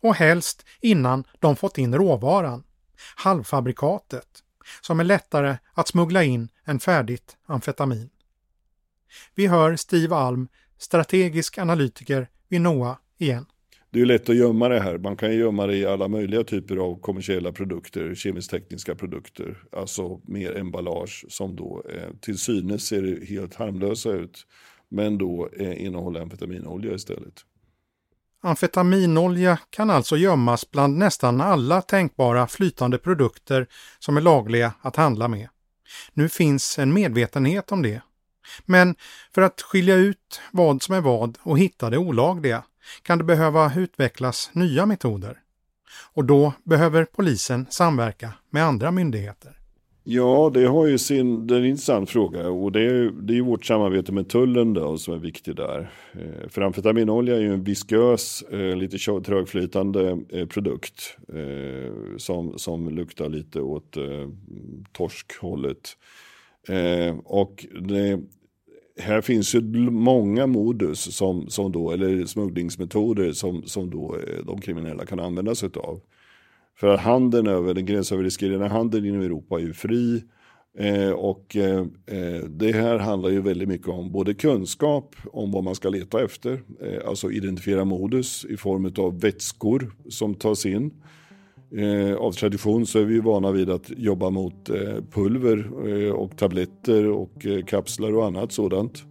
Och 0.00 0.14
helst 0.14 0.66
innan 0.80 1.24
de 1.38 1.56
fått 1.56 1.78
in 1.78 1.94
råvaran, 1.94 2.62
halvfabrikatet, 3.16 4.28
som 4.80 5.00
är 5.00 5.04
lättare 5.04 5.56
att 5.74 5.88
smuggla 5.88 6.24
in 6.24 6.48
än 6.64 6.80
färdigt 6.80 7.36
amfetamin. 7.46 8.10
Vi 9.34 9.46
hör 9.46 9.76
Steve 9.76 10.16
Alm, 10.16 10.48
strategisk 10.78 11.58
analytiker 11.58 12.28
vid 12.48 12.60
NOA 12.60 12.98
igen. 13.18 13.46
Det 13.92 14.00
är 14.00 14.06
lätt 14.06 14.28
att 14.28 14.36
gömma 14.36 14.68
det 14.68 14.80
här. 14.80 14.98
Man 14.98 15.16
kan 15.16 15.34
gömma 15.34 15.66
det 15.66 15.76
i 15.76 15.86
alla 15.86 16.08
möjliga 16.08 16.44
typer 16.44 16.76
av 16.76 17.00
kommersiella 17.00 17.52
produkter, 17.52 18.14
kemiskt-tekniska 18.14 18.94
produkter, 18.94 19.58
alltså 19.72 20.20
mer 20.24 20.56
emballage 20.56 21.24
som 21.28 21.56
då 21.56 21.82
eh, 21.94 22.16
till 22.20 22.38
synes 22.38 22.86
ser 22.86 23.26
helt 23.26 23.54
harmlösa 23.54 24.12
ut, 24.12 24.46
men 24.88 25.18
då 25.18 25.48
eh, 25.58 25.84
innehåller 25.84 26.20
amfetaminolja 26.20 26.94
istället. 26.94 27.34
Amfetaminolja 28.42 29.58
kan 29.70 29.90
alltså 29.90 30.16
gömmas 30.16 30.70
bland 30.70 30.98
nästan 30.98 31.40
alla 31.40 31.82
tänkbara 31.82 32.46
flytande 32.46 32.98
produkter 32.98 33.66
som 33.98 34.16
är 34.16 34.20
lagliga 34.20 34.72
att 34.80 34.96
handla 34.96 35.28
med. 35.28 35.48
Nu 36.12 36.28
finns 36.28 36.78
en 36.78 36.92
medvetenhet 36.92 37.72
om 37.72 37.82
det. 37.82 38.00
Men 38.66 38.94
för 39.34 39.42
att 39.42 39.62
skilja 39.62 39.94
ut 39.94 40.40
vad 40.52 40.82
som 40.82 40.94
är 40.94 41.00
vad 41.00 41.38
och 41.42 41.58
hitta 41.58 41.90
det 41.90 41.98
olagliga 41.98 42.64
kan 43.02 43.18
det 43.18 43.24
behöva 43.24 43.72
utvecklas 43.76 44.50
nya 44.52 44.86
metoder. 44.86 45.38
Och 46.12 46.24
då 46.24 46.52
behöver 46.64 47.04
polisen 47.04 47.66
samverka 47.70 48.32
med 48.50 48.64
andra 48.64 48.90
myndigheter. 48.90 49.56
Ja, 50.04 50.50
det 50.54 50.64
har 50.64 50.86
ju 50.86 50.98
sin, 50.98 51.46
det 51.46 51.54
är 51.54 51.58
en 51.58 51.64
intressant 51.66 52.10
fråga 52.10 52.48
och 52.48 52.72
det 52.72 52.80
är, 52.80 53.10
det 53.22 53.38
är 53.38 53.42
vårt 53.42 53.64
samarbete 53.64 54.12
med 54.12 54.28
tullen 54.28 54.74
då 54.74 54.98
som 54.98 55.14
är 55.14 55.18
viktigt 55.18 55.56
där. 55.56 55.90
Eh, 56.12 56.48
för 56.48 56.62
amfetaminolja 56.62 57.36
är 57.36 57.40
ju 57.40 57.54
en 57.54 57.64
viskös, 57.64 58.42
eh, 58.42 58.76
lite 58.76 58.98
trögflytande 58.98 60.18
eh, 60.28 60.46
produkt 60.46 61.16
eh, 61.28 62.16
som, 62.16 62.58
som 62.58 62.88
luktar 62.88 63.28
lite 63.28 63.60
åt 63.60 63.96
eh, 63.96 64.28
torskhållet. 64.92 65.96
Eh, 66.68 67.18
och 67.24 67.66
det, 67.80 68.20
här 69.00 69.20
finns 69.20 69.54
ju 69.54 69.60
många 69.90 70.46
modus 70.46 71.16
som, 71.16 71.48
som 71.48 71.72
då, 71.72 71.90
eller 71.90 72.26
smugglingsmetoder 72.26 73.32
som, 73.32 73.62
som 73.62 73.90
då 73.90 74.16
eh, 74.16 74.44
de 74.44 74.60
kriminella 74.60 75.06
kan 75.06 75.20
använda 75.20 75.54
sig 75.54 75.70
av. 75.76 76.00
För 76.76 76.86
att 76.88 77.00
handeln 77.00 77.46
över, 77.46 77.74
den 77.74 77.86
gränsöverskridande 77.86 78.66
handeln 78.66 79.06
inom 79.06 79.20
Europa 79.20 79.56
är 79.56 79.60
ju 79.60 79.72
fri. 79.72 80.22
Eh, 80.78 81.10
och 81.10 81.56
eh, 81.56 81.80
eh, 82.06 82.44
det 82.48 82.72
här 82.72 82.98
handlar 82.98 83.30
ju 83.30 83.40
väldigt 83.40 83.68
mycket 83.68 83.88
om 83.88 84.12
både 84.12 84.34
kunskap 84.34 85.16
om 85.32 85.52
vad 85.52 85.64
man 85.64 85.74
ska 85.74 85.88
leta 85.88 86.24
efter, 86.24 86.62
eh, 86.80 87.08
alltså 87.08 87.30
identifiera 87.30 87.84
modus 87.84 88.44
i 88.44 88.56
form 88.56 88.92
av 88.98 89.20
vätskor 89.20 89.92
som 90.08 90.34
tas 90.34 90.66
in. 90.66 90.90
Eh, 91.76 92.16
av 92.16 92.32
tradition 92.32 92.86
så 92.86 92.98
är 92.98 93.04
vi 93.04 93.20
vana 93.20 93.50
vid 93.50 93.70
att 93.70 93.90
jobba 93.96 94.30
mot 94.30 94.68
eh, 94.68 94.76
pulver 95.10 95.70
eh, 95.88 96.12
och 96.12 96.36
tabletter 96.36 97.06
och 97.10 97.46
eh, 97.46 97.64
kapslar 97.64 98.16
och 98.16 98.26
annat 98.26 98.52
sådant. 98.52 99.04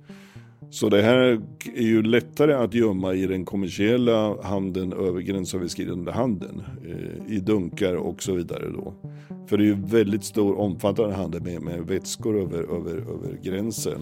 Så 0.72 0.90
det 0.90 1.02
här 1.02 1.42
är 1.76 1.84
ju 1.84 2.04
lättare 2.04 2.54
att 2.54 2.74
gömma 2.74 3.14
i 3.14 3.28
den 3.28 3.46
kommersiella 3.46 4.44
handeln 4.44 4.94
över 4.94 5.22
gränsöverskridande 5.22 6.12
handeln. 6.12 6.62
Eh, 6.86 7.36
I 7.36 7.40
dunkar 7.40 7.96
och 7.96 8.24
så 8.24 8.34
vidare 8.34 8.70
då. 8.70 8.94
För 9.48 9.58
det 9.58 9.64
är 9.64 9.68
ju 9.68 9.78
väldigt 9.86 10.24
stor 10.24 10.60
omfattande 10.60 11.16
handel 11.16 11.42
med, 11.42 11.62
med 11.62 11.88
vätskor 11.88 12.42
över, 12.42 12.62
över, 12.64 12.96
över 12.96 13.40
gränsen. 13.44 14.02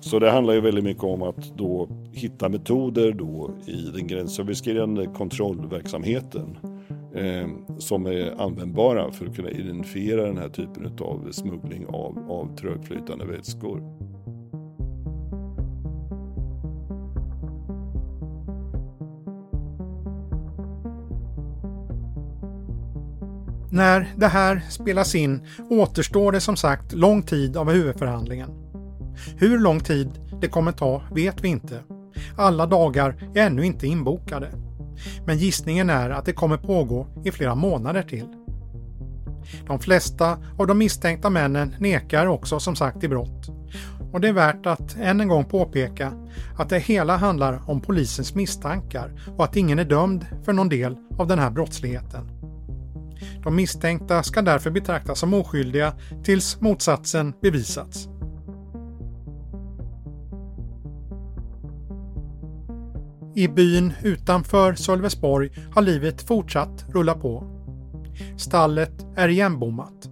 Så 0.00 0.18
det 0.18 0.30
handlar 0.30 0.54
ju 0.54 0.60
väldigt 0.60 0.84
mycket 0.84 1.04
om 1.04 1.22
att 1.22 1.56
då 1.56 1.88
hitta 2.12 2.48
metoder 2.48 3.12
då 3.12 3.50
i 3.66 3.90
den 3.94 4.06
gränsöverskridande 4.06 5.06
kontrollverksamheten 5.06 6.58
eh, 7.14 7.48
som 7.78 8.06
är 8.06 8.42
användbara 8.42 9.12
för 9.12 9.26
att 9.26 9.36
kunna 9.36 9.50
identifiera 9.50 10.26
den 10.26 10.38
här 10.38 10.48
typen 10.48 10.98
av 11.00 11.28
smuggling 11.32 11.86
av, 11.86 12.18
av 12.28 12.56
trögflytande 12.56 13.24
vätskor. 13.24 14.02
När 23.72 24.12
det 24.16 24.26
här 24.26 24.62
spelas 24.70 25.14
in 25.14 25.46
återstår 25.70 26.32
det 26.32 26.40
som 26.40 26.56
sagt 26.56 26.92
lång 26.92 27.22
tid 27.22 27.56
av 27.56 27.70
huvudförhandlingen. 27.70 28.71
Hur 29.36 29.58
lång 29.58 29.80
tid 29.80 30.08
det 30.40 30.48
kommer 30.48 30.72
ta 30.72 31.02
vet 31.14 31.44
vi 31.44 31.48
inte. 31.48 31.80
Alla 32.36 32.66
dagar 32.66 33.30
är 33.34 33.46
ännu 33.46 33.66
inte 33.66 33.86
inbokade. 33.86 34.50
Men 35.26 35.38
gissningen 35.38 35.90
är 35.90 36.10
att 36.10 36.24
det 36.24 36.32
kommer 36.32 36.56
pågå 36.56 37.06
i 37.24 37.30
flera 37.30 37.54
månader 37.54 38.02
till. 38.02 38.26
De 39.66 39.78
flesta 39.78 40.38
av 40.58 40.66
de 40.66 40.78
misstänkta 40.78 41.30
männen 41.30 41.74
nekar 41.78 42.26
också 42.26 42.60
som 42.60 42.76
sagt 42.76 43.00
till 43.00 43.10
brott. 43.10 43.50
Och 44.12 44.20
det 44.20 44.28
är 44.28 44.32
värt 44.32 44.66
att 44.66 44.96
än 44.96 45.20
en 45.20 45.28
gång 45.28 45.44
påpeka 45.44 46.12
att 46.58 46.68
det 46.68 46.78
hela 46.78 47.16
handlar 47.16 47.70
om 47.70 47.80
polisens 47.80 48.34
misstankar 48.34 49.20
och 49.36 49.44
att 49.44 49.56
ingen 49.56 49.78
är 49.78 49.84
dömd 49.84 50.26
för 50.44 50.52
någon 50.52 50.68
del 50.68 50.96
av 51.18 51.26
den 51.26 51.38
här 51.38 51.50
brottsligheten. 51.50 52.30
De 53.44 53.56
misstänkta 53.56 54.22
ska 54.22 54.42
därför 54.42 54.70
betraktas 54.70 55.18
som 55.18 55.34
oskyldiga 55.34 55.92
tills 56.24 56.60
motsatsen 56.60 57.32
bevisats. 57.42 58.08
I 63.34 63.48
byn 63.48 63.92
utanför 64.02 64.74
Sölvesborg 64.74 65.50
har 65.74 65.82
livet 65.82 66.22
fortsatt 66.22 66.84
rulla 66.94 67.14
på. 67.14 67.44
Stallet 68.38 69.06
är 69.16 69.28
igenbommat. 69.28 70.08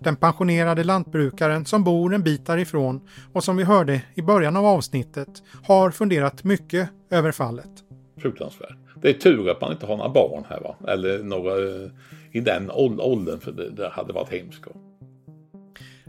Den 0.00 0.16
pensionerade 0.16 0.84
lantbrukaren 0.84 1.64
som 1.64 1.84
bor 1.84 2.14
en 2.14 2.22
bit 2.22 2.46
därifrån 2.46 3.00
och 3.32 3.44
som 3.44 3.56
vi 3.56 3.64
hörde 3.64 4.02
i 4.14 4.22
början 4.22 4.56
av 4.56 4.66
avsnittet 4.66 5.42
har 5.62 5.90
funderat 5.90 6.44
mycket 6.44 6.88
över 7.10 7.32
fallet. 7.32 7.70
Fruktansvärt. 8.18 8.76
Det 9.02 9.08
är 9.08 9.14
tur 9.14 9.50
att 9.50 9.60
man 9.60 9.72
inte 9.72 9.86
har 9.86 9.96
några 9.96 10.10
barn 10.10 10.44
här 10.48 10.60
va? 10.60 10.92
Eller 10.92 11.22
några 11.22 11.52
eh, 11.52 11.90
i 12.32 12.40
den 12.40 12.70
åldern 12.70 13.40
för 13.40 13.52
det, 13.52 13.70
det 13.70 13.88
hade 13.88 14.12
varit 14.12 14.32
hemskt. 14.32 14.64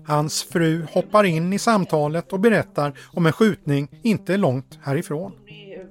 Hans 0.05 0.43
fru 0.43 0.85
hoppar 0.91 1.23
in 1.23 1.53
i 1.53 1.59
samtalet 1.59 2.33
och 2.33 2.39
berättar 2.39 2.93
om 3.13 3.25
en 3.25 3.33
skjutning 3.33 3.87
inte 4.03 4.37
långt 4.37 4.79
härifrån 4.81 5.31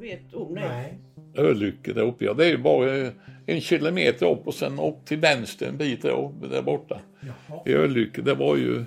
vet 0.01 0.35
om 0.35 0.55
det? 0.55 0.95
Ölycke 1.37 1.93
där 1.93 2.03
uppe, 2.03 2.25
ja. 2.25 2.35
Det 2.35 2.47
är 2.47 2.51
ju 2.51 2.59
bara 2.59 3.11
en 3.47 3.61
kilometer 3.61 4.31
upp 4.31 4.47
och 4.47 4.55
sen 4.55 4.79
upp 4.79 5.05
till 5.05 5.19
vänster 5.19 5.67
en 5.67 5.77
bit 5.77 6.03
då, 6.03 6.33
där 6.51 6.63
borta. 6.63 7.01
Jaha. 7.21 7.63
I 7.67 7.75
Ölycke, 7.75 8.23
det 8.23 8.35
var 8.35 8.57
ju 8.57 8.85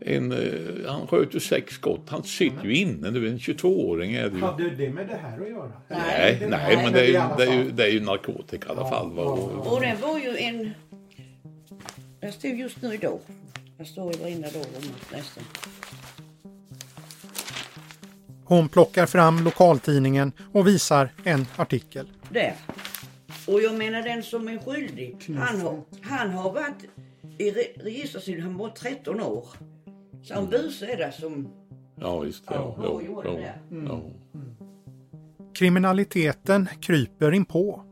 en, 0.00 0.32
eh, 0.32 0.90
han 0.90 1.06
sköt 1.06 1.34
ju 1.34 1.40
sex 1.40 1.74
skott. 1.74 2.08
Han 2.08 2.22
sitter 2.22 2.64
ju 2.64 2.76
inne 2.76 3.10
nu, 3.10 3.28
en 3.28 3.38
22-åring 3.38 4.12
är 4.12 4.28
det 4.28 4.36
ju. 4.36 4.42
Hade 4.42 4.70
det 4.70 4.90
med 4.90 5.06
det 5.08 5.16
här 5.16 5.40
att 5.40 5.48
göra? 5.48 5.72
Nej, 5.88 6.36
nej, 6.40 6.50
nej 6.50 6.76
men 6.76 6.92
det 6.92 7.00
är, 7.00 7.06
ju, 7.06 7.36
det, 7.36 7.44
är 7.44 7.64
ju, 7.64 7.70
det 7.70 7.84
är 7.84 7.90
ju 7.90 8.00
narkotika 8.00 8.68
i 8.68 8.70
alla 8.70 8.88
fall. 8.88 9.12
Ja. 9.16 9.22
Och 9.22 9.80
det 9.80 9.96
var 10.02 10.18
ju 10.18 10.36
en... 10.36 10.70
Jag 12.20 12.34
stod 12.34 12.60
just 12.60 12.82
nu 12.82 12.94
idag. 12.94 13.18
Jag 13.78 13.86
står 13.86 14.14
i 14.14 14.18
varenda 14.18 14.50
dag 14.50 14.66
nästan. 15.12 15.44
Hon 18.44 18.68
plockar 18.68 19.06
fram 19.06 19.44
lokaltidningen 19.44 20.32
och 20.52 20.66
visar 20.66 21.08
en 21.24 21.46
artikel. 21.56 22.08
Där. 22.30 22.54
Och 23.46 23.62
jag 23.62 23.74
menar 23.74 24.02
den 24.02 24.22
som 24.22 24.48
är 24.48 24.58
skyldig, 24.58 25.16
han 25.38 25.60
har, 25.60 25.80
han 26.02 26.30
har 26.30 26.52
varit 26.52 26.84
i 27.38 27.50
re 27.50 27.62
registersidan, 27.76 28.42
han 28.42 28.56
var 28.56 28.68
13 28.68 29.20
år. 29.20 29.48
Så 30.22 30.34
en 30.34 30.50
buse 30.50 30.86
är 30.86 30.96
det 30.96 31.12
som... 31.12 31.48
Ja, 32.00 32.20
visst. 32.20 32.44
Ja, 32.46 32.76
ja, 32.82 33.00
ja, 33.24 33.38
ja, 33.40 33.52
mm. 33.70 34.02
Kriminaliteten 35.54 36.68
kryper 36.80 37.32
in 37.32 37.44
på. 37.44 37.84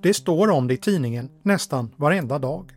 Det 0.00 0.14
står 0.14 0.50
om 0.50 0.68
det 0.68 0.74
i 0.74 0.76
tidningen 0.76 1.30
nästan 1.42 1.94
varenda 1.96 2.38
dag. 2.38 2.72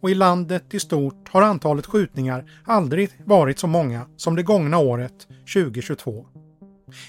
Och 0.00 0.10
i 0.10 0.14
landet 0.14 0.74
i 0.74 0.80
stort 0.80 1.28
har 1.28 1.42
antalet 1.42 1.86
skjutningar 1.86 2.44
aldrig 2.64 3.10
varit 3.24 3.58
så 3.58 3.66
många 3.66 4.06
som 4.16 4.36
det 4.36 4.42
gångna 4.42 4.78
året 4.78 5.28
2022. 5.54 6.26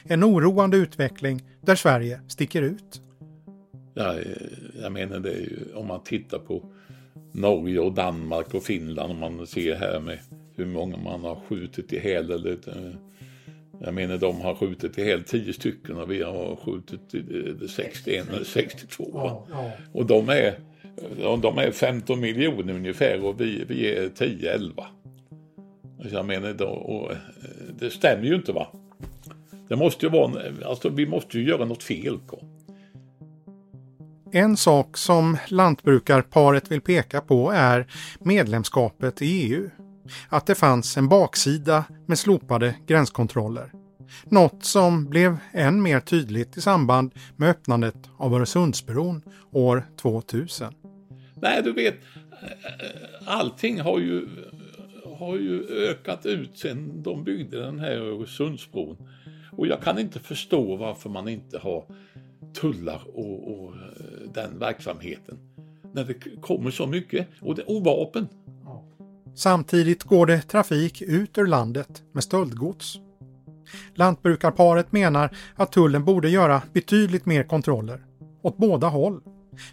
En 0.03 0.23
oroande 0.23 0.77
utveckling 0.77 1.43
där 1.61 1.75
Sverige 1.75 2.19
sticker 2.27 2.61
ut. 2.61 3.01
Ja, 3.93 4.15
jag 4.81 4.91
menar 4.91 5.19
det 5.19 5.31
är 5.31 5.41
ju 5.41 5.59
om 5.75 5.87
man 5.87 6.03
tittar 6.03 6.39
på 6.39 6.63
Norge 7.31 7.79
och 7.79 7.93
Danmark 7.93 8.53
och 8.53 8.63
Finland 8.63 9.11
om 9.11 9.19
man 9.19 9.47
ser 9.47 9.75
här 9.75 9.99
med 9.99 10.19
hur 10.55 10.65
många 10.65 10.97
man 10.97 11.21
har 11.21 11.39
skjutit 11.49 11.93
ihjäl. 11.93 12.31
Eller, 12.31 12.51
eh, 12.51 12.95
jag 13.79 13.93
menar 13.93 14.17
de 14.17 14.41
har 14.41 14.55
skjutit 14.55 14.97
ihjäl 14.97 15.23
10 15.23 15.53
stycken 15.53 15.97
och 15.97 16.11
vi 16.11 16.23
har 16.23 16.55
skjutit 16.55 17.71
61 17.71 18.29
eller 18.29 18.43
62. 18.43 19.09
Ja, 19.13 19.47
ja. 19.51 19.71
Och 19.91 20.05
de 20.05 20.29
är, 20.29 20.59
de 21.41 21.57
är 21.57 21.71
15 21.71 22.19
miljoner 22.19 22.73
ungefär 22.73 23.25
och 23.25 23.41
vi, 23.41 23.65
vi 23.67 23.95
är 23.95 24.09
10-11. 24.09 24.83
Alltså, 25.99 26.15
jag 26.15 26.25
menar, 26.25 26.53
då, 26.53 26.65
och, 26.65 27.11
eh, 27.11 27.17
det 27.79 27.89
stämmer 27.89 28.25
ju 28.25 28.35
inte 28.35 28.51
va. 28.51 28.67
Det 29.67 29.75
måste 29.75 30.05
ju 30.05 30.11
vara, 30.11 30.41
alltså 30.65 30.89
vi 30.89 31.07
måste 31.07 31.39
ju 31.39 31.47
göra 31.49 31.65
något 31.65 31.83
fel. 31.83 32.19
Då. 32.31 32.39
En 34.31 34.57
sak 34.57 34.97
som 34.97 35.37
lantbrukarparet 35.47 36.71
vill 36.71 36.81
peka 36.81 37.21
på 37.21 37.51
är 37.51 37.87
medlemskapet 38.19 39.21
i 39.21 39.25
EU. 39.25 39.69
Att 40.29 40.45
det 40.45 40.55
fanns 40.55 40.97
en 40.97 41.09
baksida 41.09 41.83
med 42.05 42.19
slopade 42.19 42.75
gränskontroller. 42.87 43.71
Något 44.23 44.65
som 44.65 45.05
blev 45.05 45.37
än 45.51 45.81
mer 45.81 45.99
tydligt 45.99 46.57
i 46.57 46.61
samband 46.61 47.11
med 47.35 47.49
öppnandet 47.49 47.95
av 48.17 48.33
Öresundsbron 48.35 49.21
år 49.51 49.85
2000. 50.01 50.73
Nej, 51.41 51.63
du 51.63 51.73
vet, 51.73 51.95
allting 53.25 53.79
har 53.79 53.99
ju, 53.99 54.27
har 55.17 55.37
ju 55.37 55.67
ökat 55.89 56.25
ut 56.25 56.57
sedan 56.57 57.03
de 57.03 57.23
byggde 57.23 57.59
den 57.59 57.79
här 57.79 57.91
Öresundsbron. 57.91 58.97
Och 59.51 59.67
jag 59.67 59.81
kan 59.81 59.99
inte 59.99 60.19
förstå 60.19 60.75
varför 60.75 61.09
man 61.09 61.27
inte 61.27 61.57
har 61.57 61.85
tullar 62.61 63.01
och, 63.13 63.51
och 63.51 63.73
eh, 63.75 64.31
den 64.33 64.59
verksamheten. 64.59 65.37
När 65.93 66.03
det 66.03 66.41
kommer 66.41 66.71
så 66.71 66.87
mycket 66.87 67.27
och, 67.41 67.55
det, 67.55 67.63
och 67.63 67.83
vapen. 67.83 68.27
Samtidigt 69.35 70.03
går 70.03 70.25
det 70.25 70.41
trafik 70.41 71.01
ut 71.01 71.37
ur 71.37 71.47
landet 71.47 72.03
med 72.11 72.23
stöldgods. 72.23 72.99
Lantbrukarparet 73.95 74.91
menar 74.91 75.37
att 75.55 75.71
tullen 75.71 76.05
borde 76.05 76.29
göra 76.29 76.61
betydligt 76.73 77.25
mer 77.25 77.43
kontroller, 77.43 78.05
åt 78.41 78.57
båda 78.57 78.87
håll, 78.87 79.21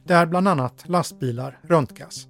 där 0.05 0.27
bland 0.27 0.49
annat 0.49 0.85
lastbilar 0.87 1.59
röntgas. 1.63 2.27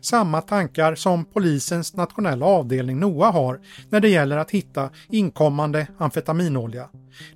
Samma 0.00 0.40
tankar 0.40 0.94
som 0.94 1.24
polisens 1.24 1.96
nationella 1.96 2.46
avdelning 2.46 3.00
NOA 3.00 3.30
har 3.30 3.60
när 3.90 4.00
det 4.00 4.08
gäller 4.08 4.36
att 4.36 4.50
hitta 4.50 4.90
inkommande 5.10 5.86
amfetaminolja, 5.98 6.88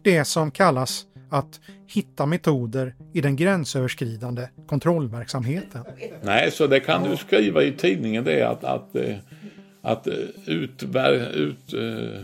det 0.02 0.24
som 0.24 0.50
kallas 0.50 1.06
att 1.30 1.60
hitta 1.86 2.26
metoder 2.26 2.94
i 3.12 3.20
den 3.20 3.36
gränsöverskridande 3.36 4.48
kontrollverksamheten. 4.66 5.84
Nej, 6.22 6.50
så 6.50 6.66
det 6.66 6.80
kan 6.80 7.10
du 7.10 7.16
skriva 7.16 7.62
i 7.62 7.72
tidningen 7.72 8.24
det 8.24 8.42
att, 8.42 8.64
att, 8.64 8.96
eh, 8.96 9.16
att 9.82 10.06
eh, 10.06 10.14
utver, 10.46 11.36
ut, 11.36 11.74
eh, 11.74 12.20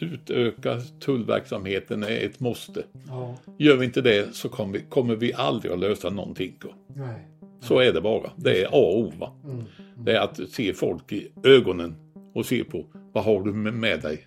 utöka 0.00 0.80
tullverksamheten 1.00 2.02
är 2.02 2.26
ett 2.26 2.40
måste. 2.40 2.82
Ja. 3.08 3.36
Gör 3.58 3.76
vi 3.76 3.84
inte 3.84 4.00
det 4.00 4.34
så 4.34 4.48
kommer 4.48 4.72
vi, 4.72 4.80
kommer 4.88 5.16
vi 5.16 5.34
aldrig 5.34 5.72
att 5.72 5.78
lösa 5.78 6.10
någonting. 6.10 6.58
Nej. 6.94 7.28
Så 7.60 7.78
är 7.78 7.92
det 7.92 8.00
bara. 8.00 8.30
Det 8.36 8.62
är 8.62 8.66
A 8.66 8.68
och 8.72 8.98
O. 8.98 9.12
Mm. 9.44 9.56
Mm. 9.56 9.64
Det 9.98 10.16
är 10.16 10.20
att 10.20 10.40
se 10.48 10.74
folk 10.74 11.12
i 11.12 11.28
ögonen 11.44 11.96
och 12.34 12.46
se 12.46 12.64
på 12.64 12.86
vad 13.12 13.24
har 13.24 13.42
du 13.42 13.52
med 13.52 14.00
dig? 14.02 14.26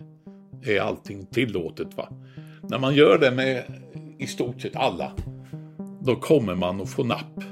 Är 0.64 0.80
allting 0.80 1.26
tillåtet? 1.26 1.96
va? 1.96 2.08
När 2.62 2.78
man 2.78 2.94
gör 2.94 3.18
det 3.18 3.30
med 3.30 3.64
i 4.18 4.26
stort 4.26 4.60
sett 4.60 4.76
alla, 4.76 5.12
då 6.00 6.16
kommer 6.16 6.54
man 6.54 6.80
att 6.80 6.90
få 6.90 7.04
napp. 7.04 7.44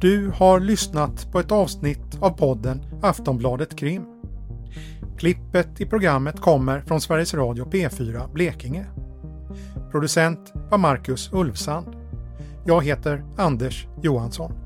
Du 0.00 0.30
har 0.30 0.60
lyssnat 0.60 1.32
på 1.32 1.40
ett 1.40 1.52
avsnitt 1.52 2.18
av 2.20 2.30
podden 2.30 2.82
Aftonbladet 3.02 3.76
Krim. 3.76 4.06
Klippet 5.18 5.80
i 5.80 5.86
programmet 5.86 6.40
kommer 6.40 6.80
från 6.80 7.00
Sveriges 7.00 7.34
Radio 7.34 7.64
P4 7.64 8.32
Blekinge. 8.32 8.86
Producent 9.90 10.52
var 10.70 10.78
Marcus 10.78 11.30
Ulfsand. 11.32 11.96
Jag 12.66 12.84
heter 12.84 13.24
Anders 13.36 13.86
Johansson. 14.02 14.65